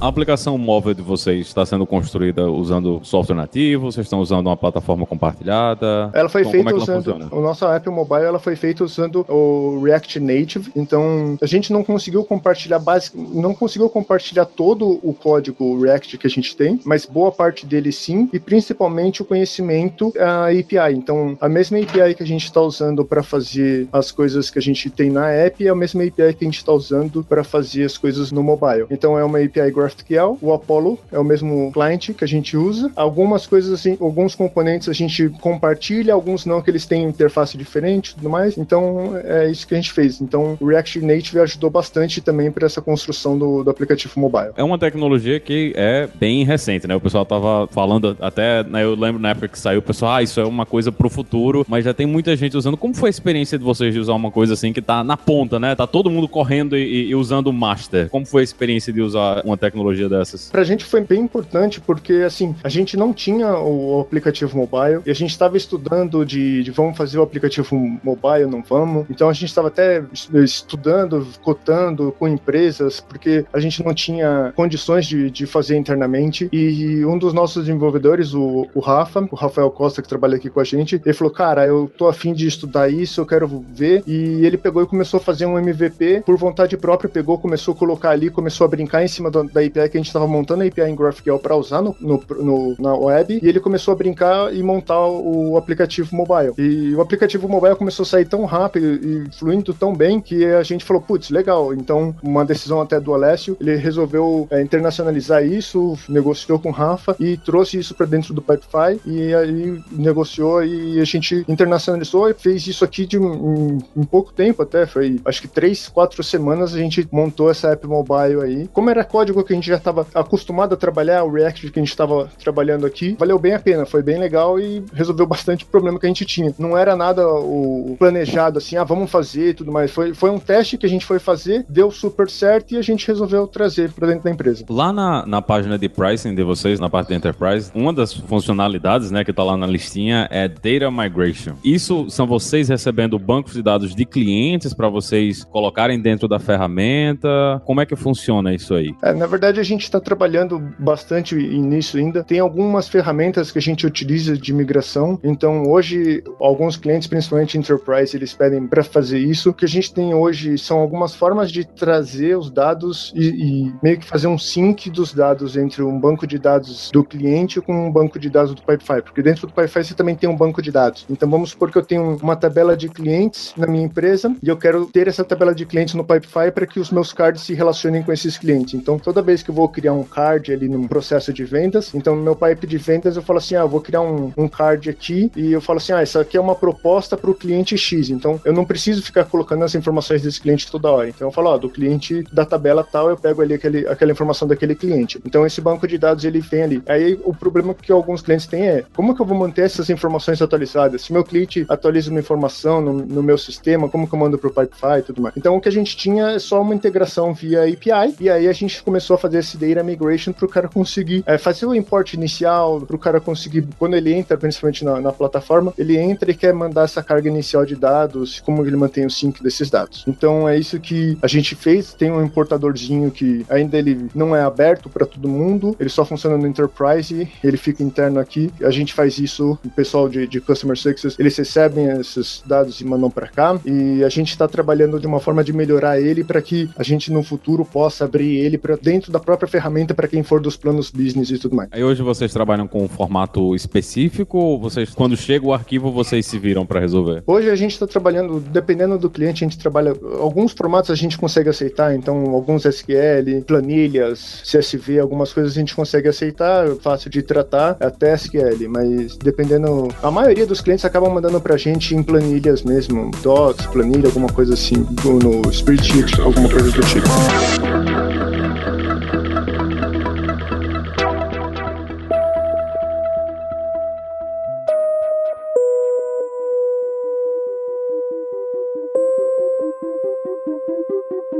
A 0.00 0.08
aplicação 0.08 0.56
móvel 0.56 0.94
de 0.94 1.02
vocês 1.02 1.46
está 1.46 1.66
sendo 1.66 1.84
construída 1.86 2.50
usando 2.50 3.00
software 3.02 3.36
nativo? 3.36 3.92
Vocês 3.92 4.06
estão 4.06 4.20
usando 4.20 4.46
uma 4.46 4.56
plataforma 4.56 5.04
compartilhada? 5.04 6.10
Ela 6.14 6.28
foi 6.30 6.42
Como- 6.42 6.52
feita 6.52 6.70
como 6.70 6.82
é 6.82 6.84
que 6.86 6.90
usando. 6.90 7.04
funciona? 7.04 7.28
o 7.30 7.42
nosso 7.42 7.66
app 7.66 7.86
mobile 7.90 8.24
ela 8.24 8.38
foi 8.38 8.56
feita 8.56 8.82
usando 8.82 9.26
o 9.28 9.78
React 9.84 10.18
Native. 10.20 10.72
Então 10.74 11.36
a 11.42 11.44
gente 11.44 11.70
não 11.70 11.84
conseguiu 11.84 12.24
compartilhar 12.24 12.78
basic, 12.78 13.14
não 13.18 13.52
conseguiu 13.54 13.90
compartilhar 13.90 14.46
todo 14.46 14.98
o 15.02 15.12
código 15.12 15.78
React 15.82 16.16
que 16.16 16.26
a 16.26 16.30
gente 16.30 16.56
tem, 16.56 16.80
mas 16.82 17.04
boa 17.04 17.30
parte 17.30 17.66
dele 17.66 17.92
sim, 17.92 18.26
e 18.32 18.40
principalmente 18.40 19.20
o 19.20 19.24
conhecimento 19.26 20.14
a 20.18 20.46
API. 20.46 20.94
Então 20.96 21.36
a 21.38 21.48
mesma 21.48 21.76
API 21.78 22.14
que 22.14 22.22
a 22.22 22.26
gente 22.26 22.44
está 22.44 22.62
usando 22.62 23.04
para 23.04 23.22
fazer 23.22 23.86
as 23.92 24.10
coisas 24.10 24.48
que 24.48 24.58
a 24.58 24.62
gente 24.62 24.88
tem 24.88 25.10
na 25.10 25.28
app 25.30 25.62
é 25.66 25.68
a 25.68 25.74
mesma 25.74 26.02
API 26.04 26.32
que 26.32 26.42
a 26.42 26.46
gente 26.46 26.56
está 26.56 26.72
usando 26.72 27.22
para 27.22 27.44
fazer 27.44 27.84
as 27.84 27.98
coisas 27.98 28.32
no 28.32 28.42
mobile. 28.42 28.86
Então 28.90 29.18
é 29.18 29.22
uma 29.22 29.38
API 29.38 29.70
GraphQL, 29.90 30.38
o 30.40 30.52
Apollo 30.52 30.98
é 31.12 31.18
o 31.18 31.24
mesmo 31.24 31.70
client 31.72 32.10
que 32.12 32.24
a 32.24 32.28
gente 32.28 32.56
usa. 32.56 32.90
Algumas 32.94 33.46
coisas 33.46 33.72
assim, 33.72 33.96
alguns 34.00 34.34
componentes 34.34 34.88
a 34.88 34.92
gente 34.92 35.28
compartilha, 35.40 36.14
alguns 36.14 36.46
não, 36.46 36.62
que 36.62 36.70
eles 36.70 36.86
têm 36.86 37.04
interface 37.04 37.56
diferente 37.56 38.10
e 38.10 38.14
tudo 38.14 38.30
mais. 38.30 38.56
Então 38.56 39.12
é 39.24 39.50
isso 39.50 39.66
que 39.66 39.74
a 39.74 39.76
gente 39.76 39.92
fez. 39.92 40.20
Então 40.20 40.56
o 40.60 40.66
React 40.66 41.00
Native 41.00 41.40
ajudou 41.40 41.70
bastante 41.70 42.20
também 42.20 42.50
para 42.50 42.66
essa 42.66 42.80
construção 42.80 43.38
do, 43.38 43.64
do 43.64 43.70
aplicativo 43.70 44.18
mobile. 44.18 44.52
É 44.56 44.62
uma 44.62 44.78
tecnologia 44.78 45.38
que 45.40 45.72
é 45.76 46.08
bem 46.18 46.44
recente, 46.44 46.86
né? 46.86 46.94
O 46.94 47.00
pessoal 47.00 47.24
tava 47.24 47.66
falando 47.68 48.16
até, 48.20 48.62
né, 48.64 48.84
eu 48.84 48.94
lembro 48.94 49.20
na 49.20 49.30
época 49.30 49.48
que 49.48 49.58
saiu, 49.58 49.80
o 49.80 49.82
pessoal, 49.82 50.12
ah, 50.12 50.22
isso 50.22 50.40
é 50.40 50.44
uma 50.44 50.66
coisa 50.66 50.92
pro 50.92 51.08
futuro, 51.08 51.64
mas 51.68 51.84
já 51.84 51.94
tem 51.94 52.06
muita 52.06 52.36
gente 52.36 52.56
usando. 52.56 52.76
Como 52.76 52.94
foi 52.94 53.08
a 53.08 53.10
experiência 53.10 53.58
de 53.58 53.64
vocês 53.64 53.92
de 53.92 54.00
usar 54.00 54.14
uma 54.14 54.30
coisa 54.30 54.54
assim 54.54 54.72
que 54.72 54.82
tá 54.82 55.02
na 55.02 55.16
ponta, 55.16 55.58
né? 55.58 55.74
Tá 55.74 55.86
todo 55.86 56.10
mundo 56.10 56.28
correndo 56.28 56.76
e, 56.76 57.08
e 57.08 57.14
usando 57.14 57.48
o 57.48 57.52
master. 57.52 58.08
Como 58.08 58.26
foi 58.26 58.42
a 58.42 58.44
experiência 58.44 58.92
de 58.92 59.00
usar 59.00 59.42
uma 59.44 59.56
tecnologia 59.56 59.79
tecnologia 59.80 60.08
dessas? 60.08 60.50
Pra 60.50 60.62
gente 60.62 60.84
foi 60.84 61.00
bem 61.00 61.20
importante 61.20 61.80
porque, 61.80 62.12
assim, 62.26 62.54
a 62.62 62.68
gente 62.68 62.96
não 62.96 63.12
tinha 63.12 63.58
o 63.58 64.00
aplicativo 64.00 64.56
mobile 64.56 65.02
e 65.04 65.10
a 65.10 65.14
gente 65.14 65.30
estava 65.30 65.56
estudando 65.56 66.24
de, 66.24 66.62
de, 66.62 66.70
vamos 66.70 66.96
fazer 66.96 67.18
o 67.18 67.22
aplicativo 67.22 67.74
mobile, 68.02 68.46
não 68.46 68.62
vamos. 68.62 69.06
Então 69.10 69.28
a 69.28 69.32
gente 69.32 69.46
estava 69.46 69.68
até 69.68 70.02
estudando, 70.44 71.26
cotando 71.42 72.14
com 72.18 72.28
empresas 72.28 73.00
porque 73.00 73.44
a 73.52 73.58
gente 73.58 73.82
não 73.84 73.94
tinha 73.94 74.52
condições 74.54 75.06
de, 75.06 75.30
de 75.30 75.46
fazer 75.46 75.76
internamente 75.76 76.48
e 76.52 77.04
um 77.04 77.18
dos 77.18 77.32
nossos 77.32 77.64
desenvolvedores, 77.64 78.34
o, 78.34 78.68
o 78.74 78.80
Rafa, 78.80 79.26
o 79.30 79.34
Rafael 79.34 79.70
Costa, 79.70 80.02
que 80.02 80.08
trabalha 80.08 80.36
aqui 80.36 80.50
com 80.50 80.60
a 80.60 80.64
gente, 80.64 81.00
ele 81.04 81.14
falou, 81.14 81.32
cara, 81.32 81.66
eu 81.66 81.90
tô 81.96 82.08
afim 82.08 82.32
de 82.32 82.46
estudar 82.46 82.90
isso, 82.90 83.20
eu 83.20 83.26
quero 83.26 83.64
ver. 83.72 84.02
E 84.06 84.44
ele 84.44 84.56
pegou 84.56 84.82
e 84.82 84.86
começou 84.86 85.18
a 85.18 85.22
fazer 85.22 85.46
um 85.46 85.58
MVP 85.58 86.22
por 86.24 86.36
vontade 86.36 86.76
própria, 86.76 87.08
pegou, 87.08 87.38
começou 87.38 87.74
a 87.74 87.76
colocar 87.76 88.10
ali, 88.10 88.30
começou 88.30 88.64
a 88.64 88.68
brincar 88.68 89.02
em 89.02 89.08
cima 89.08 89.30
da, 89.30 89.42
da 89.42 89.64
API 89.70 89.88
que 89.88 89.96
a 89.96 90.00
gente 90.00 90.06
estava 90.06 90.26
montando 90.26 90.62
a 90.62 90.66
API 90.66 90.82
em 90.82 90.94
GraphQL 90.94 91.38
para 91.38 91.56
usar 91.56 91.82
no, 91.82 91.96
no, 92.00 92.22
no, 92.38 92.76
na 92.78 92.94
web, 92.94 93.40
e 93.42 93.48
ele 93.48 93.60
começou 93.60 93.92
a 93.92 93.96
brincar 93.96 94.54
e 94.54 94.62
montar 94.62 95.06
o 95.06 95.56
aplicativo 95.56 96.14
mobile. 96.14 96.52
E 96.58 96.94
o 96.94 97.00
aplicativo 97.00 97.48
mobile 97.48 97.76
começou 97.76 98.02
a 98.02 98.06
sair 98.06 98.24
tão 98.24 98.44
rápido 98.44 98.86
e 98.86 99.32
fluindo 99.32 99.72
tão 99.72 99.94
bem 99.94 100.20
que 100.20 100.44
a 100.44 100.62
gente 100.62 100.84
falou, 100.84 101.02
putz, 101.02 101.30
legal. 101.30 101.72
Então, 101.74 102.14
uma 102.22 102.44
decisão 102.44 102.80
até 102.80 103.00
do 103.00 103.14
Alessio, 103.14 103.56
ele 103.60 103.76
resolveu 103.76 104.46
é, 104.50 104.60
internacionalizar 104.60 105.44
isso, 105.44 105.98
negociou 106.08 106.58
com 106.58 106.70
o 106.70 106.72
Rafa 106.72 107.16
e 107.18 107.36
trouxe 107.36 107.78
isso 107.78 107.94
para 107.94 108.06
dentro 108.06 108.34
do 108.34 108.42
Pipefy 108.42 109.00
e 109.06 109.34
aí 109.34 109.82
negociou 109.90 110.64
e 110.64 111.00
a 111.00 111.04
gente 111.04 111.44
internacionalizou 111.48 112.28
e 112.28 112.34
fez 112.34 112.66
isso 112.66 112.84
aqui 112.84 113.06
de 113.06 113.18
um, 113.18 113.78
um, 113.96 114.04
pouco 114.04 114.32
tempo 114.32 114.62
até, 114.62 114.86
foi 114.86 115.20
acho 115.24 115.42
que 115.42 115.48
três, 115.48 115.88
quatro 115.88 116.22
semanas 116.22 116.74
a 116.74 116.78
gente 116.78 117.06
montou 117.12 117.50
essa 117.50 117.68
app 117.68 117.86
mobile 117.86 118.42
aí. 118.42 118.68
Como 118.72 118.90
era 118.90 119.04
código 119.04 119.42
que 119.44 119.52
a 119.52 119.56
gente 119.56 119.59
já 119.66 119.76
estava 119.76 120.06
acostumado 120.14 120.74
a 120.74 120.76
trabalhar, 120.76 121.24
o 121.24 121.32
React 121.32 121.70
que 121.70 121.78
a 121.78 121.82
gente 121.82 121.90
estava 121.90 122.28
trabalhando 122.42 122.86
aqui, 122.86 123.16
valeu 123.18 123.38
bem 123.38 123.54
a 123.54 123.58
pena, 123.58 123.86
foi 123.86 124.02
bem 124.02 124.18
legal 124.18 124.58
e 124.58 124.84
resolveu 124.92 125.26
bastante 125.26 125.64
problema 125.64 125.98
que 125.98 126.06
a 126.06 126.08
gente 126.08 126.24
tinha. 126.24 126.54
Não 126.58 126.76
era 126.76 126.96
nada 126.96 127.26
o 127.28 127.96
planejado 127.98 128.58
assim, 128.58 128.76
ah, 128.76 128.84
vamos 128.84 129.10
fazer 129.10 129.50
e 129.50 129.54
tudo 129.54 129.72
mais. 129.72 129.90
Foi, 129.90 130.14
foi 130.14 130.30
um 130.30 130.38
teste 130.38 130.76
que 130.76 130.86
a 130.86 130.88
gente 130.88 131.04
foi 131.04 131.18
fazer, 131.18 131.64
deu 131.68 131.90
super 131.90 132.28
certo 132.30 132.74
e 132.74 132.78
a 132.78 132.82
gente 132.82 133.06
resolveu 133.06 133.46
trazer 133.46 133.92
para 133.92 134.08
dentro 134.08 134.24
da 134.24 134.30
empresa. 134.30 134.64
Lá 134.68 134.92
na, 134.92 135.26
na 135.26 135.42
página 135.42 135.78
de 135.78 135.88
pricing 135.88 136.34
de 136.34 136.42
vocês, 136.42 136.78
na 136.78 136.88
parte 136.88 137.08
da 137.08 137.14
Enterprise, 137.14 137.70
uma 137.74 137.92
das 137.92 138.12
funcionalidades, 138.12 139.10
né, 139.10 139.24
que 139.24 139.32
tá 139.32 139.42
lá 139.42 139.56
na 139.56 139.66
listinha 139.66 140.28
é 140.30 140.48
Data 140.48 140.90
Migration. 140.90 141.54
Isso 141.64 142.08
são 142.08 142.26
vocês 142.26 142.68
recebendo 142.68 143.18
bancos 143.18 143.54
de 143.54 143.62
dados 143.62 143.94
de 143.94 144.04
clientes 144.04 144.74
para 144.74 144.88
vocês 144.88 145.44
colocarem 145.44 146.00
dentro 146.00 146.28
da 146.28 146.38
ferramenta? 146.38 147.60
Como 147.64 147.80
é 147.80 147.86
que 147.86 147.96
funciona 147.96 148.54
isso 148.54 148.74
aí? 148.74 148.94
É, 149.02 149.12
na 149.12 149.26
verdade, 149.26 149.49
a 149.58 149.62
gente 149.62 149.82
está 149.82 149.98
trabalhando 149.98 150.60
bastante 150.78 151.34
nisso 151.34 151.96
ainda. 151.96 152.22
Tem 152.22 152.38
algumas 152.38 152.88
ferramentas 152.88 153.50
que 153.50 153.58
a 153.58 153.62
gente 153.62 153.86
utiliza 153.86 154.36
de 154.36 154.52
migração. 154.52 155.18
Então, 155.24 155.64
hoje, 155.66 156.22
alguns 156.38 156.76
clientes, 156.76 157.08
principalmente 157.08 157.58
enterprise, 157.58 158.16
eles 158.16 158.34
pedem 158.34 158.66
para 158.66 158.84
fazer 158.84 159.18
isso. 159.18 159.50
O 159.50 159.54
que 159.54 159.64
a 159.64 159.68
gente 159.68 159.92
tem 159.92 160.14
hoje 160.14 160.58
são 160.58 160.78
algumas 160.78 161.14
formas 161.14 161.50
de 161.50 161.64
trazer 161.64 162.36
os 162.36 162.50
dados 162.50 163.12
e, 163.14 163.28
e 163.28 163.74
meio 163.82 163.98
que 163.98 164.06
fazer 164.06 164.26
um 164.26 164.38
sync 164.38 164.90
dos 164.90 165.12
dados 165.14 165.56
entre 165.56 165.82
um 165.82 165.98
banco 165.98 166.26
de 166.26 166.38
dados 166.38 166.90
do 166.92 167.04
cliente 167.04 167.60
com 167.60 167.86
um 167.86 167.90
banco 167.90 168.18
de 168.18 168.28
dados 168.28 168.54
do 168.54 168.62
Pipefy, 168.62 169.02
porque 169.02 169.22
dentro 169.22 169.46
do 169.46 169.52
Pipefy 169.52 169.84
você 169.84 169.94
também 169.94 170.14
tem 170.14 170.28
um 170.28 170.36
banco 170.36 170.60
de 170.60 170.70
dados. 170.70 171.06
Então, 171.08 171.28
vamos 171.28 171.50
supor 171.50 171.70
que 171.70 171.78
eu 171.78 171.84
tenho 171.84 172.16
uma 172.22 172.36
tabela 172.36 172.76
de 172.76 172.88
clientes 172.88 173.52
na 173.56 173.66
minha 173.66 173.84
empresa 173.84 174.34
e 174.42 174.48
eu 174.48 174.56
quero 174.56 174.86
ter 174.86 175.08
essa 175.08 175.24
tabela 175.24 175.54
de 175.54 175.64
clientes 175.64 175.94
no 175.94 176.04
Pipefy 176.04 176.50
para 176.52 176.66
que 176.66 176.80
os 176.80 176.90
meus 176.90 177.12
cards 177.12 177.42
se 177.42 177.54
relacionem 177.54 178.02
com 178.02 178.12
esses 178.12 178.36
clientes. 178.36 178.74
Então, 178.74 178.98
toda 178.98 179.22
vez 179.22 179.29
que 179.42 179.50
eu 179.50 179.54
vou 179.54 179.68
criar 179.68 179.92
um 179.92 180.04
card 180.04 180.52
ali 180.52 180.68
num 180.68 180.86
processo 180.86 181.32
de 181.32 181.44
vendas, 181.44 181.94
então 181.94 182.16
no 182.16 182.22
meu 182.22 182.36
pipe 182.36 182.66
de 182.66 182.78
vendas 182.78 183.16
eu 183.16 183.22
falo 183.22 183.38
assim, 183.38 183.54
ah, 183.56 183.60
eu 183.60 183.68
vou 183.68 183.80
criar 183.80 184.02
um, 184.02 184.32
um 184.36 184.48
card 184.48 184.90
aqui 184.90 185.30
e 185.36 185.52
eu 185.52 185.60
falo 185.60 185.78
assim, 185.78 185.92
ah, 185.92 186.00
essa 186.00 186.20
aqui 186.20 186.36
é 186.36 186.40
uma 186.40 186.54
proposta 186.54 187.16
para 187.16 187.30
o 187.30 187.34
cliente 187.34 187.76
X. 187.76 188.10
Então, 188.10 188.40
eu 188.44 188.52
não 188.52 188.64
preciso 188.64 189.02
ficar 189.02 189.24
colocando 189.24 189.64
as 189.64 189.74
informações 189.74 190.22
desse 190.22 190.40
cliente 190.40 190.70
toda 190.70 190.90
hora. 190.90 191.08
Então, 191.08 191.28
eu 191.28 191.32
falo, 191.32 191.50
ó, 191.50 191.58
do 191.58 191.68
cliente 191.68 192.24
da 192.32 192.44
tabela 192.44 192.84
tal, 192.84 193.10
eu 193.10 193.16
pego 193.16 193.42
ali 193.42 193.54
aquele, 193.54 193.86
aquela 193.86 194.12
informação 194.12 194.46
daquele 194.46 194.74
cliente. 194.74 195.20
Então, 195.24 195.46
esse 195.46 195.60
banco 195.60 195.86
de 195.86 195.98
dados 195.98 196.24
ele 196.24 196.40
vem 196.40 196.62
ali. 196.62 196.82
Aí, 196.86 197.18
o 197.24 197.34
problema 197.34 197.74
que 197.74 197.92
alguns 197.92 198.22
clientes 198.22 198.46
têm 198.46 198.68
é, 198.68 198.84
como 198.94 199.14
que 199.14 199.22
eu 199.22 199.26
vou 199.26 199.36
manter 199.36 199.62
essas 199.62 199.90
informações 199.90 200.40
atualizadas? 200.42 201.02
Se 201.02 201.12
meu 201.12 201.24
cliente 201.24 201.64
atualiza 201.68 202.10
uma 202.10 202.20
informação 202.20 202.80
no, 202.80 202.92
no 202.92 203.22
meu 203.22 203.38
sistema, 203.38 203.88
como 203.88 204.08
que 204.08 204.14
eu 204.14 204.18
mando 204.18 204.38
para 204.38 204.48
o 204.48 204.52
Pipefy 204.52 204.98
e 204.98 205.02
tudo 205.02 205.22
mais? 205.22 205.36
Então, 205.36 205.56
o 205.56 205.60
que 205.60 205.68
a 205.68 205.72
gente 205.72 205.96
tinha 205.96 206.30
é 206.30 206.38
só 206.38 206.60
uma 206.60 206.74
integração 206.74 207.32
via 207.32 207.64
API, 207.64 208.16
e 208.20 208.28
aí 208.28 208.48
a 208.48 208.52
gente 208.52 208.82
começou 208.82 209.14
a 209.14 209.18
fazer 209.20 209.38
esse 209.38 209.56
data 209.56 209.82
migration 209.82 210.32
para 210.32 210.46
o 210.46 210.48
cara 210.48 210.68
conseguir 210.68 211.22
é, 211.26 211.38
fazer 211.38 211.66
o 211.66 211.74
import 211.74 212.14
inicial, 212.14 212.80
para 212.80 212.96
o 212.96 212.98
cara 212.98 213.20
conseguir, 213.20 213.66
quando 213.78 213.94
ele 213.94 214.12
entra, 214.12 214.36
principalmente 214.36 214.84
na, 214.84 215.00
na, 215.00 215.12
plataforma, 215.12 215.72
ele 215.76 215.96
entra 215.96 216.30
e 216.30 216.34
quer 216.34 216.52
mandar 216.54 216.84
essa 216.84 217.02
carga 217.02 217.28
inicial 217.28 217.64
de 217.64 217.76
dados, 217.76 218.40
como 218.40 218.64
ele 218.64 218.76
mantém 218.76 219.04
o 219.04 219.10
sync 219.10 219.42
desses 219.42 219.70
dados. 219.70 220.04
Então, 220.06 220.48
é 220.48 220.58
isso 220.58 220.80
que 220.80 221.18
a 221.20 221.26
gente 221.26 221.54
fez. 221.54 221.92
Tem 221.92 222.10
um 222.10 222.24
importadorzinho 222.24 223.10
que 223.10 223.44
ainda 223.48 223.76
ele 223.76 224.08
não 224.14 224.34
é 224.34 224.42
aberto 224.42 224.88
para 224.88 225.04
todo 225.04 225.28
mundo, 225.28 225.76
ele 225.78 225.90
só 225.90 226.04
funciona 226.04 226.36
no 226.36 226.46
Enterprise, 226.46 227.28
ele 227.42 227.56
fica 227.56 227.82
interno 227.82 228.18
aqui. 228.18 228.50
A 228.62 228.70
gente 228.70 228.94
faz 228.94 229.18
isso, 229.18 229.58
o 229.64 229.70
pessoal 229.70 230.08
de, 230.08 230.26
de 230.26 230.40
Customer 230.40 230.76
Success, 230.76 231.18
eles 231.18 231.36
recebem 231.36 231.86
esses 232.00 232.42
dados 232.46 232.80
e 232.80 232.84
mandam 232.84 233.10
para 233.10 233.28
cá, 233.28 233.58
e 233.64 234.02
a 234.04 234.08
gente 234.08 234.30
está 234.30 234.48
trabalhando 234.48 234.98
de 234.98 235.06
uma 235.06 235.20
forma 235.20 235.44
de 235.44 235.52
melhorar 235.52 236.00
ele 236.00 236.24
para 236.24 236.40
que 236.40 236.70
a 236.76 236.82
gente 236.82 237.12
no 237.12 237.22
futuro 237.22 237.64
possa 237.64 238.04
abrir 238.04 238.36
ele 238.36 238.56
para 238.56 238.76
dentro 238.76 239.09
da 239.10 239.20
própria 239.20 239.48
ferramenta 239.48 239.94
para 239.94 240.08
quem 240.08 240.22
for 240.22 240.40
dos 240.40 240.56
planos 240.56 240.90
business 240.90 241.30
e 241.30 241.38
tudo 241.38 241.56
mais. 241.56 241.68
Aí 241.72 241.82
hoje 241.82 242.02
vocês 242.02 242.32
trabalham 242.32 242.66
com 242.66 242.84
um 242.84 242.88
formato 242.88 243.54
específico 243.54 244.38
ou 244.38 244.58
vocês, 244.58 244.90
quando 244.90 245.16
chega 245.16 245.46
o 245.46 245.52
arquivo, 245.52 245.90
vocês 245.90 246.26
se 246.26 246.38
viram 246.38 246.64
para 246.64 246.80
resolver? 246.80 247.22
Hoje 247.26 247.50
a 247.50 247.56
gente 247.56 247.72
está 247.72 247.86
trabalhando, 247.86 248.40
dependendo 248.40 248.98
do 248.98 249.10
cliente, 249.10 249.44
a 249.44 249.48
gente 249.48 249.58
trabalha. 249.58 249.94
Alguns 250.18 250.52
formatos 250.52 250.90
a 250.90 250.94
gente 250.94 251.18
consegue 251.18 251.48
aceitar, 251.48 251.94
então 251.94 252.30
alguns 252.30 252.64
SQL, 252.64 253.42
planilhas, 253.46 254.42
CSV, 254.44 254.98
algumas 255.00 255.32
coisas 255.32 255.52
a 255.52 255.58
gente 255.58 255.74
consegue 255.74 256.08
aceitar, 256.08 256.68
fácil 256.76 257.10
de 257.10 257.22
tratar, 257.22 257.76
até 257.80 258.14
SQL, 258.14 258.68
mas 258.68 259.16
dependendo. 259.16 259.88
A 260.02 260.10
maioria 260.10 260.46
dos 260.46 260.60
clientes 260.60 260.84
acabam 260.84 261.12
mandando 261.12 261.40
pra 261.40 261.56
gente 261.56 261.94
em 261.94 262.02
planilhas 262.02 262.62
mesmo, 262.62 263.10
docs, 263.22 263.66
planilha, 263.66 264.06
alguma 264.06 264.28
coisa 264.28 264.54
assim, 264.54 264.86
no 265.04 265.50
spreadsheet, 265.50 266.20
alguma 266.20 266.48
coisa 266.48 266.70
do 266.70 266.80
tipo. 266.82 268.29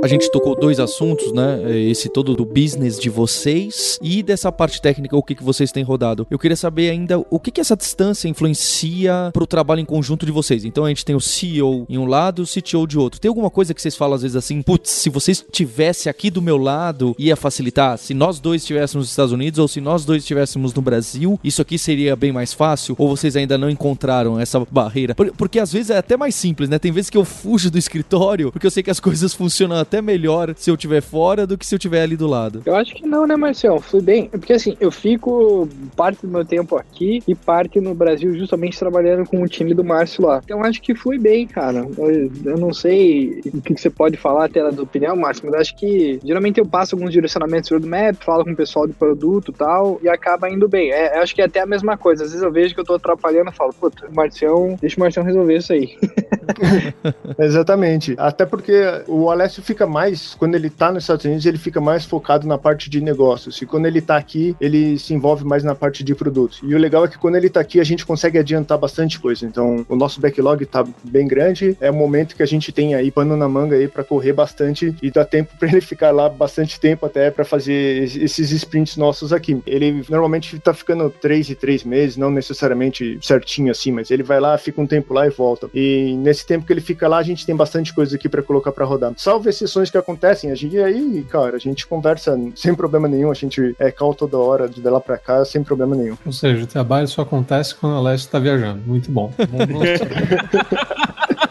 A 0.03 0.07
gente 0.07 0.31
tocou 0.31 0.55
dois 0.55 0.79
assuntos, 0.79 1.31
né? 1.31 1.59
Esse 1.89 2.09
todo 2.09 2.35
do 2.35 2.43
business 2.43 2.99
de 2.99 3.07
vocês 3.07 3.99
e 4.01 4.23
dessa 4.23 4.51
parte 4.51 4.81
técnica, 4.81 5.15
o 5.15 5.21
que, 5.21 5.35
que 5.35 5.43
vocês 5.43 5.71
têm 5.71 5.83
rodado. 5.83 6.25
Eu 6.29 6.39
queria 6.39 6.55
saber 6.55 6.89
ainda 6.89 7.19
o 7.29 7.39
que, 7.39 7.51
que 7.51 7.61
essa 7.61 7.75
distância 7.75 8.27
influencia 8.27 9.29
para 9.31 9.43
o 9.43 9.47
trabalho 9.47 9.79
em 9.79 9.85
conjunto 9.85 10.25
de 10.25 10.31
vocês. 10.31 10.65
Então 10.65 10.85
a 10.85 10.89
gente 10.89 11.05
tem 11.05 11.15
o 11.15 11.21
CEO 11.21 11.85
em 11.87 11.99
um 11.99 12.05
lado 12.05 12.41
e 12.41 12.43
o 12.43 12.47
CTO 12.47 12.87
de 12.87 12.97
outro. 12.97 13.19
Tem 13.19 13.29
alguma 13.29 13.51
coisa 13.51 13.75
que 13.75 13.81
vocês 13.81 13.95
falam 13.95 14.15
às 14.15 14.23
vezes 14.23 14.35
assim, 14.35 14.63
putz, 14.63 14.89
se 14.89 15.09
vocês 15.09 15.37
estivesse 15.37 16.09
aqui 16.09 16.31
do 16.31 16.41
meu 16.41 16.57
lado, 16.57 17.15
ia 17.19 17.35
facilitar? 17.35 17.95
Se 17.99 18.15
nós 18.15 18.39
dois 18.39 18.63
estivéssemos 18.63 19.05
nos 19.05 19.11
Estados 19.11 19.31
Unidos 19.31 19.59
ou 19.59 19.67
se 19.67 19.79
nós 19.79 20.03
dois 20.03 20.23
estivéssemos 20.23 20.73
no 20.73 20.81
Brasil, 20.81 21.39
isso 21.43 21.61
aqui 21.61 21.77
seria 21.77 22.15
bem 22.15 22.31
mais 22.31 22.53
fácil? 22.53 22.95
Ou 22.97 23.07
vocês 23.07 23.35
ainda 23.35 23.55
não 23.55 23.69
encontraram 23.69 24.39
essa 24.39 24.65
barreira? 24.71 25.13
Porque 25.13 25.59
às 25.59 25.71
vezes 25.71 25.91
é 25.91 25.97
até 25.97 26.17
mais 26.17 26.33
simples, 26.33 26.69
né? 26.69 26.79
Tem 26.79 26.91
vezes 26.91 27.11
que 27.11 27.17
eu 27.17 27.23
fujo 27.25 27.69
do 27.69 27.77
escritório 27.77 28.51
porque 28.51 28.65
eu 28.65 28.71
sei 28.71 28.81
que 28.81 28.89
as 28.89 28.99
coisas 28.99 29.33
funcionam 29.33 29.77
até 29.91 30.01
melhor 30.01 30.53
se 30.55 30.71
eu 30.71 30.75
estiver 30.75 31.01
fora 31.01 31.45
do 31.45 31.57
que 31.57 31.65
se 31.65 31.75
eu 31.75 31.77
estiver 31.77 32.01
ali 32.01 32.15
do 32.15 32.25
lado. 32.25 32.61
Eu 32.65 32.75
acho 32.75 32.95
que 32.95 33.05
não, 33.05 33.27
né, 33.27 33.35
Marcel? 33.35 33.81
Flui 33.81 34.01
bem. 34.01 34.29
Porque 34.29 34.53
assim, 34.53 34.77
eu 34.79 34.89
fico 34.89 35.67
parte 35.97 36.25
do 36.25 36.31
meu 36.31 36.45
tempo 36.45 36.77
aqui 36.77 37.21
e 37.27 37.35
parte 37.35 37.81
no 37.81 37.93
Brasil 37.93 38.33
justamente 38.37 38.79
trabalhando 38.79 39.27
com 39.27 39.41
o 39.41 39.47
time 39.47 39.73
do 39.73 39.83
Márcio 39.83 40.25
lá. 40.25 40.39
Então 40.41 40.63
acho 40.63 40.81
que 40.81 40.95
flui 40.95 41.19
bem, 41.19 41.45
cara. 41.45 41.85
Eu, 41.97 42.31
eu 42.45 42.57
não 42.57 42.73
sei 42.73 43.41
o 43.53 43.61
que, 43.61 43.73
que, 43.73 43.81
você 43.81 43.89
pode 43.89 44.15
falar 44.15 44.45
até 44.45 44.61
da 44.71 44.81
opinião, 44.81 45.15
Márcio, 45.17 45.45
mas 45.45 45.59
acho 45.59 45.75
que 45.75 46.19
geralmente 46.23 46.59
eu 46.59 46.65
passo 46.65 46.95
alguns 46.95 47.11
direcionamentos 47.11 47.69
do 47.69 47.87
map, 47.87 48.15
falo 48.23 48.45
com 48.45 48.51
o 48.51 48.55
pessoal 48.55 48.87
do 48.87 48.93
produto 48.93 49.51
e 49.51 49.57
tal, 49.57 49.99
e 50.01 50.07
acaba 50.07 50.49
indo 50.49 50.69
bem. 50.69 50.91
É, 50.91 51.19
acho 51.19 51.35
que 51.35 51.41
é 51.41 51.45
até 51.45 51.59
a 51.59 51.65
mesma 51.65 51.97
coisa. 51.97 52.23
Às 52.23 52.29
vezes 52.29 52.43
eu 52.43 52.51
vejo 52.51 52.73
que 52.73 52.79
eu 52.79 52.85
tô 52.85 52.93
atrapalhando 52.93 53.49
e 53.51 53.55
falo, 53.55 53.73
puta, 53.73 54.07
Marcião, 54.13 54.77
deixa 54.79 54.95
o 54.95 54.99
Marcião 55.01 55.25
resolver 55.25 55.57
isso 55.57 55.73
aí. 55.73 55.97
Exatamente. 57.37 58.15
Até 58.17 58.45
porque 58.45 59.03
o 59.07 59.29
Alessio 59.29 59.61
fica 59.63 59.80
fica 59.81 59.87
mais, 59.87 60.35
quando 60.35 60.55
ele 60.55 60.69
tá 60.69 60.91
nos 60.91 61.03
Estados 61.03 61.25
Unidos, 61.25 61.45
ele 61.45 61.57
fica 61.57 61.81
mais 61.81 62.05
focado 62.05 62.47
na 62.47 62.57
parte 62.57 62.89
de 62.89 63.01
negócios. 63.01 63.61
E 63.61 63.65
quando 63.65 63.87
ele 63.87 64.01
tá 64.01 64.15
aqui, 64.15 64.55
ele 64.61 64.99
se 64.99 65.13
envolve 65.13 65.43
mais 65.43 65.63
na 65.63 65.73
parte 65.73 66.03
de 66.03 66.13
produtos. 66.13 66.59
E 66.63 66.75
o 66.75 66.77
legal 66.77 67.05
é 67.05 67.07
que 67.07 67.17
quando 67.17 67.35
ele 67.35 67.49
tá 67.49 67.59
aqui, 67.59 67.79
a 67.79 67.83
gente 67.83 68.05
consegue 68.05 68.37
adiantar 68.37 68.77
bastante 68.77 69.19
coisa. 69.19 69.45
Então, 69.45 69.85
o 69.89 69.95
nosso 69.95 70.21
backlog 70.21 70.65
tá 70.65 70.85
bem 71.03 71.27
grande. 71.27 71.75
É 71.81 71.89
o 71.89 71.93
momento 71.93 72.35
que 72.35 72.43
a 72.43 72.45
gente 72.45 72.71
tem 72.71 72.93
aí 72.93 73.09
pano 73.09 73.35
na 73.35 73.49
manga 73.49 73.75
aí 73.75 73.87
para 73.87 74.03
correr 74.03 74.33
bastante 74.33 74.95
e 75.01 75.09
dá 75.09 75.25
tempo 75.25 75.53
para 75.57 75.69
ele 75.69 75.81
ficar 75.81 76.11
lá 76.11 76.29
bastante 76.29 76.79
tempo 76.79 77.05
até 77.05 77.31
para 77.31 77.43
fazer 77.43 78.03
esses 78.03 78.51
sprints 78.51 78.97
nossos 78.97 79.33
aqui. 79.33 79.61
Ele 79.65 80.05
normalmente 80.09 80.59
tá 80.59 80.73
ficando 80.73 81.09
três 81.09 81.49
e 81.49 81.55
três 81.55 81.83
meses, 81.83 82.17
não 82.17 82.29
necessariamente 82.29 83.17
certinho 83.21 83.71
assim, 83.71 83.91
mas 83.91 84.11
ele 84.11 84.21
vai 84.21 84.39
lá, 84.39 84.57
fica 84.57 84.79
um 84.79 84.85
tempo 84.87 85.13
lá 85.13 85.25
e 85.25 85.29
volta. 85.31 85.69
E 85.73 86.15
nesse 86.17 86.45
tempo 86.45 86.65
que 86.65 86.73
ele 86.73 86.81
fica 86.81 87.07
lá, 87.07 87.17
a 87.17 87.23
gente 87.23 87.45
tem 87.45 87.55
bastante 87.55 87.93
coisa 87.93 88.15
aqui 88.15 88.29
para 88.29 88.43
colocar 88.43 88.71
para 88.71 88.85
rodar. 88.85 89.13
Salvo 89.17 89.49
exceções 89.71 89.89
que 89.89 89.97
acontecem, 89.97 90.51
a 90.51 90.55
gente 90.55 90.77
aí, 90.77 91.25
cara, 91.29 91.55
a 91.55 91.59
gente 91.59 91.87
conversa 91.87 92.37
sem 92.55 92.75
problema 92.75 93.07
nenhum, 93.07 93.31
a 93.31 93.33
gente 93.33 93.75
é 93.79 93.89
call 93.89 94.13
toda 94.13 94.37
hora 94.37 94.67
de 94.67 94.81
lá 94.81 94.99
para 94.99 95.17
cá 95.17 95.45
sem 95.45 95.63
problema 95.63 95.95
nenhum. 95.95 96.17
Ou 96.25 96.33
seja, 96.33 96.63
o 96.63 96.67
trabalho 96.67 97.07
só 97.07 97.21
acontece 97.21 97.73
quando 97.75 97.95
a 97.95 98.01
Leste 98.01 98.27
tá 98.29 98.39
viajando. 98.39 98.81
Muito 98.85 99.09
bom. 99.11 99.31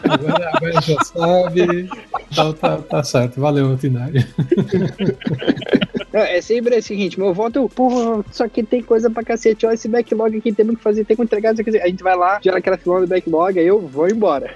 agora, 0.03 0.51
agora 0.53 0.81
já 0.81 1.03
sabe. 1.03 1.89
Então 2.31 2.53
tá, 2.53 2.77
tá 2.77 3.03
certo. 3.03 3.41
Valeu, 3.41 3.75
Tinari. 3.77 4.25
É 6.13 6.41
sempre 6.41 6.75
assim, 6.75 6.97
gente. 6.97 7.19
Meu 7.19 7.33
voto 7.33 7.65
é, 7.65 7.75
porra, 7.75 8.23
só 8.31 8.47
que 8.47 8.63
tem 8.63 8.81
coisa 8.81 9.09
pra 9.09 9.23
cacete. 9.23 9.65
Olha 9.65 9.75
esse 9.75 9.87
backlog 9.87 10.37
aqui, 10.37 10.51
temos 10.51 10.75
que 10.75 10.83
fazer, 10.83 11.05
tem 11.05 11.15
que 11.15 11.23
entregar. 11.23 11.51
A 11.51 11.87
gente 11.87 12.03
vai 12.03 12.15
lá, 12.15 12.39
gera 12.41 12.57
aquela 12.57 12.77
filona 12.77 13.01
do 13.01 13.07
backlog, 13.07 13.59
aí 13.59 13.65
eu 13.65 13.79
vou 13.79 14.09
embora. 14.09 14.51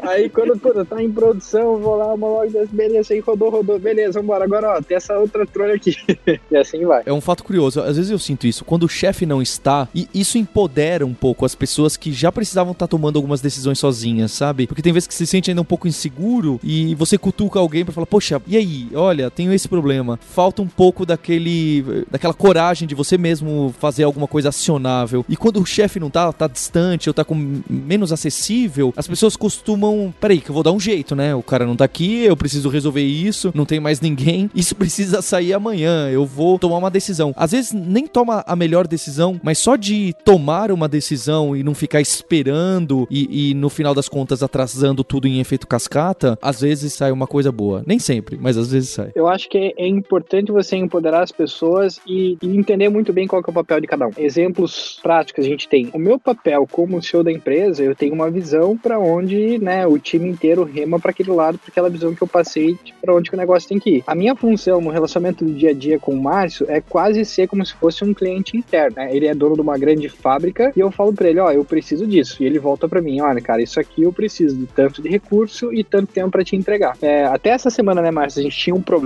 aí 0.00 0.28
quando 0.28 0.58
pô, 0.58 0.72
tá 0.84 1.02
em 1.02 1.10
produção, 1.10 1.78
vou 1.78 1.96
lá, 1.96 2.14
uma 2.14 2.26
log 2.26 2.50
das 2.50 2.68
beleza, 2.68 3.14
aí 3.14 3.20
rodou, 3.20 3.50
rodou, 3.50 3.78
beleza, 3.78 4.20
vambora. 4.20 4.44
Agora, 4.44 4.76
ó, 4.76 4.82
tem 4.82 4.96
essa 4.96 5.18
outra 5.18 5.46
trolha 5.46 5.74
aqui. 5.74 5.96
e 6.50 6.56
assim 6.56 6.84
vai. 6.84 7.02
É 7.06 7.12
um 7.12 7.20
fato 7.20 7.44
curioso. 7.44 7.80
Às 7.80 7.96
vezes 7.96 8.10
eu 8.10 8.18
sinto 8.18 8.46
isso. 8.46 8.64
Quando 8.64 8.84
o 8.84 8.88
chefe 8.88 9.26
não 9.26 9.42
está, 9.42 9.88
e 9.94 10.08
isso 10.14 10.38
empodera 10.38 11.06
um 11.06 11.14
pouco 11.14 11.44
as 11.44 11.54
pessoas 11.54 11.96
que 11.96 12.12
já 12.12 12.32
precisavam 12.32 12.72
estar 12.72 12.86
tá 12.86 12.90
tomando 12.90 13.16
algumas 13.16 13.40
decisões 13.40 13.78
sozinhas, 13.78 14.32
sabe? 14.32 14.66
Porque 14.66 14.82
tem 14.82 14.92
vezes 14.92 15.06
que 15.06 15.14
se 15.14 15.26
sente 15.26 15.50
ainda 15.50 15.62
um 15.62 15.64
pouco 15.64 15.86
inseguro 15.86 16.58
e 16.62 16.94
você 16.94 17.18
cutuca 17.18 17.58
alguém 17.58 17.84
para 17.84 17.92
falar, 17.92 18.06
poxa, 18.06 18.40
e 18.46 18.56
aí? 18.56 18.88
Olha, 18.94 19.19
tenho 19.28 19.52
esse 19.52 19.68
problema. 19.68 20.18
Falta 20.22 20.62
um 20.62 20.68
pouco 20.68 21.04
daquele, 21.04 22.06
daquela 22.10 22.32
coragem 22.32 22.86
de 22.86 22.94
você 22.94 23.18
mesmo 23.18 23.74
fazer 23.78 24.04
alguma 24.04 24.28
coisa 24.28 24.50
acionável. 24.50 25.24
E 25.28 25.36
quando 25.36 25.60
o 25.60 25.66
chefe 25.66 25.98
não 25.98 26.08
tá, 26.08 26.32
tá 26.32 26.46
distante 26.46 27.10
ou 27.10 27.14
tá 27.14 27.24
com 27.24 27.60
menos 27.68 28.12
acessível, 28.12 28.94
as 28.96 29.08
pessoas 29.08 29.36
costumam, 29.36 30.14
peraí, 30.20 30.40
que 30.40 30.50
eu 30.50 30.54
vou 30.54 30.62
dar 30.62 30.72
um 30.72 30.80
jeito, 30.80 31.16
né? 31.16 31.34
O 31.34 31.42
cara 31.42 31.66
não 31.66 31.76
tá 31.76 31.84
aqui, 31.84 32.24
eu 32.24 32.36
preciso 32.36 32.68
resolver 32.68 33.02
isso, 33.02 33.50
não 33.54 33.66
tem 33.66 33.80
mais 33.80 34.00
ninguém. 34.00 34.50
Isso 34.54 34.74
precisa 34.74 35.22
sair 35.22 35.52
amanhã. 35.54 36.08
Eu 36.10 36.26
vou 36.26 36.58
tomar 36.58 36.76
uma 36.76 36.90
decisão. 36.90 37.32
Às 37.36 37.52
vezes 37.52 37.72
nem 37.72 38.06
toma 38.06 38.44
a 38.46 38.54
melhor 38.54 38.86
decisão, 38.86 39.40
mas 39.42 39.58
só 39.58 39.74
de 39.76 40.14
tomar 40.24 40.70
uma 40.70 40.88
decisão 40.88 41.56
e 41.56 41.62
não 41.62 41.74
ficar 41.74 42.00
esperando 42.00 43.06
e, 43.10 43.50
e 43.50 43.54
no 43.54 43.70
final 43.70 43.94
das 43.94 44.08
contas 44.08 44.42
atrasando 44.42 45.02
tudo 45.02 45.26
em 45.26 45.40
efeito 45.40 45.66
cascata, 45.66 46.38
às 46.42 46.60
vezes 46.60 46.92
sai 46.92 47.10
uma 47.10 47.26
coisa 47.26 47.50
boa. 47.50 47.82
Nem 47.86 47.98
sempre, 47.98 48.38
mas 48.40 48.56
às 48.56 48.70
vezes 48.70 48.90
sai. 48.90 49.09
Eu 49.14 49.28
acho 49.28 49.48
que 49.48 49.74
é 49.76 49.86
importante 49.86 50.52
você 50.52 50.76
empoderar 50.76 51.22
as 51.22 51.32
pessoas 51.32 52.00
e, 52.06 52.36
e 52.42 52.56
entender 52.56 52.88
muito 52.88 53.12
bem 53.12 53.26
qual 53.26 53.42
é 53.46 53.50
o 53.50 53.52
papel 53.52 53.80
de 53.80 53.86
cada 53.86 54.06
um. 54.06 54.12
Exemplos 54.16 54.98
práticos 55.02 55.44
a 55.44 55.48
gente 55.48 55.68
tem. 55.68 55.90
O 55.92 55.98
meu 55.98 56.18
papel 56.18 56.66
como 56.70 57.02
CEO 57.02 57.22
da 57.22 57.32
empresa, 57.32 57.82
eu 57.82 57.94
tenho 57.94 58.14
uma 58.14 58.30
visão 58.30 58.76
para 58.76 58.98
onde, 58.98 59.58
né, 59.58 59.86
o 59.86 59.98
time 59.98 60.28
inteiro 60.28 60.64
rema 60.64 60.98
para 60.98 61.10
aquele 61.10 61.30
lado, 61.30 61.58
para 61.58 61.70
aquela 61.70 61.90
visão 61.90 62.14
que 62.14 62.22
eu 62.22 62.28
passei 62.28 62.76
para 63.00 63.14
onde 63.14 63.30
o 63.32 63.36
negócio 63.36 63.68
tem 63.68 63.78
que 63.78 63.96
ir. 63.96 64.04
A 64.06 64.14
minha 64.14 64.34
função 64.34 64.80
no 64.80 64.90
relacionamento 64.90 65.44
do 65.44 65.52
dia 65.52 65.70
a 65.70 65.74
dia 65.74 65.98
com 65.98 66.12
o 66.12 66.22
Márcio 66.22 66.66
é 66.68 66.80
quase 66.80 67.24
ser 67.24 67.46
como 67.48 67.64
se 67.64 67.74
fosse 67.74 68.04
um 68.04 68.14
cliente 68.14 68.56
interno. 68.56 68.96
Né? 68.96 69.14
Ele 69.14 69.26
é 69.26 69.34
dono 69.34 69.54
de 69.54 69.60
uma 69.60 69.78
grande 69.78 70.08
fábrica 70.08 70.72
e 70.76 70.80
eu 70.80 70.90
falo 70.90 71.12
para 71.12 71.28
ele, 71.28 71.40
ó, 71.40 71.46
oh, 71.46 71.50
eu 71.50 71.64
preciso 71.64 72.06
disso. 72.06 72.42
E 72.42 72.46
ele 72.46 72.58
volta 72.58 72.88
para 72.88 73.00
mim, 73.00 73.20
olha, 73.20 73.40
cara, 73.40 73.62
isso 73.62 73.80
aqui 73.80 74.02
eu 74.02 74.12
preciso 74.12 74.56
de 74.56 74.66
tanto 74.66 75.02
de 75.02 75.08
recurso 75.08 75.72
e 75.72 75.82
tanto 75.82 76.12
tempo 76.12 76.30
para 76.30 76.44
te 76.44 76.56
entregar. 76.56 76.96
É, 77.00 77.24
até 77.24 77.50
essa 77.50 77.70
semana, 77.70 78.02
né, 78.02 78.10
Márcio, 78.10 78.40
a 78.40 78.42
gente 78.42 78.56
tinha 78.56 78.74
um 78.74 78.82
problema, 78.82 78.99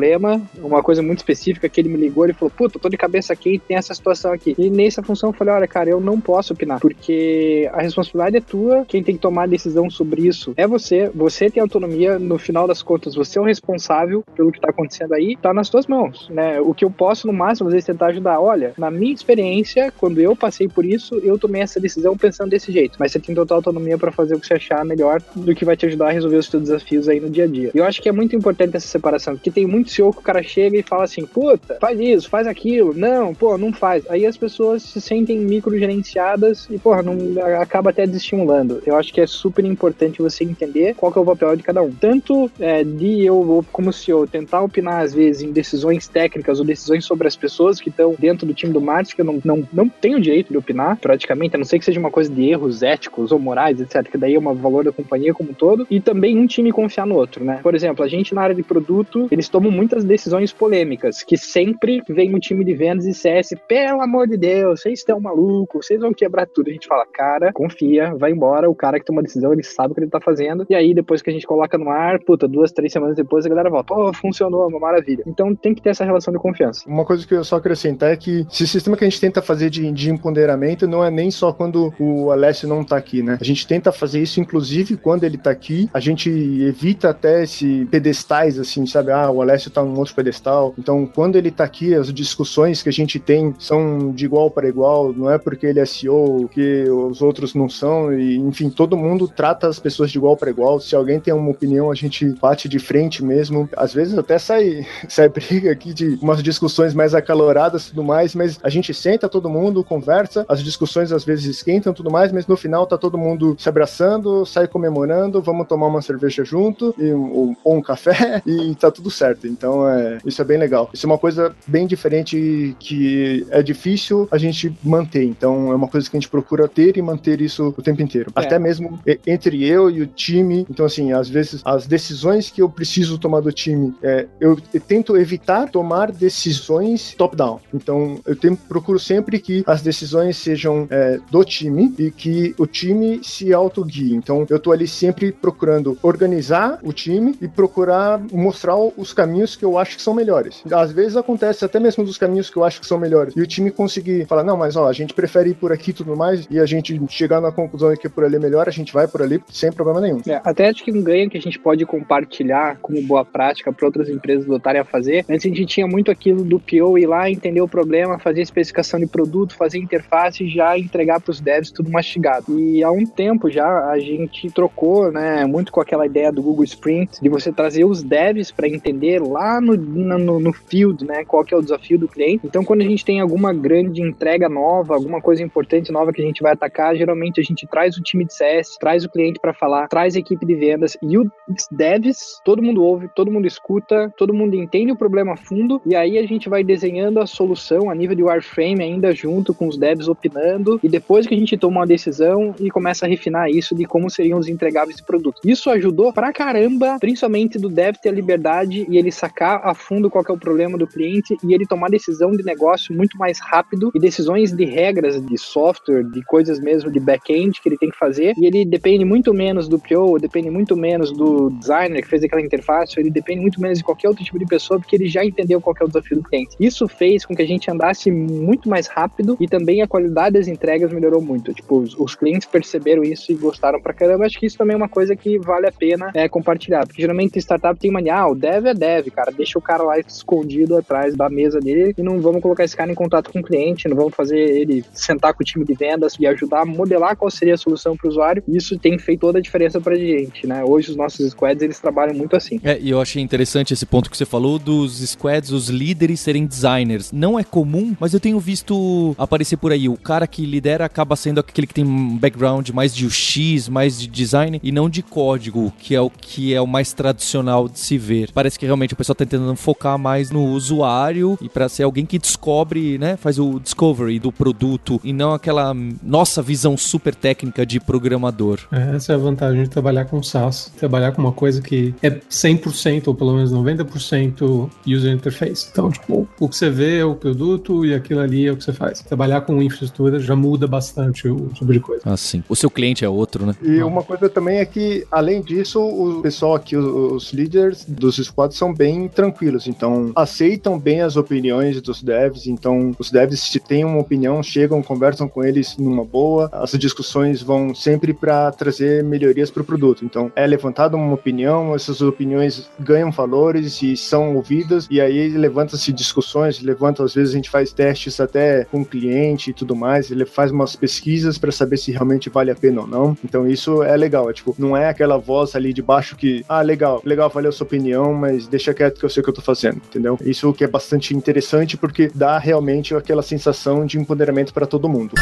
uma 0.58 0.82
coisa 0.82 1.02
muito 1.02 1.18
específica 1.18 1.68
que 1.68 1.80
ele 1.80 1.88
me 1.88 1.96
ligou 1.96 2.28
e 2.28 2.32
falou, 2.32 2.50
puta, 2.50 2.78
tô 2.78 2.88
de 2.88 2.96
cabeça 2.96 3.32
aqui, 3.32 3.60
tem 3.66 3.76
essa 3.76 3.94
situação 3.94 4.32
aqui. 4.32 4.54
E 4.58 4.70
nessa 4.70 5.02
função 5.02 5.30
eu 5.30 5.34
falei, 5.34 5.54
olha, 5.54 5.68
cara, 5.68 5.90
eu 5.90 6.00
não 6.00 6.20
posso 6.20 6.52
opinar, 6.52 6.80
porque 6.80 7.68
a 7.72 7.82
responsabilidade 7.82 8.36
é 8.36 8.40
tua, 8.40 8.84
quem 8.86 9.02
tem 9.02 9.14
que 9.14 9.20
tomar 9.20 9.44
a 9.44 9.46
decisão 9.46 9.90
sobre 9.90 10.26
isso 10.26 10.52
é 10.56 10.66
você, 10.66 11.10
você 11.14 11.50
tem 11.50 11.60
autonomia, 11.60 12.18
no 12.18 12.38
final 12.38 12.66
das 12.66 12.82
contas, 12.82 13.14
você 13.14 13.38
é 13.38 13.42
o 13.42 13.44
responsável 13.44 14.24
pelo 14.34 14.52
que 14.52 14.60
tá 14.60 14.70
acontecendo 14.70 15.14
aí, 15.14 15.36
tá 15.36 15.52
nas 15.52 15.68
tuas 15.68 15.86
mãos, 15.86 16.28
né? 16.30 16.60
O 16.60 16.74
que 16.74 16.84
eu 16.84 16.90
posso, 16.90 17.26
no 17.26 17.32
máximo, 17.32 17.68
às 17.68 17.72
vezes, 17.72 17.86
tentar 17.86 18.06
ajudar, 18.06 18.40
olha, 18.40 18.72
na 18.76 18.90
minha 18.90 19.12
experiência, 19.12 19.92
quando 19.98 20.20
eu 20.20 20.34
passei 20.36 20.68
por 20.68 20.84
isso, 20.84 21.20
eu 21.22 21.38
tomei 21.38 21.62
essa 21.62 21.80
decisão 21.80 22.16
pensando 22.16 22.50
desse 22.50 22.72
jeito, 22.72 22.96
mas 22.98 23.12
você 23.12 23.20
tem 23.20 23.34
total 23.34 23.58
autonomia 23.58 23.98
para 23.98 24.12
fazer 24.12 24.34
o 24.34 24.40
que 24.40 24.46
você 24.46 24.54
achar 24.54 24.84
melhor 24.84 25.22
do 25.34 25.54
que 25.54 25.64
vai 25.64 25.76
te 25.76 25.86
ajudar 25.86 26.08
a 26.08 26.12
resolver 26.12 26.36
os 26.36 26.46
seus 26.46 26.62
desafios 26.64 27.08
aí 27.08 27.20
no 27.20 27.30
dia 27.30 27.44
a 27.44 27.46
dia. 27.46 27.70
E 27.74 27.78
eu 27.78 27.84
acho 27.84 28.00
que 28.00 28.08
é 28.08 28.12
muito 28.12 28.36
importante 28.36 28.76
essa 28.76 28.86
separação, 28.86 29.34
porque 29.34 29.50
tem 29.50 29.66
muito 29.66 29.83
CEO 29.90 30.12
que 30.12 30.18
o 30.18 30.22
cara 30.22 30.42
chega 30.42 30.76
e 30.76 30.82
fala 30.82 31.04
assim, 31.04 31.24
puta, 31.26 31.78
faz 31.80 31.98
isso, 31.98 32.28
faz 32.28 32.46
aquilo, 32.46 32.94
não, 32.94 33.34
pô, 33.34 33.56
não 33.58 33.72
faz. 33.72 34.04
Aí 34.08 34.26
as 34.26 34.36
pessoas 34.36 34.82
se 34.82 35.00
sentem 35.00 35.38
microgerenciadas 35.38 36.68
e, 36.70 36.78
porra, 36.78 37.02
não, 37.02 37.16
acaba 37.60 37.90
até 37.90 38.06
desestimulando. 38.06 38.82
Eu 38.86 38.96
acho 38.96 39.12
que 39.12 39.20
é 39.20 39.26
super 39.26 39.64
importante 39.64 40.22
você 40.22 40.44
entender 40.44 40.94
qual 40.94 41.12
que 41.12 41.18
é 41.18 41.22
o 41.22 41.24
papel 41.24 41.56
de 41.56 41.62
cada 41.62 41.82
um. 41.82 41.90
Tanto 41.92 42.50
é, 42.58 42.84
de 42.84 43.24
eu, 43.24 43.64
como 43.72 43.92
CEO, 43.92 44.26
tentar 44.26 44.62
opinar 44.62 45.02
às 45.02 45.14
vezes 45.14 45.42
em 45.42 45.52
decisões 45.52 46.08
técnicas 46.08 46.58
ou 46.58 46.64
decisões 46.64 47.04
sobre 47.04 47.26
as 47.26 47.36
pessoas 47.36 47.80
que 47.80 47.88
estão 47.88 48.14
dentro 48.18 48.46
do 48.46 48.54
time 48.54 48.72
do 48.72 48.80
marketing, 48.80 49.14
que 49.14 49.20
eu 49.20 49.24
não, 49.24 49.40
não, 49.44 49.68
não 49.72 49.88
tenho 49.88 50.20
direito 50.20 50.50
de 50.50 50.58
opinar, 50.58 50.96
praticamente, 50.96 51.56
a 51.56 51.58
não 51.58 51.64
ser 51.64 51.78
que 51.78 51.84
seja 51.84 52.00
uma 52.00 52.10
coisa 52.10 52.30
de 52.30 52.48
erros 52.48 52.82
éticos 52.82 53.32
ou 53.32 53.38
morais, 53.38 53.80
etc., 53.80 54.10
que 54.10 54.18
daí 54.18 54.34
é 54.34 54.38
um 54.38 54.54
valor 54.54 54.84
da 54.84 54.92
companhia 54.92 55.34
como 55.34 55.50
um 55.50 55.54
todo, 55.54 55.86
e 55.90 56.00
também 56.00 56.38
um 56.38 56.46
time 56.46 56.72
confiar 56.72 57.06
no 57.06 57.14
outro, 57.14 57.44
né? 57.44 57.60
Por 57.62 57.74
exemplo, 57.74 58.04
a 58.04 58.08
gente 58.08 58.34
na 58.34 58.42
área 58.42 58.54
de 58.54 58.62
produto, 58.62 59.28
eles 59.30 59.48
tomam 59.48 59.70
muitas 59.74 60.04
decisões 60.04 60.52
polêmicas, 60.52 61.22
que 61.22 61.36
sempre 61.36 62.02
vem 62.08 62.34
o 62.34 62.40
time 62.40 62.64
de 62.64 62.74
vendas 62.74 63.06
e 63.06 63.12
CS, 63.12 63.54
pelo 63.68 64.00
amor 64.00 64.28
de 64.28 64.36
Deus, 64.36 64.80
vocês 64.80 65.00
estão 65.00 65.20
malucos, 65.20 65.86
vocês 65.86 66.00
vão 66.00 66.12
quebrar 66.12 66.46
tudo. 66.46 66.70
A 66.70 66.72
gente 66.72 66.86
fala, 66.86 67.04
cara, 67.06 67.52
confia, 67.52 68.14
vai 68.14 68.30
embora, 68.30 68.70
o 68.70 68.74
cara 68.74 68.98
que 68.98 69.04
toma 69.04 69.22
decisão, 69.22 69.52
ele 69.52 69.62
sabe 69.62 69.92
o 69.92 69.94
que 69.94 70.00
ele 70.00 70.10
tá 70.10 70.20
fazendo, 70.20 70.66
e 70.68 70.74
aí 70.74 70.94
depois 70.94 71.22
que 71.22 71.30
a 71.30 71.32
gente 71.32 71.46
coloca 71.46 71.76
no 71.76 71.90
ar, 71.90 72.18
puta, 72.20 72.46
duas, 72.46 72.72
três 72.72 72.92
semanas 72.92 73.16
depois 73.16 73.44
a 73.44 73.48
galera 73.48 73.70
volta, 73.70 73.94
oh, 73.94 74.12
funcionou, 74.12 74.66
uma 74.68 74.78
maravilha. 74.78 75.24
Então 75.26 75.54
tem 75.54 75.74
que 75.74 75.82
ter 75.82 75.90
essa 75.90 76.04
relação 76.04 76.32
de 76.32 76.38
confiança. 76.38 76.84
Uma 76.86 77.04
coisa 77.04 77.26
que 77.26 77.34
eu 77.34 77.44
só 77.44 77.56
acrescentar 77.56 78.12
é 78.12 78.16
que 78.16 78.46
esse 78.50 78.66
sistema 78.66 78.96
que 78.96 79.04
a 79.04 79.08
gente 79.08 79.20
tenta 79.20 79.42
fazer 79.42 79.70
de, 79.70 79.90
de 79.90 80.10
empoderamento 80.10 80.86
não 80.86 81.04
é 81.04 81.10
nem 81.10 81.30
só 81.30 81.52
quando 81.52 81.92
o 81.98 82.30
Alessio 82.30 82.68
não 82.68 82.84
tá 82.84 82.96
aqui, 82.96 83.22
né? 83.22 83.38
A 83.40 83.44
gente 83.44 83.66
tenta 83.66 83.92
fazer 83.92 84.20
isso, 84.20 84.40
inclusive, 84.40 84.96
quando 84.96 85.24
ele 85.24 85.38
tá 85.38 85.50
aqui, 85.50 85.88
a 85.92 86.00
gente 86.00 86.30
evita 86.30 87.10
até 87.10 87.42
esse 87.42 87.86
pedestais, 87.90 88.58
assim, 88.58 88.86
sabe? 88.86 89.10
Ah, 89.10 89.30
o 89.30 89.40
Alessio 89.40 89.63
tá 89.70 89.82
num 89.82 89.98
outro 89.98 90.14
pedestal. 90.14 90.74
Então, 90.78 91.06
quando 91.06 91.36
ele 91.36 91.50
tá 91.50 91.64
aqui, 91.64 91.94
as 91.94 92.12
discussões 92.12 92.82
que 92.82 92.88
a 92.88 92.92
gente 92.92 93.18
tem 93.18 93.54
são 93.58 94.12
de 94.12 94.24
igual 94.24 94.50
para 94.50 94.68
igual, 94.68 95.12
não 95.12 95.30
é 95.30 95.38
porque 95.38 95.66
ele 95.66 95.80
é 95.80 95.86
CEO 95.86 96.48
que 96.48 96.84
os 96.88 97.22
outros 97.22 97.54
não 97.54 97.68
são, 97.68 98.12
e 98.12 98.36
enfim, 98.36 98.70
todo 98.70 98.96
mundo 98.96 99.28
trata 99.28 99.68
as 99.68 99.78
pessoas 99.78 100.10
de 100.10 100.18
igual 100.18 100.36
para 100.36 100.50
igual. 100.50 100.80
Se 100.80 100.94
alguém 100.94 101.20
tem 101.20 101.32
uma 101.32 101.50
opinião, 101.50 101.90
a 101.90 101.94
gente 101.94 102.26
bate 102.40 102.68
de 102.68 102.78
frente 102.78 103.24
mesmo. 103.24 103.68
Às 103.76 103.94
vezes 103.94 104.16
até 104.16 104.38
sai, 104.38 104.86
sai 105.08 105.28
briga 105.28 105.70
aqui 105.70 105.92
de 105.92 106.18
umas 106.20 106.42
discussões 106.42 106.94
mais 106.94 107.14
acaloradas 107.14 107.86
e 107.86 107.88
tudo 107.90 108.04
mais, 108.04 108.34
mas 108.34 108.58
a 108.62 108.68
gente 108.68 108.92
senta 108.92 109.28
todo 109.28 109.48
mundo, 109.50 109.84
conversa, 109.84 110.44
as 110.48 110.62
discussões 110.62 111.12
às 111.12 111.24
vezes 111.24 111.46
esquentam 111.46 111.92
tudo 111.92 112.10
mais, 112.10 112.32
mas 112.32 112.46
no 112.46 112.56
final 112.56 112.86
tá 112.86 112.96
todo 112.98 113.18
mundo 113.18 113.56
se 113.58 113.68
abraçando, 113.68 114.44
sai 114.44 114.66
comemorando, 114.66 115.40
vamos 115.40 115.66
tomar 115.66 115.86
uma 115.86 116.02
cerveja 116.02 116.44
junto, 116.44 116.94
e, 116.98 117.12
ou, 117.12 117.56
ou 117.62 117.76
um 117.76 117.82
café, 117.82 118.42
e 118.46 118.74
tá 118.74 118.90
tudo 118.90 119.10
certo. 119.10 119.46
Então, 119.56 119.88
é, 119.88 120.18
isso 120.26 120.40
é 120.42 120.44
bem 120.44 120.58
legal. 120.58 120.90
Isso 120.92 121.06
é 121.06 121.08
uma 121.08 121.18
coisa 121.18 121.54
bem 121.66 121.86
diferente 121.86 122.76
que 122.78 123.46
é 123.50 123.62
difícil 123.62 124.28
a 124.30 124.38
gente 124.38 124.74
manter. 124.82 125.24
Então, 125.24 125.72
é 125.72 125.74
uma 125.74 125.88
coisa 125.88 126.08
que 126.10 126.16
a 126.16 126.20
gente 126.20 126.28
procura 126.28 126.68
ter 126.68 126.96
e 126.96 127.02
manter 127.02 127.40
isso 127.40 127.74
o 127.76 127.82
tempo 127.82 128.02
inteiro. 128.02 128.32
É. 128.34 128.40
Até 128.40 128.58
mesmo 128.58 128.98
entre 129.26 129.64
eu 129.64 129.90
e 129.90 130.02
o 130.02 130.06
time. 130.06 130.66
Então, 130.68 130.84
assim, 130.84 131.12
às 131.12 131.28
vezes, 131.28 131.62
as 131.64 131.86
decisões 131.86 132.50
que 132.50 132.60
eu 132.60 132.68
preciso 132.68 133.18
tomar 133.18 133.40
do 133.40 133.52
time, 133.52 133.94
é, 134.02 134.26
eu, 134.40 134.58
tento 134.86 135.16
evitar 135.16 135.70
tomar 135.70 136.10
decisões 136.10 137.14
top-down. 137.16 137.60
Então, 137.72 138.20
eu 138.26 138.36
tenho, 138.36 138.56
procuro 138.56 138.98
sempre 138.98 139.38
que 139.38 139.62
as 139.66 139.82
decisões 139.82 140.36
sejam 140.36 140.86
é, 140.90 141.18
do 141.30 141.44
time 141.44 141.94
e 141.98 142.10
que 142.10 142.54
o 142.58 142.66
time 142.66 143.20
se 143.22 143.52
autoguie. 143.52 144.14
Então, 144.14 144.46
eu 144.50 144.58
tô 144.58 144.72
ali 144.72 144.86
sempre 144.86 145.32
procurando 145.32 145.96
organizar 146.02 146.78
o 146.82 146.92
time 146.92 147.36
e 147.40 147.48
procurar 147.48 148.20
mostrar 148.32 148.76
os 148.76 149.12
caminhos 149.12 149.33
caminhos 149.34 149.56
que 149.56 149.64
eu 149.64 149.76
acho 149.76 149.96
que 149.96 150.02
são 150.02 150.14
melhores. 150.14 150.62
Às 150.72 150.92
vezes 150.92 151.16
acontece 151.16 151.64
até 151.64 151.80
mesmo 151.80 152.04
dos 152.04 152.16
caminhos 152.16 152.48
que 152.48 152.56
eu 152.56 152.64
acho 152.64 152.80
que 152.80 152.86
são 152.86 152.98
melhores. 152.98 153.34
E 153.36 153.40
o 153.40 153.46
time 153.46 153.70
conseguir 153.70 154.26
falar, 154.26 154.44
não, 154.44 154.56
mas 154.56 154.76
ó, 154.76 154.88
a 154.88 154.92
gente 154.92 155.12
prefere 155.12 155.50
ir 155.50 155.54
por 155.54 155.72
aqui 155.72 155.90
e 155.90 155.94
tudo 155.94 156.16
mais, 156.16 156.46
e 156.48 156.60
a 156.60 156.66
gente 156.66 157.00
chegar 157.08 157.40
na 157.40 157.50
conclusão 157.50 157.94
que 157.96 158.08
por 158.08 158.24
ali 158.24 158.36
é 158.36 158.38
melhor, 158.38 158.68
a 158.68 158.70
gente 158.70 158.92
vai 158.92 159.08
por 159.08 159.22
ali 159.22 159.42
sem 159.50 159.72
problema 159.72 160.00
nenhum. 160.00 160.20
É, 160.26 160.40
até 160.44 160.68
acho 160.68 160.84
que 160.84 160.92
um 160.92 161.02
ganho 161.02 161.28
que 161.28 161.36
a 161.36 161.40
gente 161.40 161.58
pode 161.58 161.84
compartilhar 161.84 162.78
como 162.80 163.02
boa 163.02 163.24
prática 163.24 163.72
para 163.72 163.86
outras 163.86 164.08
empresas 164.08 164.46
voltarem 164.46 164.80
a 164.80 164.84
fazer. 164.84 165.24
Antes 165.28 165.46
a 165.46 165.48
gente 165.48 165.66
tinha 165.66 165.86
muito 165.86 166.10
aquilo 166.10 166.44
do 166.44 166.60
PO 166.60 166.98
ir 166.98 167.06
lá, 167.06 167.28
entender 167.28 167.60
o 167.60 167.68
problema, 167.68 168.18
fazer 168.18 168.42
especificação 168.42 169.00
de 169.00 169.06
produto, 169.06 169.56
fazer 169.56 169.78
interface 169.78 170.44
e 170.44 170.48
já 170.48 170.78
entregar 170.78 171.20
para 171.20 171.30
os 171.30 171.40
devs 171.40 171.70
tudo 171.70 171.90
mastigado. 171.90 172.58
E 172.58 172.82
há 172.84 172.90
um 172.90 173.04
tempo 173.04 173.50
já 173.50 173.90
a 173.90 173.98
gente 173.98 174.50
trocou, 174.50 175.10
né, 175.10 175.44
muito 175.44 175.72
com 175.72 175.80
aquela 175.80 176.06
ideia 176.06 176.30
do 176.30 176.42
Google 176.42 176.64
Sprint, 176.64 177.20
de 177.20 177.28
você 177.28 177.52
trazer 177.52 177.84
os 177.84 178.02
devs 178.02 178.50
para 178.50 178.68
entender 178.68 179.22
lá 179.30 179.60
no, 179.60 179.76
no, 179.76 180.38
no 180.40 180.52
field, 180.52 181.04
né, 181.04 181.24
qual 181.24 181.44
que 181.44 181.54
é 181.54 181.56
o 181.56 181.62
desafio 181.62 181.98
do 181.98 182.08
cliente. 182.08 182.46
Então, 182.46 182.64
quando 182.64 182.82
a 182.82 182.84
gente 182.84 183.04
tem 183.04 183.20
alguma 183.20 183.52
grande 183.52 184.02
entrega 184.02 184.48
nova, 184.48 184.94
alguma 184.94 185.20
coisa 185.20 185.42
importante 185.42 185.92
nova 185.92 186.12
que 186.12 186.22
a 186.22 186.24
gente 186.24 186.42
vai 186.42 186.52
atacar, 186.52 186.96
geralmente 186.96 187.40
a 187.40 187.42
gente 187.42 187.66
traz 187.66 187.96
o 187.96 188.02
time 188.02 188.24
de 188.24 188.34
CS, 188.34 188.76
traz 188.78 189.04
o 189.04 189.10
cliente 189.10 189.40
para 189.40 189.52
falar, 189.52 189.88
traz 189.88 190.16
a 190.16 190.18
equipe 190.18 190.44
de 190.44 190.54
vendas 190.54 190.96
e 191.02 191.18
os 191.18 191.28
devs, 191.70 192.40
todo 192.44 192.62
mundo 192.62 192.82
ouve, 192.82 193.08
todo 193.14 193.30
mundo 193.30 193.46
escuta, 193.46 194.12
todo 194.16 194.34
mundo 194.34 194.54
entende 194.54 194.92
o 194.92 194.96
problema 194.96 195.32
a 195.32 195.36
fundo 195.36 195.80
e 195.84 195.94
aí 195.94 196.18
a 196.18 196.26
gente 196.26 196.48
vai 196.48 196.62
desenhando 196.62 197.20
a 197.20 197.26
solução 197.26 197.90
a 197.90 197.94
nível 197.94 198.16
de 198.16 198.22
wireframe 198.22 198.82
ainda 198.82 199.12
junto 199.12 199.54
com 199.54 199.68
os 199.68 199.76
devs 199.76 200.08
opinando 200.08 200.78
e 200.82 200.88
depois 200.88 201.26
que 201.26 201.34
a 201.34 201.38
gente 201.38 201.56
toma 201.56 201.80
uma 201.80 201.86
decisão 201.86 202.54
e 202.60 202.70
começa 202.70 203.06
a 203.06 203.08
refinar 203.08 203.50
isso 203.50 203.74
de 203.74 203.84
como 203.84 204.10
seriam 204.10 204.38
os 204.38 204.48
entregáveis 204.48 204.96
de 204.96 205.02
produto. 205.02 205.40
Isso 205.44 205.70
ajudou 205.70 206.12
pra 206.12 206.32
caramba, 206.32 206.98
principalmente 206.98 207.58
do 207.58 207.68
dev 207.68 207.96
ter 207.96 208.10
a 208.10 208.12
liberdade 208.12 208.86
e 208.88 208.98
ele 208.98 209.10
sacar 209.14 209.60
a 209.64 209.74
fundo 209.74 210.10
qual 210.10 210.24
é 210.28 210.32
o 210.32 210.38
problema 210.38 210.76
do 210.76 210.86
cliente 210.86 211.36
e 211.42 211.54
ele 211.54 211.66
tomar 211.66 211.88
decisão 211.88 212.32
de 212.32 212.44
negócio 212.44 212.94
muito 212.94 213.16
mais 213.16 213.38
rápido 213.40 213.90
e 213.94 213.98
decisões 213.98 214.52
de 214.52 214.64
regras 214.64 215.20
de 215.24 215.38
software, 215.38 216.02
de 216.04 216.22
coisas 216.24 216.60
mesmo 216.60 216.90
de 216.90 217.00
back-end 217.00 217.60
que 217.60 217.68
ele 217.68 217.78
tem 217.78 217.90
que 217.90 217.98
fazer 217.98 218.34
e 218.36 218.46
ele 218.46 218.64
depende 218.64 219.04
muito 219.04 219.32
menos 219.32 219.68
do 219.68 219.78
PO, 219.78 220.18
depende 220.18 220.50
muito 220.50 220.76
menos 220.76 221.12
do 221.12 221.50
designer 221.50 222.02
que 222.02 222.08
fez 222.08 222.24
aquela 222.24 222.42
interface, 222.42 222.98
ele 222.98 223.10
depende 223.10 223.40
muito 223.40 223.60
menos 223.60 223.78
de 223.78 223.84
qualquer 223.84 224.08
outro 224.08 224.24
tipo 224.24 224.38
de 224.38 224.46
pessoa 224.46 224.78
porque 224.78 224.96
ele 224.96 225.06
já 225.06 225.24
entendeu 225.24 225.60
qual 225.60 225.74
é 225.80 225.84
o 225.84 225.88
desafio 225.88 226.18
do 226.18 226.22
cliente. 226.22 226.56
Isso 226.58 226.86
fez 226.88 227.24
com 227.24 227.34
que 227.34 227.42
a 227.42 227.46
gente 227.46 227.70
andasse 227.70 228.10
muito 228.10 228.68
mais 228.68 228.86
rápido 228.86 229.36
e 229.40 229.46
também 229.46 229.82
a 229.82 229.88
qualidade 229.88 230.34
das 230.34 230.48
entregas 230.48 230.92
melhorou 230.92 231.20
muito. 231.20 231.52
Tipo, 231.54 231.78
os, 231.78 231.98
os 231.98 232.14
clientes 232.14 232.46
perceberam 232.46 233.02
isso 233.02 233.30
e 233.30 233.34
gostaram 233.34 233.80
pra 233.80 233.92
caramba. 233.92 234.26
Acho 234.26 234.38
que 234.38 234.46
isso 234.46 234.58
também 234.58 234.74
é 234.74 234.76
uma 234.76 234.88
coisa 234.88 235.14
que 235.14 235.38
vale 235.38 235.66
a 235.66 235.72
pena 235.72 236.10
é, 236.14 236.28
compartilhar, 236.28 236.86
porque 236.86 237.00
geralmente 237.00 237.38
startup 237.38 237.78
tem 237.78 237.90
mania, 237.90 238.16
ah, 238.16 238.28
o 238.28 238.34
dev 238.34 238.66
é 238.66 238.74
dev, 238.74 239.03
cara, 239.10 239.32
deixa 239.32 239.58
o 239.58 239.62
cara 239.62 239.82
lá 239.82 239.98
escondido 239.98 240.76
atrás 240.76 241.16
da 241.16 241.28
mesa 241.28 241.60
dele 241.60 241.94
e 241.96 242.02
não 242.02 242.20
vamos 242.20 242.42
colocar 242.42 242.64
esse 242.64 242.76
cara 242.76 242.90
em 242.90 242.94
contato 242.94 243.30
com 243.30 243.40
o 243.40 243.42
cliente, 243.42 243.88
não 243.88 243.96
vamos 243.96 244.14
fazer 244.14 244.38
ele 244.38 244.84
sentar 244.92 245.34
com 245.34 245.42
o 245.42 245.46
time 245.46 245.64
de 245.64 245.74
vendas 245.74 246.16
e 246.18 246.26
ajudar 246.26 246.62
a 246.62 246.64
modelar 246.64 247.16
qual 247.16 247.30
seria 247.30 247.54
a 247.54 247.58
solução 247.58 247.96
para 247.96 248.06
o 248.06 248.10
usuário. 248.10 248.42
Isso 248.48 248.78
tem 248.78 248.98
feito 248.98 249.20
toda 249.20 249.38
a 249.38 249.42
diferença 249.42 249.80
pra 249.80 249.94
gente, 249.94 250.46
né? 250.46 250.62
Hoje 250.64 250.90
os 250.90 250.96
nossos 250.96 251.30
squads, 251.30 251.62
eles 251.62 251.78
trabalham 251.78 252.14
muito 252.14 252.36
assim. 252.36 252.60
É, 252.62 252.78
e 252.80 252.90
eu 252.90 253.00
achei 253.00 253.22
interessante 253.22 253.72
esse 253.72 253.86
ponto 253.86 254.10
que 254.10 254.16
você 254.16 254.26
falou 254.26 254.58
dos 254.58 254.98
squads, 255.00 255.50
os 255.50 255.68
líderes 255.68 256.20
serem 256.20 256.46
designers. 256.46 257.10
Não 257.12 257.38
é 257.38 257.44
comum, 257.44 257.96
mas 257.98 258.12
eu 258.12 258.20
tenho 258.20 258.38
visto 258.38 259.14
aparecer 259.18 259.56
por 259.56 259.72
aí. 259.72 259.88
O 259.88 259.96
cara 259.96 260.26
que 260.26 260.44
lidera 260.44 260.84
acaba 260.84 261.16
sendo 261.16 261.40
aquele 261.40 261.66
que 261.66 261.74
tem 261.74 261.84
um 261.84 262.16
background 262.18 262.68
mais 262.70 262.94
de 262.94 263.06
UX, 263.06 263.68
mais 263.68 263.98
de 263.98 264.06
design 264.06 264.60
e 264.62 264.70
não 264.70 264.88
de 264.88 265.02
código, 265.02 265.72
que 265.78 265.94
é 265.94 266.00
o 266.00 266.10
que 266.10 266.54
é 266.54 266.60
o 266.60 266.66
mais 266.66 266.92
tradicional 266.92 267.68
de 267.68 267.78
se 267.78 267.96
ver. 267.96 268.30
Parece 268.32 268.58
que 268.58 268.66
realmente 268.66 268.93
o 268.94 268.96
pessoal 268.96 269.14
tá 269.14 269.24
tentando 269.26 269.54
focar 269.56 269.98
mais 269.98 270.30
no 270.30 270.44
usuário 270.46 271.38
e 271.40 271.48
para 271.48 271.68
ser 271.68 271.82
alguém 271.82 272.06
que 272.06 272.18
descobre, 272.18 272.98
né, 272.98 273.16
faz 273.16 273.38
o 273.38 273.60
discovery 273.60 274.18
do 274.18 274.32
produto 274.32 275.00
e 275.04 275.12
não 275.12 275.32
aquela 275.32 275.74
nossa 276.02 276.40
visão 276.42 276.76
super 276.76 277.14
técnica 277.14 277.66
de 277.66 277.78
programador. 277.78 278.60
É, 278.72 278.96
essa 278.96 279.12
é 279.12 279.14
a 279.14 279.18
vantagem 279.18 279.64
de 279.64 279.68
trabalhar 279.68 280.04
com 280.06 280.22
SaaS, 280.22 280.72
trabalhar 280.76 281.12
com 281.12 281.20
uma 281.20 281.32
coisa 281.32 281.60
que 281.60 281.94
é 282.02 282.10
100% 282.10 283.08
ou 283.08 283.14
pelo 283.14 283.34
menos 283.34 283.52
90% 283.52 284.70
user 284.86 285.12
interface. 285.12 285.68
Então, 285.70 285.90
tipo, 285.90 286.28
o 286.38 286.48
que 286.48 286.56
você 286.56 286.70
vê 286.70 286.98
é 286.98 287.04
o 287.04 287.14
produto 287.14 287.84
e 287.84 287.94
aquilo 287.94 288.20
ali 288.20 288.46
é 288.46 288.52
o 288.52 288.56
que 288.56 288.64
você 288.64 288.72
faz. 288.72 289.00
Trabalhar 289.00 289.42
com 289.42 289.62
infraestrutura 289.62 290.18
já 290.18 290.36
muda 290.36 290.66
bastante 290.66 291.28
o 291.28 291.48
tipo 291.48 291.72
de 291.72 291.80
coisa. 291.80 292.02
Ah, 292.04 292.16
sim. 292.16 292.42
O 292.48 292.56
seu 292.56 292.70
cliente 292.70 293.04
é 293.04 293.08
outro, 293.08 293.46
né? 293.46 293.54
E 293.62 293.82
uma 293.82 294.02
coisa 294.02 294.28
também 294.28 294.58
é 294.58 294.64
que, 294.64 295.06
além 295.10 295.42
disso, 295.42 295.80
o 295.80 296.20
pessoal 296.22 296.54
aqui, 296.54 296.76
os 296.76 297.32
líderes 297.32 297.84
dos 297.86 298.16
squads 298.16 298.56
são 298.56 298.72
bem 298.72 298.83
tranquilos, 299.08 299.66
então 299.66 300.12
aceitam 300.14 300.78
bem 300.78 301.00
as 301.00 301.16
opiniões 301.16 301.80
dos 301.80 302.02
devs, 302.02 302.46
então 302.46 302.92
os 302.98 303.10
devs 303.10 303.40
se 303.40 303.60
têm 303.60 303.84
uma 303.84 304.00
opinião, 304.00 304.42
chegam, 304.42 304.82
conversam 304.82 305.28
com 305.28 305.44
eles 305.44 305.76
numa 305.76 306.04
boa, 306.04 306.48
as 306.52 306.72
discussões 306.72 307.42
vão 307.42 307.74
sempre 307.74 308.12
para 308.12 308.50
trazer 308.52 309.02
melhorias 309.04 309.50
para 309.50 309.62
o 309.62 309.64
produto. 309.64 310.04
Então 310.04 310.30
é 310.36 310.46
levantada 310.46 310.96
uma 310.96 311.14
opinião, 311.14 311.74
essas 311.74 312.00
opiniões 312.00 312.70
ganham 312.78 313.10
valores 313.10 313.82
e 313.82 313.96
são 313.96 314.36
ouvidas, 314.36 314.86
e 314.90 315.00
aí 315.00 315.28
levanta-se 315.28 315.92
discussões, 315.92 316.60
levanta 316.60 317.02
às 317.04 317.14
vezes 317.14 317.34
a 317.34 317.36
gente 317.36 317.50
faz 317.50 317.72
testes 317.72 318.20
até 318.20 318.64
com 318.64 318.82
o 318.82 318.84
cliente 318.84 319.50
e 319.50 319.54
tudo 319.54 319.74
mais, 319.74 320.10
ele 320.10 320.24
faz 320.24 320.50
umas 320.50 320.76
pesquisas 320.76 321.38
para 321.38 321.52
saber 321.52 321.76
se 321.76 321.90
realmente 321.90 322.28
vale 322.28 322.50
a 322.50 322.54
pena 322.54 322.82
ou 322.82 322.86
não. 322.86 323.16
Então 323.24 323.46
isso 323.46 323.82
é 323.82 323.96
legal, 323.96 324.28
é, 324.28 324.32
tipo, 324.32 324.54
não 324.58 324.76
é 324.76 324.88
aquela 324.88 325.16
voz 325.16 325.54
ali 325.54 325.72
de 325.72 325.82
baixo 325.82 326.16
que, 326.16 326.44
ah, 326.48 326.60
legal, 326.60 327.00
legal, 327.04 327.30
valeu 327.30 327.48
a 327.48 327.52
sua 327.52 327.66
opinião, 327.66 328.12
mas 328.12 328.46
deixa 328.46 328.73
que 328.74 329.04
eu 329.04 329.08
sei 329.08 329.20
o 329.20 329.24
que 329.24 329.30
eu 329.30 329.34
tô 329.34 329.42
fazendo, 329.42 329.76
entendeu? 329.76 330.18
Isso 330.22 330.52
que 330.52 330.64
é 330.64 330.68
bastante 330.68 331.14
interessante 331.14 331.76
porque 331.76 332.10
dá 332.14 332.38
realmente 332.38 332.94
aquela 332.94 333.22
sensação 333.22 333.86
de 333.86 333.98
empoderamento 333.98 334.52
para 334.52 334.66
todo 334.66 334.88
mundo. 334.88 335.14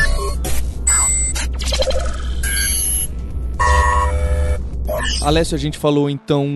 Alessio, 5.25 5.55
a 5.55 5.59
gente 5.59 5.79
falou 5.79 6.11
então 6.11 6.49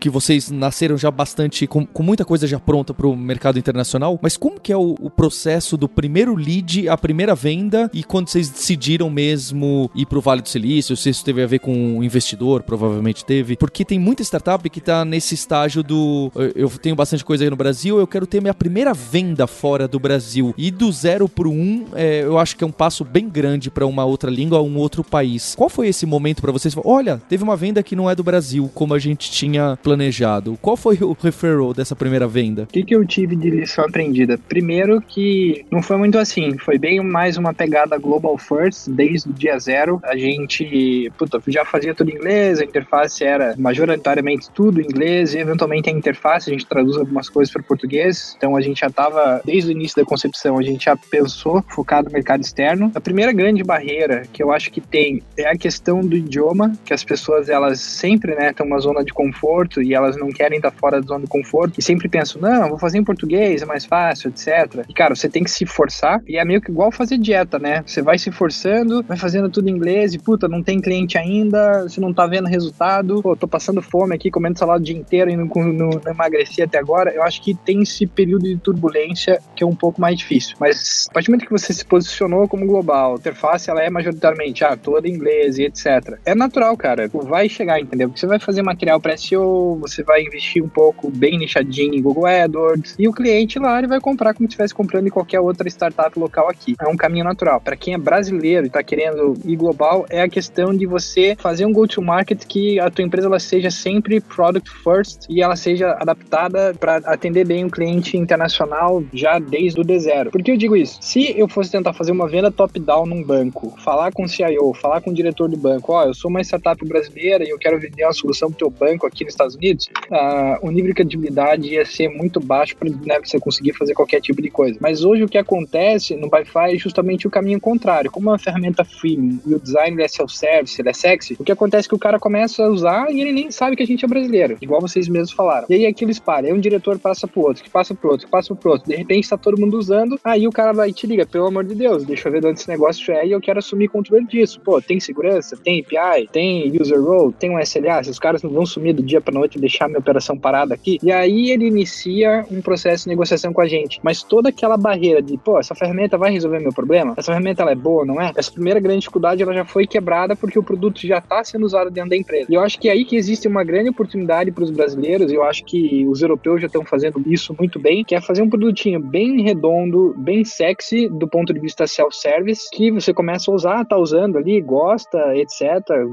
que 0.00 0.10
vocês 0.10 0.50
nasceram 0.50 0.98
já 0.98 1.08
bastante, 1.08 1.68
com, 1.68 1.86
com 1.86 2.02
muita 2.02 2.24
coisa 2.24 2.48
já 2.48 2.58
pronta 2.58 2.92
para 2.92 3.06
o 3.06 3.16
mercado 3.16 3.60
internacional, 3.60 4.18
mas 4.20 4.36
como 4.36 4.58
que 4.58 4.72
é 4.72 4.76
o, 4.76 4.96
o, 5.00 5.08
processo 5.08 5.76
do 5.76 5.88
primeiro 5.88 6.34
lead, 6.34 6.88
a 6.88 6.98
primeira 6.98 7.32
venda 7.36 7.88
e 7.94 8.02
quando 8.02 8.28
vocês 8.28 8.48
decidiram 8.48 9.08
mesmo 9.08 9.88
ir 9.94 10.04
para 10.04 10.18
o 10.18 10.20
Vale 10.20 10.42
do 10.42 10.48
Silício, 10.48 10.96
se 10.96 11.10
isso 11.10 11.24
teve 11.24 11.44
a 11.44 11.46
ver 11.46 11.60
com 11.60 11.98
o 11.98 12.02
investidor, 12.02 12.64
provavelmente 12.64 13.24
teve, 13.24 13.56
porque 13.56 13.84
tem 13.84 14.00
muita 14.00 14.24
startup 14.24 14.68
que 14.68 14.80
está 14.80 15.04
nesse 15.04 15.34
estágio 15.34 15.84
do 15.84 16.32
eu 16.56 16.68
tenho 16.70 16.96
bastante 16.96 17.24
coisa 17.24 17.44
aí 17.44 17.50
no 17.50 17.56
Brasil, 17.56 18.00
eu 18.00 18.06
quero 18.06 18.26
ter 18.26 18.40
minha 18.40 18.54
primeira 18.54 18.92
venda 18.92 19.46
fora 19.46 19.86
do 19.86 20.00
Brasil 20.00 20.52
e 20.58 20.72
do 20.72 20.90
zero 20.90 21.28
para 21.28 21.48
um, 21.48 21.86
é, 21.94 22.22
eu 22.24 22.36
acho 22.36 22.56
que 22.56 22.64
é 22.64 22.66
um 22.66 22.72
passo 22.72 23.04
bem 23.04 23.28
grande 23.28 23.70
para 23.70 23.86
uma 23.86 24.04
outra 24.04 24.28
língua, 24.28 24.60
um 24.60 24.76
outro 24.76 25.04
país. 25.04 25.54
Qual 25.54 25.68
foi 25.68 25.86
esse 25.86 26.04
momento 26.04 26.42
para 26.42 26.50
vocês? 26.50 26.74
Olha, 26.84 27.22
teve 27.28 27.44
uma 27.44 27.56
venda 27.56 27.80
que 27.80 27.94
não 27.94 28.07
é 28.10 28.14
do 28.14 28.22
Brasil, 28.22 28.70
como 28.74 28.94
a 28.94 28.98
gente 28.98 29.30
tinha 29.30 29.78
planejado. 29.82 30.58
Qual 30.60 30.76
foi 30.76 30.98
o 31.00 31.16
referral 31.20 31.72
dessa 31.74 31.96
primeira 31.96 32.26
venda? 32.26 32.62
O 32.62 32.66
que, 32.66 32.82
que 32.82 32.94
eu 32.94 33.04
tive 33.06 33.36
de 33.36 33.50
lição 33.50 33.84
aprendida? 33.84 34.38
Primeiro 34.48 35.00
que 35.00 35.64
não 35.70 35.82
foi 35.82 35.96
muito 35.96 36.18
assim, 36.18 36.56
foi 36.58 36.78
bem 36.78 37.00
mais 37.00 37.36
uma 37.36 37.52
pegada 37.54 37.96
global 37.98 38.36
first, 38.38 38.88
desde 38.88 39.28
o 39.30 39.32
dia 39.32 39.58
zero. 39.58 40.00
A 40.04 40.16
gente, 40.16 41.10
puta, 41.16 41.40
já 41.48 41.64
fazia 41.64 41.94
tudo 41.94 42.10
em 42.10 42.14
inglês, 42.14 42.60
a 42.60 42.64
interface 42.64 43.24
era 43.24 43.54
majoritariamente 43.58 44.50
tudo 44.50 44.80
em 44.80 44.84
inglês, 44.84 45.34
e 45.34 45.38
eventualmente 45.38 45.88
a 45.88 45.92
interface 45.92 46.50
a 46.50 46.52
gente 46.52 46.66
traduz 46.66 46.96
algumas 46.96 47.28
coisas 47.28 47.52
para 47.52 47.62
português. 47.62 48.34
Então 48.36 48.56
a 48.56 48.60
gente 48.60 48.80
já 48.80 48.88
estava, 48.88 49.40
desde 49.44 49.70
o 49.70 49.72
início 49.72 49.96
da 49.96 50.04
concepção, 50.04 50.58
a 50.58 50.62
gente 50.62 50.84
já 50.84 50.96
pensou 50.96 51.64
focado 51.68 52.08
no 52.08 52.12
mercado 52.12 52.42
externo. 52.42 52.90
A 52.94 53.00
primeira 53.00 53.32
grande 53.32 53.62
barreira 53.62 54.22
que 54.32 54.42
eu 54.42 54.52
acho 54.52 54.70
que 54.70 54.80
tem 54.80 55.22
é 55.36 55.48
a 55.48 55.56
questão 55.56 56.00
do 56.00 56.16
idioma, 56.16 56.72
que 56.84 56.94
as 56.94 57.04
pessoas 57.04 57.48
elas 57.48 57.80
sempre, 57.98 58.34
né, 58.34 58.50
estão 58.50 58.66
uma 58.66 58.78
zona 58.78 59.04
de 59.04 59.12
conforto 59.12 59.82
e 59.82 59.94
elas 59.94 60.16
não 60.16 60.28
querem 60.28 60.58
estar 60.58 60.70
fora 60.70 61.00
da 61.00 61.06
zona 61.06 61.24
de 61.24 61.30
conforto 61.30 61.78
e 61.78 61.82
sempre 61.82 62.08
pensam, 62.08 62.40
não, 62.40 62.68
vou 62.68 62.78
fazer 62.78 62.98
em 62.98 63.04
português, 63.04 63.62
é 63.62 63.66
mais 63.66 63.84
fácil, 63.84 64.30
etc. 64.30 64.84
E, 64.88 64.92
cara, 64.92 65.14
você 65.14 65.28
tem 65.28 65.42
que 65.42 65.50
se 65.50 65.66
forçar 65.66 66.20
e 66.26 66.36
é 66.36 66.44
meio 66.44 66.60
que 66.60 66.70
igual 66.70 66.92
fazer 66.92 67.18
dieta, 67.18 67.58
né? 67.58 67.82
Você 67.86 68.02
vai 68.02 68.18
se 68.18 68.30
forçando, 68.30 69.02
vai 69.02 69.16
fazendo 69.16 69.50
tudo 69.50 69.68
em 69.68 69.72
inglês 69.72 70.14
e, 70.14 70.18
puta, 70.18 70.48
não 70.48 70.62
tem 70.62 70.80
cliente 70.80 71.18
ainda, 71.18 71.82
você 71.82 72.00
não 72.00 72.12
tá 72.12 72.26
vendo 72.26 72.46
resultado, 72.46 73.22
pô, 73.22 73.34
tô 73.36 73.48
passando 73.48 73.82
fome 73.82 74.14
aqui, 74.14 74.30
comendo 74.30 74.58
salada 74.58 74.80
o 74.80 74.84
dia 74.84 74.96
inteiro 74.96 75.30
e 75.30 75.36
não, 75.36 75.46
não, 75.46 75.90
não 75.90 76.12
emagreci 76.12 76.62
até 76.62 76.78
agora. 76.78 77.10
Eu 77.10 77.22
acho 77.22 77.42
que 77.42 77.54
tem 77.54 77.82
esse 77.82 78.06
período 78.06 78.44
de 78.44 78.56
turbulência 78.56 79.40
que 79.56 79.64
é 79.64 79.66
um 79.66 79.74
pouco 79.74 80.00
mais 80.00 80.16
difícil. 80.16 80.56
Mas, 80.60 81.06
a 81.10 81.12
partir 81.12 81.26
do 81.26 81.32
momento 81.32 81.46
que 81.46 81.52
você 81.52 81.72
se 81.72 81.84
posicionou 81.84 82.46
como 82.46 82.66
global, 82.66 83.14
a 83.14 83.16
interface, 83.16 83.70
ela 83.70 83.82
é 83.82 83.90
majoritariamente, 83.90 84.64
ah, 84.64 84.76
toda 84.76 85.08
em 85.08 85.12
inglês 85.12 85.58
e 85.58 85.64
etc. 85.64 86.18
É 86.24 86.34
natural, 86.34 86.76
cara. 86.76 87.08
Vai 87.12 87.48
chegar 87.48 87.80
em 87.80 87.87
entendeu? 87.88 88.08
Porque 88.08 88.20
você 88.20 88.26
vai 88.26 88.38
fazer 88.38 88.62
material 88.62 89.00
para 89.00 89.16
SEO, 89.16 89.78
você 89.80 90.02
vai 90.02 90.22
investir 90.22 90.62
um 90.62 90.68
pouco 90.68 91.10
bem 91.10 91.38
nichadinho 91.38 91.94
em 91.94 92.02
Google 92.02 92.26
AdWords, 92.26 92.94
e 92.98 93.08
o 93.08 93.12
cliente 93.12 93.58
lá 93.58 93.78
ele 93.78 93.88
vai 93.88 94.00
comprar 94.00 94.34
como 94.34 94.46
se 94.46 94.52
estivesse 94.52 94.74
comprando 94.74 95.06
em 95.06 95.10
qualquer 95.10 95.40
outra 95.40 95.68
startup 95.68 96.18
local 96.18 96.48
aqui. 96.48 96.74
É 96.80 96.86
um 96.86 96.96
caminho 96.96 97.24
natural. 97.24 97.60
Para 97.60 97.76
quem 97.76 97.94
é 97.94 97.98
brasileiro 97.98 98.66
e 98.66 98.68
está 98.68 98.82
querendo 98.82 99.34
ir 99.44 99.56
global, 99.56 100.06
é 100.10 100.22
a 100.22 100.28
questão 100.28 100.74
de 100.74 100.86
você 100.86 101.34
fazer 101.38 101.64
um 101.64 101.72
go-to-market 101.72 102.44
que 102.46 102.78
a 102.78 102.90
tua 102.90 103.04
empresa 103.04 103.26
ela 103.26 103.38
seja 103.38 103.70
sempre 103.70 104.20
product 104.20 104.70
first 104.70 105.26
e 105.28 105.42
ela 105.42 105.56
seja 105.56 105.96
adaptada 105.98 106.74
para 106.78 106.96
atender 106.98 107.46
bem 107.46 107.64
o 107.64 107.70
cliente 107.70 108.16
internacional 108.16 109.02
já 109.12 109.38
desde 109.38 109.80
o 109.80 109.84
D0. 109.84 110.30
Por 110.30 110.42
que 110.42 110.50
eu 110.50 110.56
digo 110.56 110.76
isso? 110.76 110.98
Se 111.00 111.38
eu 111.38 111.48
fosse 111.48 111.70
tentar 111.70 111.92
fazer 111.92 112.12
uma 112.12 112.28
venda 112.28 112.50
top-down 112.50 113.06
num 113.06 113.22
banco, 113.22 113.74
falar 113.78 114.12
com 114.12 114.24
o 114.24 114.28
CIO, 114.28 114.74
falar 114.74 115.00
com 115.00 115.10
o 115.10 115.14
diretor 115.14 115.48
do 115.48 115.56
banco, 115.56 115.92
ó, 115.92 116.02
oh, 116.02 116.08
eu 116.08 116.14
sou 116.14 116.30
uma 116.30 116.40
startup 116.40 116.84
brasileira 116.84 117.44
e 117.44 117.48
eu 117.48 117.58
quero 117.58 117.77
vender 117.78 118.04
uma 118.04 118.12
solução 118.12 118.50
pro 118.50 118.58
teu 118.58 118.70
banco 118.70 119.06
aqui 119.06 119.24
nos 119.24 119.32
Estados 119.32 119.54
Unidos, 119.54 119.88
uh, 120.10 120.66
o 120.66 120.70
nível 120.70 120.88
de 120.88 120.94
credibilidade 120.94 121.68
ia 121.68 121.84
ser 121.84 122.08
muito 122.08 122.40
baixo 122.40 122.76
para 122.76 122.88
né, 122.88 123.20
você 123.22 123.38
conseguir 123.38 123.72
fazer 123.72 123.94
qualquer 123.94 124.20
tipo 124.20 124.40
de 124.42 124.50
coisa. 124.50 124.78
Mas 124.80 125.04
hoje 125.04 125.24
o 125.24 125.28
que 125.28 125.38
acontece 125.38 126.16
no 126.16 126.28
Wi-Fi 126.30 126.74
é 126.74 126.78
justamente 126.78 127.26
o 127.26 127.30
caminho 127.30 127.60
contrário. 127.60 128.10
Como 128.10 128.28
é 128.28 128.32
uma 128.32 128.38
ferramenta 128.38 128.84
freemium 128.84 129.40
e 129.46 129.54
o 129.54 129.60
design 129.60 130.02
é 130.02 130.08
self-service, 130.08 130.80
ele 130.80 130.88
é 130.88 130.92
sexy, 130.92 131.36
o 131.38 131.44
que 131.44 131.52
acontece 131.52 131.86
é 131.86 131.88
que 131.88 131.94
o 131.94 131.98
cara 131.98 132.18
começa 132.18 132.64
a 132.64 132.68
usar 132.68 133.10
e 133.10 133.20
ele 133.20 133.32
nem 133.32 133.50
sabe 133.50 133.76
que 133.76 133.82
a 133.82 133.86
gente 133.86 134.04
é 134.04 134.08
brasileiro, 134.08 134.56
igual 134.60 134.80
vocês 134.80 135.08
mesmos 135.08 135.32
falaram. 135.32 135.66
E 135.68 135.74
aí 135.74 135.86
aquilo 135.86 136.10
espalha, 136.10 136.48
aí 136.48 136.52
um 136.52 136.60
diretor 136.60 136.98
passa 136.98 137.26
pro 137.26 137.42
outro, 137.42 137.62
que 137.62 137.70
passa 137.70 137.94
pro 137.94 138.10
outro, 138.10 138.26
que 138.26 138.30
passa 138.30 138.54
pro 138.54 138.72
outro. 138.72 138.88
De 138.88 138.96
repente 138.96 139.24
está 139.24 139.36
todo 139.36 139.58
mundo 139.58 139.78
usando, 139.78 140.18
aí 140.24 140.46
o 140.46 140.52
cara 140.52 140.72
vai 140.72 140.90
e 140.90 140.92
te 140.92 141.06
liga, 141.06 141.26
pelo 141.26 141.46
amor 141.46 141.64
de 141.64 141.74
Deus, 141.74 142.04
deixa 142.04 142.28
eu 142.28 142.32
ver 142.32 142.40
de 142.40 142.46
onde 142.48 142.60
esse 142.60 142.68
negócio 142.68 143.12
é 143.12 143.26
e 143.26 143.32
eu 143.32 143.40
quero 143.40 143.58
assumir 143.58 143.88
controle 143.88 144.26
disso. 144.26 144.60
Pô, 144.60 144.80
tem 144.80 145.00
segurança, 145.00 145.56
tem 145.56 145.80
API, 145.80 146.28
tem 146.32 146.80
user 146.80 147.00
role, 147.00 147.32
tem 147.32 147.50
um 147.50 147.58
SLA, 147.68 148.02
se 148.02 148.10
os 148.10 148.18
caras 148.18 148.42
não 148.42 148.50
vão 148.50 148.66
sumir 148.66 148.94
do 148.94 149.02
dia 149.02 149.20
para 149.20 149.34
noite 149.34 149.56
e 149.56 149.60
deixar 149.60 149.88
minha 149.88 149.98
operação 149.98 150.36
parada 150.38 150.74
aqui. 150.74 150.98
E 151.02 151.12
aí 151.12 151.50
ele 151.50 151.66
inicia 151.66 152.44
um 152.50 152.60
processo 152.60 153.04
de 153.04 153.10
negociação 153.10 153.52
com 153.52 153.60
a 153.60 153.66
gente. 153.66 154.00
Mas 154.02 154.22
toda 154.22 154.48
aquela 154.48 154.76
barreira 154.76 155.22
de, 155.22 155.36
pô, 155.38 155.58
essa 155.58 155.74
ferramenta 155.74 156.16
vai 156.16 156.32
resolver 156.32 156.58
meu 156.60 156.72
problema? 156.72 157.14
Essa 157.16 157.32
ferramenta 157.32 157.62
ela 157.62 157.72
é 157.72 157.76
boa, 157.76 158.04
não 158.04 158.20
é? 158.20 158.32
Essa 158.36 158.50
primeira 158.50 158.80
grande 158.80 159.00
dificuldade 159.00 159.42
ela 159.42 159.54
já 159.54 159.64
foi 159.64 159.86
quebrada 159.86 160.34
porque 160.34 160.58
o 160.58 160.62
produto 160.62 161.06
já 161.06 161.18
está 161.18 161.42
sendo 161.44 161.64
usado 161.64 161.90
dentro 161.90 162.10
da 162.10 162.16
empresa. 162.16 162.46
E 162.48 162.54
eu 162.54 162.60
acho 162.60 162.78
que 162.78 162.88
é 162.88 162.92
aí 162.92 163.04
que 163.04 163.16
existe 163.16 163.46
uma 163.48 163.64
grande 163.64 163.90
oportunidade 163.90 164.50
para 164.50 164.64
os 164.64 164.70
brasileiros, 164.70 165.30
e 165.30 165.34
eu 165.34 165.44
acho 165.44 165.64
que 165.64 166.06
os 166.06 166.22
europeus 166.22 166.60
já 166.60 166.66
estão 166.66 166.84
fazendo 166.84 167.22
isso 167.26 167.54
muito 167.58 167.78
bem, 167.78 168.04
que 168.04 168.14
é 168.14 168.20
fazer 168.20 168.42
um 168.42 168.48
produtinho 168.48 169.00
bem 169.00 169.42
redondo, 169.42 170.14
bem 170.18 170.44
sexy 170.44 171.08
do 171.08 171.28
ponto 171.28 171.52
de 171.52 171.60
vista 171.60 171.86
self-service, 171.86 172.68
que 172.72 172.90
você 172.90 173.12
começa 173.12 173.50
a 173.50 173.54
usar, 173.54 173.84
tá 173.84 173.96
usando 173.96 174.38
ali, 174.38 174.60
gosta, 174.60 175.36
etc, 175.36 175.62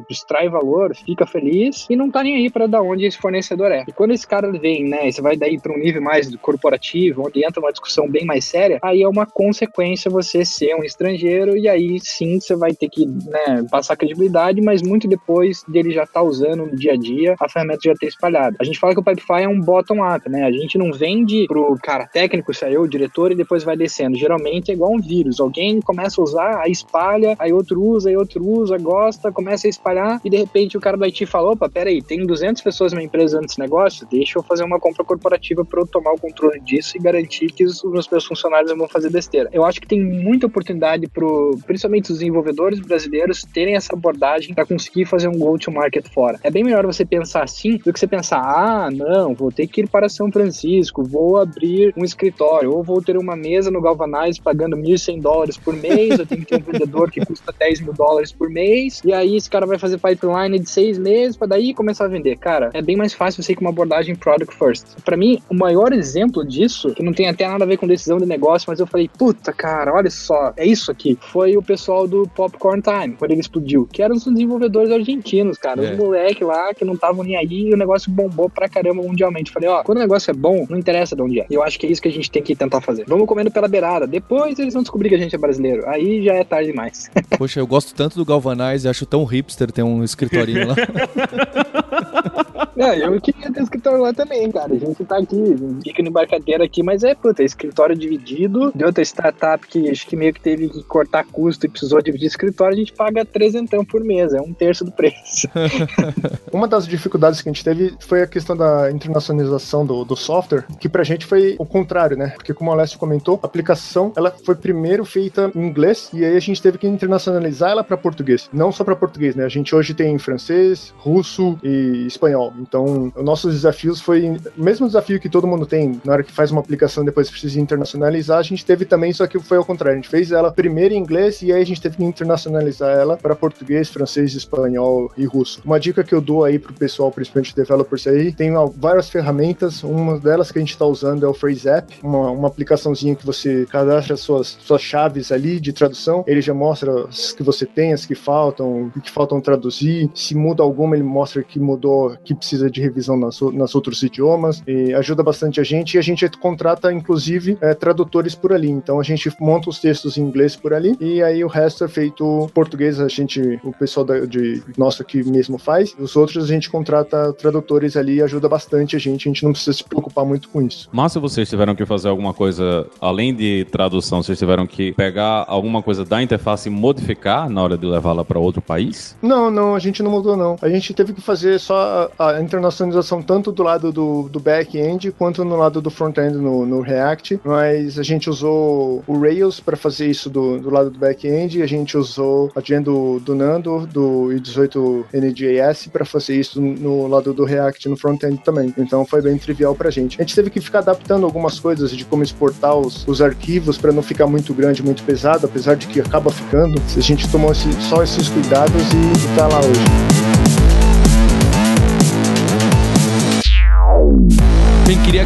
extrai 0.10 0.50
valor, 0.50 0.96
fica 0.96 1.26
feliz 1.36 1.86
e 1.90 1.96
não 1.96 2.10
tá 2.10 2.24
nem 2.24 2.36
aí 2.36 2.50
para 2.50 2.68
dar 2.68 2.82
onde 2.82 3.06
esse 3.06 3.18
fornecedor 3.18 3.72
é. 3.72 3.84
E 3.88 3.92
quando 3.92 4.12
esse 4.12 4.26
cara 4.26 4.52
vem, 4.52 4.86
né, 4.86 5.12
você 5.12 5.22
vai 5.22 5.36
daí 5.36 5.60
para 5.60 5.74
um 5.74 5.78
nível 5.78 6.02
mais 6.02 6.34
corporativo, 6.38 7.24
onde 7.26 7.46
entra 7.46 7.60
uma 7.60 7.72
discussão 7.72 8.10
bem 8.10 8.26
mais 8.26 8.46
séria, 8.46 8.80
aí 8.82 9.02
é 9.02 9.08
uma 9.08 9.26
consequência 9.26 10.10
você 10.10 10.46
ser 10.46 10.76
um 10.76 10.84
estrangeiro 10.84 11.58
e 11.58 11.68
aí 11.68 12.00
sim 12.00 12.40
você 12.40 12.56
vai 12.56 12.74
ter 12.74 12.90
que, 12.90 13.06
né, 13.06 13.66
passar 13.70 13.96
credibilidade, 13.96 14.62
mas 14.62 14.82
muito 14.82 15.08
depois 15.08 15.64
dele 15.68 15.92
já 15.92 16.06
tá 16.06 16.22
usando 16.22 16.66
no 16.66 16.76
dia 16.76 16.94
a 16.94 16.98
dia, 16.98 17.36
a 17.40 17.50
ferramenta 17.50 17.82
já 17.84 17.94
ter 17.94 18.08
espalhado. 18.08 18.56
A 18.60 18.64
gente 18.64 18.80
fala 18.80 18.94
que 18.94 19.00
o 19.00 19.04
Pipefy 19.04 19.44
é 19.44 19.48
um 19.48 19.60
bottom-up, 19.60 20.30
né? 20.30 20.44
A 20.44 20.52
gente 20.52 20.78
não 20.78 20.92
vende 20.92 21.46
pro 21.48 21.76
cara 21.82 22.08
técnico, 22.08 22.54
saiu 22.54 22.82
o 22.82 22.88
diretor 22.88 23.32
e 23.32 23.36
depois 23.36 23.64
vai 23.64 23.76
descendo. 23.76 24.18
Geralmente 24.18 24.72
é 24.72 24.74
igual 24.74 24.94
um 24.94 25.02
vírus. 25.02 25.40
Alguém 25.40 25.82
começa 25.82 26.22
a 26.22 26.24
usar, 26.24 26.62
aí 26.62 26.72
espalha, 26.72 27.36
aí 27.40 27.52
outro 27.52 27.82
usa, 27.82 28.10
aí 28.10 28.18
outro 28.18 28.46
usa, 28.46 28.78
gosta, 28.78 29.32
começa 29.32 29.68
a 29.68 29.70
espalhar 29.70 30.22
e 30.24 30.30
de 30.30 30.38
repente 30.38 30.78
o 30.78 30.82
cara 30.82 30.98
do 30.98 31.06
IT 31.06 31.25
fala, 31.26 31.52
opa, 31.52 31.70
peraí, 31.70 32.02
tem 32.02 32.26
200 32.26 32.62
pessoas 32.62 32.94
na 32.94 33.02
empresa 33.02 33.40
nesse 33.42 33.60
negócio, 33.60 34.08
deixa 34.10 34.40
eu 34.40 34.44
fazer 34.44 34.64
uma 34.64 34.80
compra 34.80 35.04
corporativa 35.04 35.64
para 35.64 35.82
eu 35.82 35.88
tomar 35.88 36.14
o 36.14 36.20
controle 36.20 36.60
disso 36.60 36.98
e 36.98 37.00
garantir 37.00 37.52
que 37.52 37.64
os, 37.64 37.84
meus 37.84 38.26
funcionários 38.26 38.72
não 38.72 38.78
vão 38.78 38.88
fazer 38.88 39.10
besteira. 39.10 39.50
Eu 39.52 39.66
acho 39.66 39.82
que 39.82 39.88
tem 39.88 40.02
muita 40.02 40.48
oportunidade 40.48 41.08
pro, 41.08 41.58
principalmente 41.66 42.12
os 42.12 42.20
desenvolvedores 42.20 42.80
brasileiros 42.80 43.44
terem 43.54 43.76
essa 43.76 43.94
abordagem 43.94 44.54
para 44.54 44.66
conseguir 44.66 45.06
fazer 45.06 45.28
um 45.28 45.38
go-to-market 45.38 46.08
fora. 46.14 46.40
É 46.44 46.52
bem 46.52 46.64
melhor 46.64 46.86
você 46.86 47.06
pensar 47.06 47.44
assim 47.44 47.78
do 47.78 47.94
que 47.94 48.00
você 48.00 48.08
pensar, 48.08 48.40
ah, 48.40 48.90
não, 48.92 49.34
vou 49.34 49.52
ter 49.52 49.68
que 49.68 49.82
ir 49.82 49.90
para 49.90 50.10
São 50.10 50.32
Francisco, 50.32 51.04
vou 51.04 51.38
abrir 51.38 51.94
um 51.98 52.04
escritório, 52.04 52.72
ou 52.72 52.84
vou 52.84 53.02
ter 53.02 53.18
uma 53.18 53.36
mesa 53.36 53.72
no 53.72 53.82
Galvanize 53.82 54.42
pagando 54.42 54.76
1.100 54.78 55.22
dólares 55.22 55.58
por 55.58 55.76
mês, 55.76 56.20
eu 56.20 56.26
tenho 56.26 56.42
que 56.42 56.48
ter 56.48 56.58
um 56.58 56.72
vendedor 56.72 57.12
que 57.12 57.26
custa 57.26 57.54
10 57.58 57.82
mil 57.82 57.94
dólares 57.94 58.32
por 58.32 58.50
mês, 58.50 59.02
e 59.04 59.14
aí 59.14 59.36
esse 59.36 59.50
cara 59.50 59.66
vai 59.66 59.78
fazer 59.78 59.98
pipeline 59.98 60.60
de 60.60 60.70
seis 60.70 60.98
meses 60.98 61.15
para 61.38 61.48
daí 61.48 61.74
começar 61.74 62.06
a 62.06 62.08
vender. 62.08 62.38
Cara, 62.38 62.70
é 62.74 62.82
bem 62.82 62.96
mais 62.96 63.14
fácil 63.14 63.42
você 63.42 63.54
ir 63.54 63.56
com 63.56 63.62
uma 63.62 63.70
abordagem 63.70 64.16
product 64.16 64.56
first. 64.56 64.86
Para 65.04 65.18
mim, 65.18 65.42
o 65.50 65.56
maior 65.56 65.94
exemplo 65.94 66.46
disso, 66.46 66.94
que 66.94 67.04
não 67.04 67.14
tem 67.14 67.28
até 67.28 67.48
nada 67.48 67.64
a 67.64 67.68
ver 67.68 67.78
com 67.78 67.88
decisão 67.88 68.18
de 68.18 68.26
negócio, 68.26 68.66
mas 68.70 68.80
eu 68.80 68.88
falei, 68.88 69.10
puta, 69.18 69.52
cara, 69.54 69.94
olha 69.94 70.10
só, 70.10 70.54
é 70.58 70.66
isso 70.66 70.92
aqui. 70.92 71.18
Foi 71.22 71.58
o 71.58 71.62
pessoal 71.62 72.08
do 72.08 72.28
Popcorn 72.36 72.82
Time, 72.82 73.16
quando 73.18 73.32
ele 73.32 73.42
explodiu, 73.42 73.88
que 73.92 74.02
eram 74.02 74.16
os 74.16 74.26
desenvolvedores 74.26 74.92
argentinos, 74.92 75.58
cara, 75.58 75.84
é. 75.84 75.92
os 75.92 75.98
moleque 75.98 76.44
lá 76.44 76.74
que 76.74 76.86
não 76.86 76.94
estavam 76.94 77.24
nem 77.24 77.36
aí 77.36 77.70
e 77.70 77.74
o 77.74 77.78
negócio 77.78 78.12
bombou 78.12 78.50
pra 78.50 78.70
caramba 78.70 79.02
mundialmente. 79.02 79.52
Falei, 79.52 79.70
ó, 79.70 79.84
quando 79.84 79.98
o 79.98 80.02
negócio 80.02 80.32
é 80.32 80.34
bom, 80.34 80.66
não 80.70 80.78
interessa 80.78 81.16
de 81.16 81.22
onde 81.22 81.40
é. 81.40 81.46
E 81.50 81.54
eu 81.54 81.64
acho 81.64 81.80
que 81.80 81.88
é 81.88 81.92
isso 81.92 82.02
que 82.02 82.08
a 82.08 82.12
gente 82.12 82.30
tem 82.30 82.42
que 82.42 82.56
tentar 82.56 82.82
fazer. 82.82 83.06
Vamos 83.08 83.28
comendo 83.28 83.52
pela 83.52 83.68
beirada. 83.68 84.08
Depois 84.08 84.58
eles 84.60 84.74
vão 84.74 84.84
descobrir 84.84 85.10
que 85.10 85.16
a 85.16 85.18
gente 85.18 85.36
é 85.36 85.38
brasileiro. 85.38 85.88
Aí 85.88 86.24
já 86.24 86.34
é 86.34 86.44
tarde 86.44 86.72
demais. 86.72 87.10
Poxa, 87.38 87.60
eu 87.60 87.68
gosto 87.68 87.94
tanto 87.94 88.16
do 88.16 88.26
Galvanize, 88.26 88.88
acho 88.88 89.06
tão 89.06 89.24
hipster 89.24 89.72
ter 89.72 89.84
um 89.84 90.04
escritorinho 90.04 90.68
lá. 90.68 90.76
É, 92.78 93.06
eu 93.06 93.22
queria 93.22 93.52
ter 93.52 93.64
escritório 93.64 94.02
lá 94.02 94.14
também, 94.14 94.52
cara. 94.52 94.74
A 94.74 94.78
gente 94.78 95.06
tá 95.06 95.18
aqui, 95.18 95.56
fica 95.84 96.04
no 96.04 96.10
embarcadeira 96.10 96.66
aqui, 96.66 96.84
mas 96.84 97.04
é, 97.04 97.16
puta, 97.16 97.42
é 97.42 97.46
escritório 97.46 97.96
dividido 97.96 98.72
de 98.76 98.84
outra 98.84 99.02
startup 99.04 99.66
que 99.66 99.90
acho 99.90 100.06
que 100.06 100.16
meio 100.16 100.34
que 100.34 100.42
teve 100.42 100.68
que 100.68 100.84
cortar 100.84 101.26
custo 101.26 101.66
e 101.66 101.70
precisou 101.70 102.02
dividir 102.02 102.28
escritório, 102.28 102.76
a 102.76 102.78
gente 102.78 102.94
paga 102.94 103.24
trezentão 103.24 103.86
por 103.86 104.04
mês, 104.04 104.34
é 104.34 104.42
um 104.42 104.54
terço 104.54 104.84
do 104.84 104.92
preço. 104.92 105.48
Uma 106.52 106.68
das 106.68 106.86
dificuldades 106.86 107.42
que 107.42 107.48
a 107.48 107.52
gente 107.52 107.64
teve 107.64 107.96
foi 108.00 108.22
a 108.22 108.28
questão 108.28 108.58
da 108.58 108.92
internacionalização 108.92 109.86
do, 109.86 110.04
do 110.04 110.16
software, 110.16 110.66
que 110.80 110.90
pra 110.90 111.04
gente 111.04 111.26
foi 111.26 111.56
o 111.58 111.66
contrário, 111.66 112.18
né? 112.18 112.34
Porque 112.36 112.54
como 112.54 112.72
o 112.72 112.74
Alessio 112.74 113.00
comentou, 113.00 113.40
a 113.42 113.46
aplicação, 113.46 114.12
ela 114.18 114.32
foi 114.44 114.56
primeiro 114.56 115.06
feita 115.06 115.52
em 115.56 115.66
inglês 115.66 116.10
e 116.14 116.26
aí 116.26 116.36
a 116.36 116.42
gente 116.42 116.62
teve 116.62 116.78
que 116.78 116.88
internacionalizar 116.88 117.72
ela 117.72 117.84
para 117.84 117.96
português. 117.96 118.50
Não 118.52 118.72
só 118.72 118.84
para 118.84 118.96
português, 118.96 119.36
né? 119.36 119.46
A 119.46 119.50
gente 119.50 119.74
hoje 119.74 119.94
tem 119.94 120.18
francês, 120.18 120.94
russo 120.98 121.58
e 121.64 122.06
espanhol. 122.08 122.54
Então, 122.60 123.12
os 123.16 123.24
nossos 123.24 123.54
desafios 123.54 124.02
foi 124.02 124.38
o 124.58 124.64
mesmo 124.64 124.88
desafio 124.88 125.20
que 125.20 125.30
todo 125.30 125.48
mundo 125.48 125.66
tem 125.66 126.00
na 126.04 126.14
hora 126.14 126.24
que 126.24 126.32
faz 126.32 126.52
uma 126.52 126.62
aplicação 126.62 127.06
depois 127.06 127.30
precisa 127.30 127.60
internacionalizar, 127.60 128.40
a 128.40 128.44
gente 128.44 128.66
teve 128.66 128.86
também, 128.86 129.14
só 129.14 129.28
que 129.28 129.40
foi 129.40 129.58
ao 129.58 129.66
contrário. 129.66 129.94
A 129.98 130.02
gente 130.02 130.10
fez 130.10 130.32
ela 130.32 130.52
primeiro 130.52 130.94
em 130.94 130.98
inglês 130.98 131.42
e 131.42 131.52
aí 131.52 131.62
a 131.62 131.66
gente 131.66 131.82
teve 131.82 131.98
que 131.98 132.04
internacionalizar 132.04 132.92
ela 132.92 133.18
para 133.18 133.36
português, 133.36 133.90
francês, 133.90 134.34
espanhol 134.34 135.12
e 135.18 135.26
russo. 135.26 135.62
Uma 135.66 135.80
dica 135.80 136.04
que 136.04 136.14
eu 136.14 136.22
dou 136.22 136.44
aí 136.44 136.60
pro 136.60 136.74
pessoal, 136.74 137.12
principalmente 137.12 137.56
developers 137.56 138.08
aí, 138.08 138.32
tem 138.32 138.52
várias 138.76 139.10
ferramentas, 139.10 139.84
uma 139.84 140.20
delas 140.20 140.52
que 140.52 140.58
a 140.58 140.62
gente 140.62 140.72
está 140.72 140.86
usando 140.86 141.26
é 141.26 141.28
o 141.28 141.34
Phrase 141.34 141.68
App, 141.68 141.96
uma, 142.04 142.32
uma 142.32 142.48
aplicaçãozinha 142.48 143.16
que 143.16 143.26
você 143.26 143.66
cadastra 143.70 144.18
suas, 144.18 144.58
suas 144.60 144.82
chaves 144.82 145.32
ali 145.32 145.60
de 145.60 145.74
tradução, 145.74 146.24
ele 146.28 146.42
já 146.42 146.54
mostra 146.54 147.06
as 147.08 147.32
que 147.32 147.44
você 147.44 147.66
tem, 147.66 147.94
as 147.94 148.06
que 148.06 148.16
faltam, 148.16 148.92
o 148.96 149.02
que 149.02 149.12
faltam 149.12 149.40
traduzir, 149.42 150.10
se 150.14 150.36
muda 150.36 150.64
alguma 150.86 150.96
ele 150.96 151.04
mostra 151.04 151.44
que 151.44 151.60
mudou, 151.60 152.16
que 152.24 152.34
precisa 152.34 152.56
precisa 152.56 152.70
de 152.70 152.82
revisão 152.82 153.18
nas, 153.18 153.40
nas 153.54 153.76
outros 153.76 154.02
idiomas, 154.04 154.64
e 154.68 154.94
ajuda 154.94 155.24
bastante 155.24 155.60
a 155.60 155.64
gente, 155.64 155.96
e 155.96 155.98
a 155.98 156.02
gente 156.02 156.28
contrata, 156.40 156.92
inclusive, 156.92 157.58
é, 157.62 157.74
tradutores 157.74 158.36
por 158.36 158.54
ali. 158.54 158.70
Então 158.70 159.00
a 159.00 159.04
gente 159.04 159.32
monta 159.40 159.70
os 159.70 159.80
textos 159.80 160.18
em 160.18 160.22
inglês 160.22 160.56
por 160.56 160.74
ali, 160.74 160.96
e 161.00 161.22
aí 161.22 161.44
o 161.44 161.48
resto 161.48 161.84
é 161.84 161.88
feito 161.88 162.50
português, 162.54 163.00
a 163.00 163.08
gente, 163.08 163.60
o 163.64 163.72
pessoal 163.72 164.06
da, 164.06 164.26
de 164.26 164.62
nosso 164.78 165.02
aqui 165.02 165.24
mesmo 165.24 165.58
faz, 165.58 165.96
os 166.00 166.16
outros 166.16 166.46
a 166.46 166.48
gente 166.48 166.70
contrata 166.70 167.34
tradutores 167.34 167.98
ali 167.98 168.16
e 168.16 168.22
ajuda 168.22 168.48
bastante 168.48 168.96
a 168.96 169.00
gente, 169.00 169.28
a 169.28 169.32
gente 169.32 169.44
não 169.44 169.52
precisa 169.52 169.74
se 169.74 169.84
preocupar 169.84 170.26
muito 170.26 170.50
com 170.50 170.62
isso. 170.62 170.90
Mas 170.92 171.12
se 171.12 171.20
vocês 171.20 171.50
tiveram 171.50 171.76
que 171.76 171.86
fazer 171.86 172.10
alguma 172.10 172.34
coisa, 172.34 172.88
além 173.02 173.34
de 173.34 173.66
tradução, 173.72 174.22
vocês 174.22 174.38
tiveram 174.38 174.66
que 174.66 174.94
pegar 174.94 175.46
alguma 175.48 175.82
coisa 175.82 176.06
da 176.06 176.22
interface 176.22 176.70
e 176.70 176.72
modificar 176.72 177.50
na 177.50 177.62
hora 177.62 177.78
de 177.78 177.86
levá-la 177.86 178.24
para 178.24 178.40
outro 178.40 178.62
país? 178.62 179.16
Não, 179.22 179.52
não, 179.52 179.76
a 179.76 179.80
gente 179.80 180.02
não 180.02 180.12
mudou 180.12 180.38
não. 180.38 180.56
A 180.62 180.70
gente 180.76 180.94
teve 180.94 181.14
que 181.14 181.22
fazer 181.22 181.60
só 181.60 182.10
a, 182.18 182.40
internacionalização 182.42 183.22
tanto 183.22 183.52
do 183.52 183.64
lado 183.64 183.92
do, 183.92 184.30
do 184.30 184.40
back-end 184.40 185.12
quanto 185.12 185.44
no 185.44 185.56
lado 185.56 185.82
do 185.82 185.90
front-end 185.90 186.38
no, 186.38 186.66
no, 186.66 186.82
React, 186.82 187.40
mas 187.44 187.98
a 187.98 188.04
gente 188.04 188.30
usou 188.30 189.04
o 189.08 189.20
Rails 189.20 189.60
para 189.60 189.76
fazer 189.76 190.08
isso 190.08 190.30
do, 190.30 190.60
do 190.60 190.70
lado 190.70 190.90
do 190.90 191.00
back-end, 191.00 191.62
a 191.62 191.68
gente 191.68 191.98
usou 191.98 192.52
a 192.56 192.62
gen 192.62 192.82
do, 192.82 193.20
do 193.20 193.34
Nando, 193.36 193.88
do 193.88 194.30
i18NJS, 194.34 195.90
para 195.90 196.06
fazer 196.06 196.36
isso 196.40 196.62
no 196.62 197.08
lado 197.08 197.34
do 197.34 197.44
React 197.44 197.90
no 197.90 197.98
front-end 197.98 198.38
também. 198.44 198.74
Então 198.78 199.06
foi 199.06 199.22
bem 199.22 199.38
trivial 199.38 199.76
para 199.76 199.90
a 199.90 199.92
gente. 199.92 200.20
A 200.20 200.24
gente 200.24 200.36
teve 200.36 200.50
que 200.50 200.62
ficar 200.62 200.80
adaptando 200.80 201.26
algumas 201.26 201.60
coisas 201.60 201.92
de 201.92 202.06
como 202.06 202.24
exportar 202.24 202.76
os, 202.76 203.08
os 203.08 203.22
arquivos 203.22 203.78
para 203.78 203.92
não 203.92 204.04
ficar 204.04 204.28
muito 204.28 204.54
grande, 204.54 204.84
muito 204.84 205.04
pesado, 205.04 205.46
apesar 205.46 205.76
de 205.76 205.88
que 205.88 206.00
acaba 206.00 206.30
ficando. 206.32 206.82
A 206.96 207.00
gente 207.00 207.30
tomou 207.30 207.52
esse, 207.52 207.72
só 207.82 208.04
esses 208.04 208.30
cuidados 208.30 208.82
e 208.94 209.30
está 209.32 209.48
lá 209.48 209.60
hoje. 209.60 210.35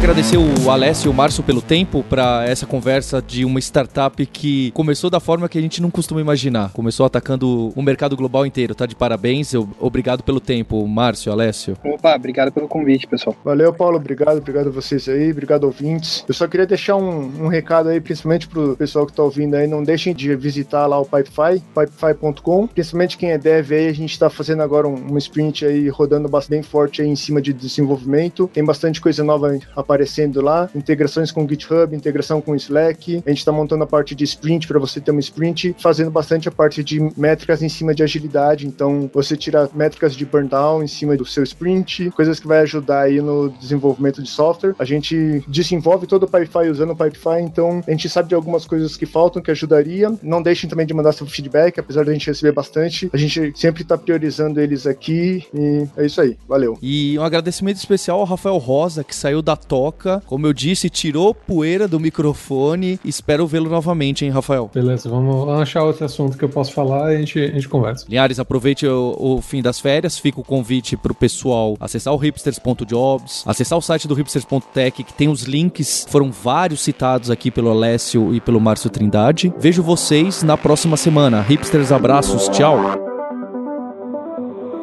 Agradecer 0.00 0.38
o 0.38 0.70
Alessio 0.70 1.08
e 1.08 1.10
o 1.10 1.14
Márcio 1.14 1.42
pelo 1.42 1.60
tempo 1.60 2.02
para 2.02 2.46
essa 2.48 2.64
conversa 2.64 3.20
de 3.20 3.44
uma 3.44 3.58
startup 3.58 4.24
que 4.24 4.70
começou 4.70 5.10
da 5.10 5.20
forma 5.20 5.46
que 5.46 5.58
a 5.58 5.60
gente 5.60 5.82
não 5.82 5.90
costuma 5.90 6.22
imaginar. 6.22 6.72
Começou 6.72 7.04
atacando 7.04 7.70
o 7.76 7.82
mercado 7.82 8.16
global 8.16 8.46
inteiro, 8.46 8.74
tá 8.74 8.86
de 8.86 8.96
parabéns. 8.96 9.52
Eu, 9.52 9.68
obrigado 9.78 10.22
pelo 10.22 10.40
tempo, 10.40 10.88
Márcio, 10.88 11.30
Alessio. 11.30 11.76
Opa, 11.84 12.16
obrigado 12.16 12.50
pelo 12.50 12.66
convite, 12.66 13.06
pessoal. 13.06 13.36
Valeu, 13.44 13.74
Paulo, 13.74 13.96
obrigado, 13.96 14.38
obrigado 14.38 14.68
a 14.68 14.70
vocês 14.70 15.06
aí, 15.06 15.32
obrigado 15.32 15.64
ouvintes. 15.64 16.24
Eu 16.26 16.32
só 16.32 16.48
queria 16.48 16.66
deixar 16.66 16.96
um, 16.96 17.44
um 17.44 17.48
recado 17.48 17.90
aí, 17.90 18.00
principalmente 18.00 18.48
pro 18.48 18.74
pessoal 18.76 19.04
que 19.04 19.12
tá 19.12 19.22
ouvindo 19.22 19.54
aí, 19.54 19.66
não 19.66 19.84
deixem 19.84 20.14
de 20.14 20.34
visitar 20.34 20.86
lá 20.86 20.98
o 20.98 21.04
Pipefy, 21.04 21.62
pipefy.com, 21.74 22.66
principalmente 22.68 23.18
quem 23.18 23.32
é 23.32 23.38
dev 23.38 23.70
aí, 23.70 23.88
a 23.88 23.94
gente 23.94 24.18
tá 24.18 24.30
fazendo 24.30 24.62
agora 24.62 24.88
um, 24.88 25.12
um 25.12 25.18
sprint 25.18 25.66
aí 25.66 25.90
rodando 25.90 26.26
bastante 26.26 26.66
forte 26.66 27.02
aí 27.02 27.08
em 27.08 27.16
cima 27.16 27.42
de 27.42 27.52
desenvolvimento. 27.52 28.48
Tem 28.50 28.64
bastante 28.64 28.98
coisa 28.98 29.22
nova 29.22 29.50
aparecendo 29.90 30.40
lá, 30.40 30.70
integrações 30.74 31.32
com 31.32 31.48
GitHub, 31.48 31.94
integração 31.94 32.40
com 32.40 32.54
Slack. 32.54 33.22
A 33.26 33.28
gente 33.28 33.38
está 33.38 33.50
montando 33.50 33.82
a 33.82 33.86
parte 33.86 34.14
de 34.14 34.22
sprint 34.22 34.68
para 34.68 34.78
você 34.78 35.00
ter 35.00 35.10
uma 35.10 35.20
sprint, 35.20 35.74
fazendo 35.78 36.10
bastante 36.10 36.48
a 36.48 36.52
parte 36.52 36.84
de 36.84 37.00
métricas 37.16 37.60
em 37.60 37.68
cima 37.68 37.92
de 37.92 38.02
agilidade. 38.02 38.66
Então, 38.66 39.10
você 39.12 39.36
tira 39.36 39.68
métricas 39.74 40.14
de 40.14 40.24
burn 40.24 40.48
down 40.48 40.82
em 40.82 40.86
cima 40.86 41.16
do 41.16 41.26
seu 41.26 41.42
sprint, 41.42 42.10
coisas 42.12 42.38
que 42.38 42.46
vai 42.46 42.60
ajudar 42.60 43.02
aí 43.02 43.20
no 43.20 43.50
desenvolvimento 43.50 44.22
de 44.22 44.30
software. 44.30 44.74
A 44.78 44.84
gente 44.84 45.42
desenvolve 45.48 46.06
todo 46.06 46.22
o 46.22 46.28
Pipefy 46.28 46.70
usando 46.70 46.90
o 46.90 46.96
Pipefy, 46.96 47.40
então 47.42 47.82
a 47.86 47.90
gente 47.90 48.08
sabe 48.08 48.28
de 48.28 48.34
algumas 48.34 48.64
coisas 48.66 48.96
que 48.96 49.06
faltam 49.06 49.42
que 49.42 49.50
ajudaria. 49.50 50.12
Não 50.22 50.40
deixem 50.40 50.70
também 50.70 50.86
de 50.86 50.94
mandar 50.94 51.12
seu 51.12 51.26
feedback, 51.26 51.80
apesar 51.80 52.04
da 52.04 52.12
gente 52.12 52.28
receber 52.28 52.52
bastante. 52.52 53.10
A 53.12 53.16
gente 53.16 53.52
sempre 53.56 53.82
está 53.82 53.98
priorizando 53.98 54.60
eles 54.60 54.86
aqui 54.86 55.44
e 55.52 55.86
é 55.96 56.06
isso 56.06 56.20
aí. 56.20 56.36
Valeu. 56.48 56.78
E 56.80 57.18
um 57.18 57.24
agradecimento 57.24 57.78
especial 57.78 58.20
ao 58.20 58.24
Rafael 58.24 58.56
Rosa, 58.58 59.02
que 59.02 59.14
saiu 59.14 59.42
da 59.42 59.56
toca. 59.80 60.22
Como 60.26 60.46
eu 60.46 60.52
disse, 60.52 60.90
tirou 60.90 61.34
poeira 61.34 61.88
do 61.88 61.98
microfone. 61.98 63.00
Espero 63.02 63.46
vê-lo 63.46 63.70
novamente, 63.70 64.24
hein, 64.24 64.30
Rafael? 64.30 64.70
Beleza, 64.72 65.08
vamos 65.08 65.48
achar 65.60 65.82
outro 65.82 66.04
assunto 66.04 66.36
que 66.36 66.44
eu 66.44 66.48
posso 66.50 66.72
falar 66.72 67.12
e 67.12 67.16
a 67.16 67.18
gente, 67.20 67.38
a 67.38 67.52
gente 67.52 67.68
conversa. 67.68 68.04
Linhares, 68.08 68.38
aproveite 68.38 68.86
o, 68.86 69.16
o 69.18 69.40
fim 69.40 69.62
das 69.62 69.80
férias. 69.80 70.18
Fica 70.18 70.38
o 70.40 70.44
convite 70.44 70.96
pro 70.96 71.14
pessoal 71.14 71.76
acessar 71.80 72.12
o 72.12 72.18
hipsters.jobs, 72.18 73.44
acessar 73.46 73.78
o 73.78 73.82
site 73.82 74.06
do 74.06 74.14
hipsters.tech, 74.14 75.02
que 75.02 75.14
tem 75.14 75.28
os 75.28 75.44
links, 75.44 76.06
foram 76.08 76.30
vários 76.30 76.80
citados 76.82 77.30
aqui 77.30 77.50
pelo 77.50 77.70
Alessio 77.70 78.34
e 78.34 78.40
pelo 78.40 78.60
Márcio 78.60 78.90
Trindade. 78.90 79.52
Vejo 79.58 79.82
vocês 79.82 80.42
na 80.42 80.58
próxima 80.58 80.96
semana. 80.96 81.40
Hipsters, 81.40 81.90
abraços, 81.90 82.48
tchau. 82.48 82.78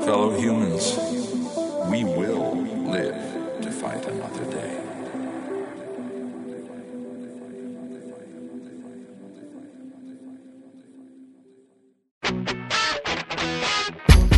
Fellow 0.02 0.30
humans, 0.30 0.98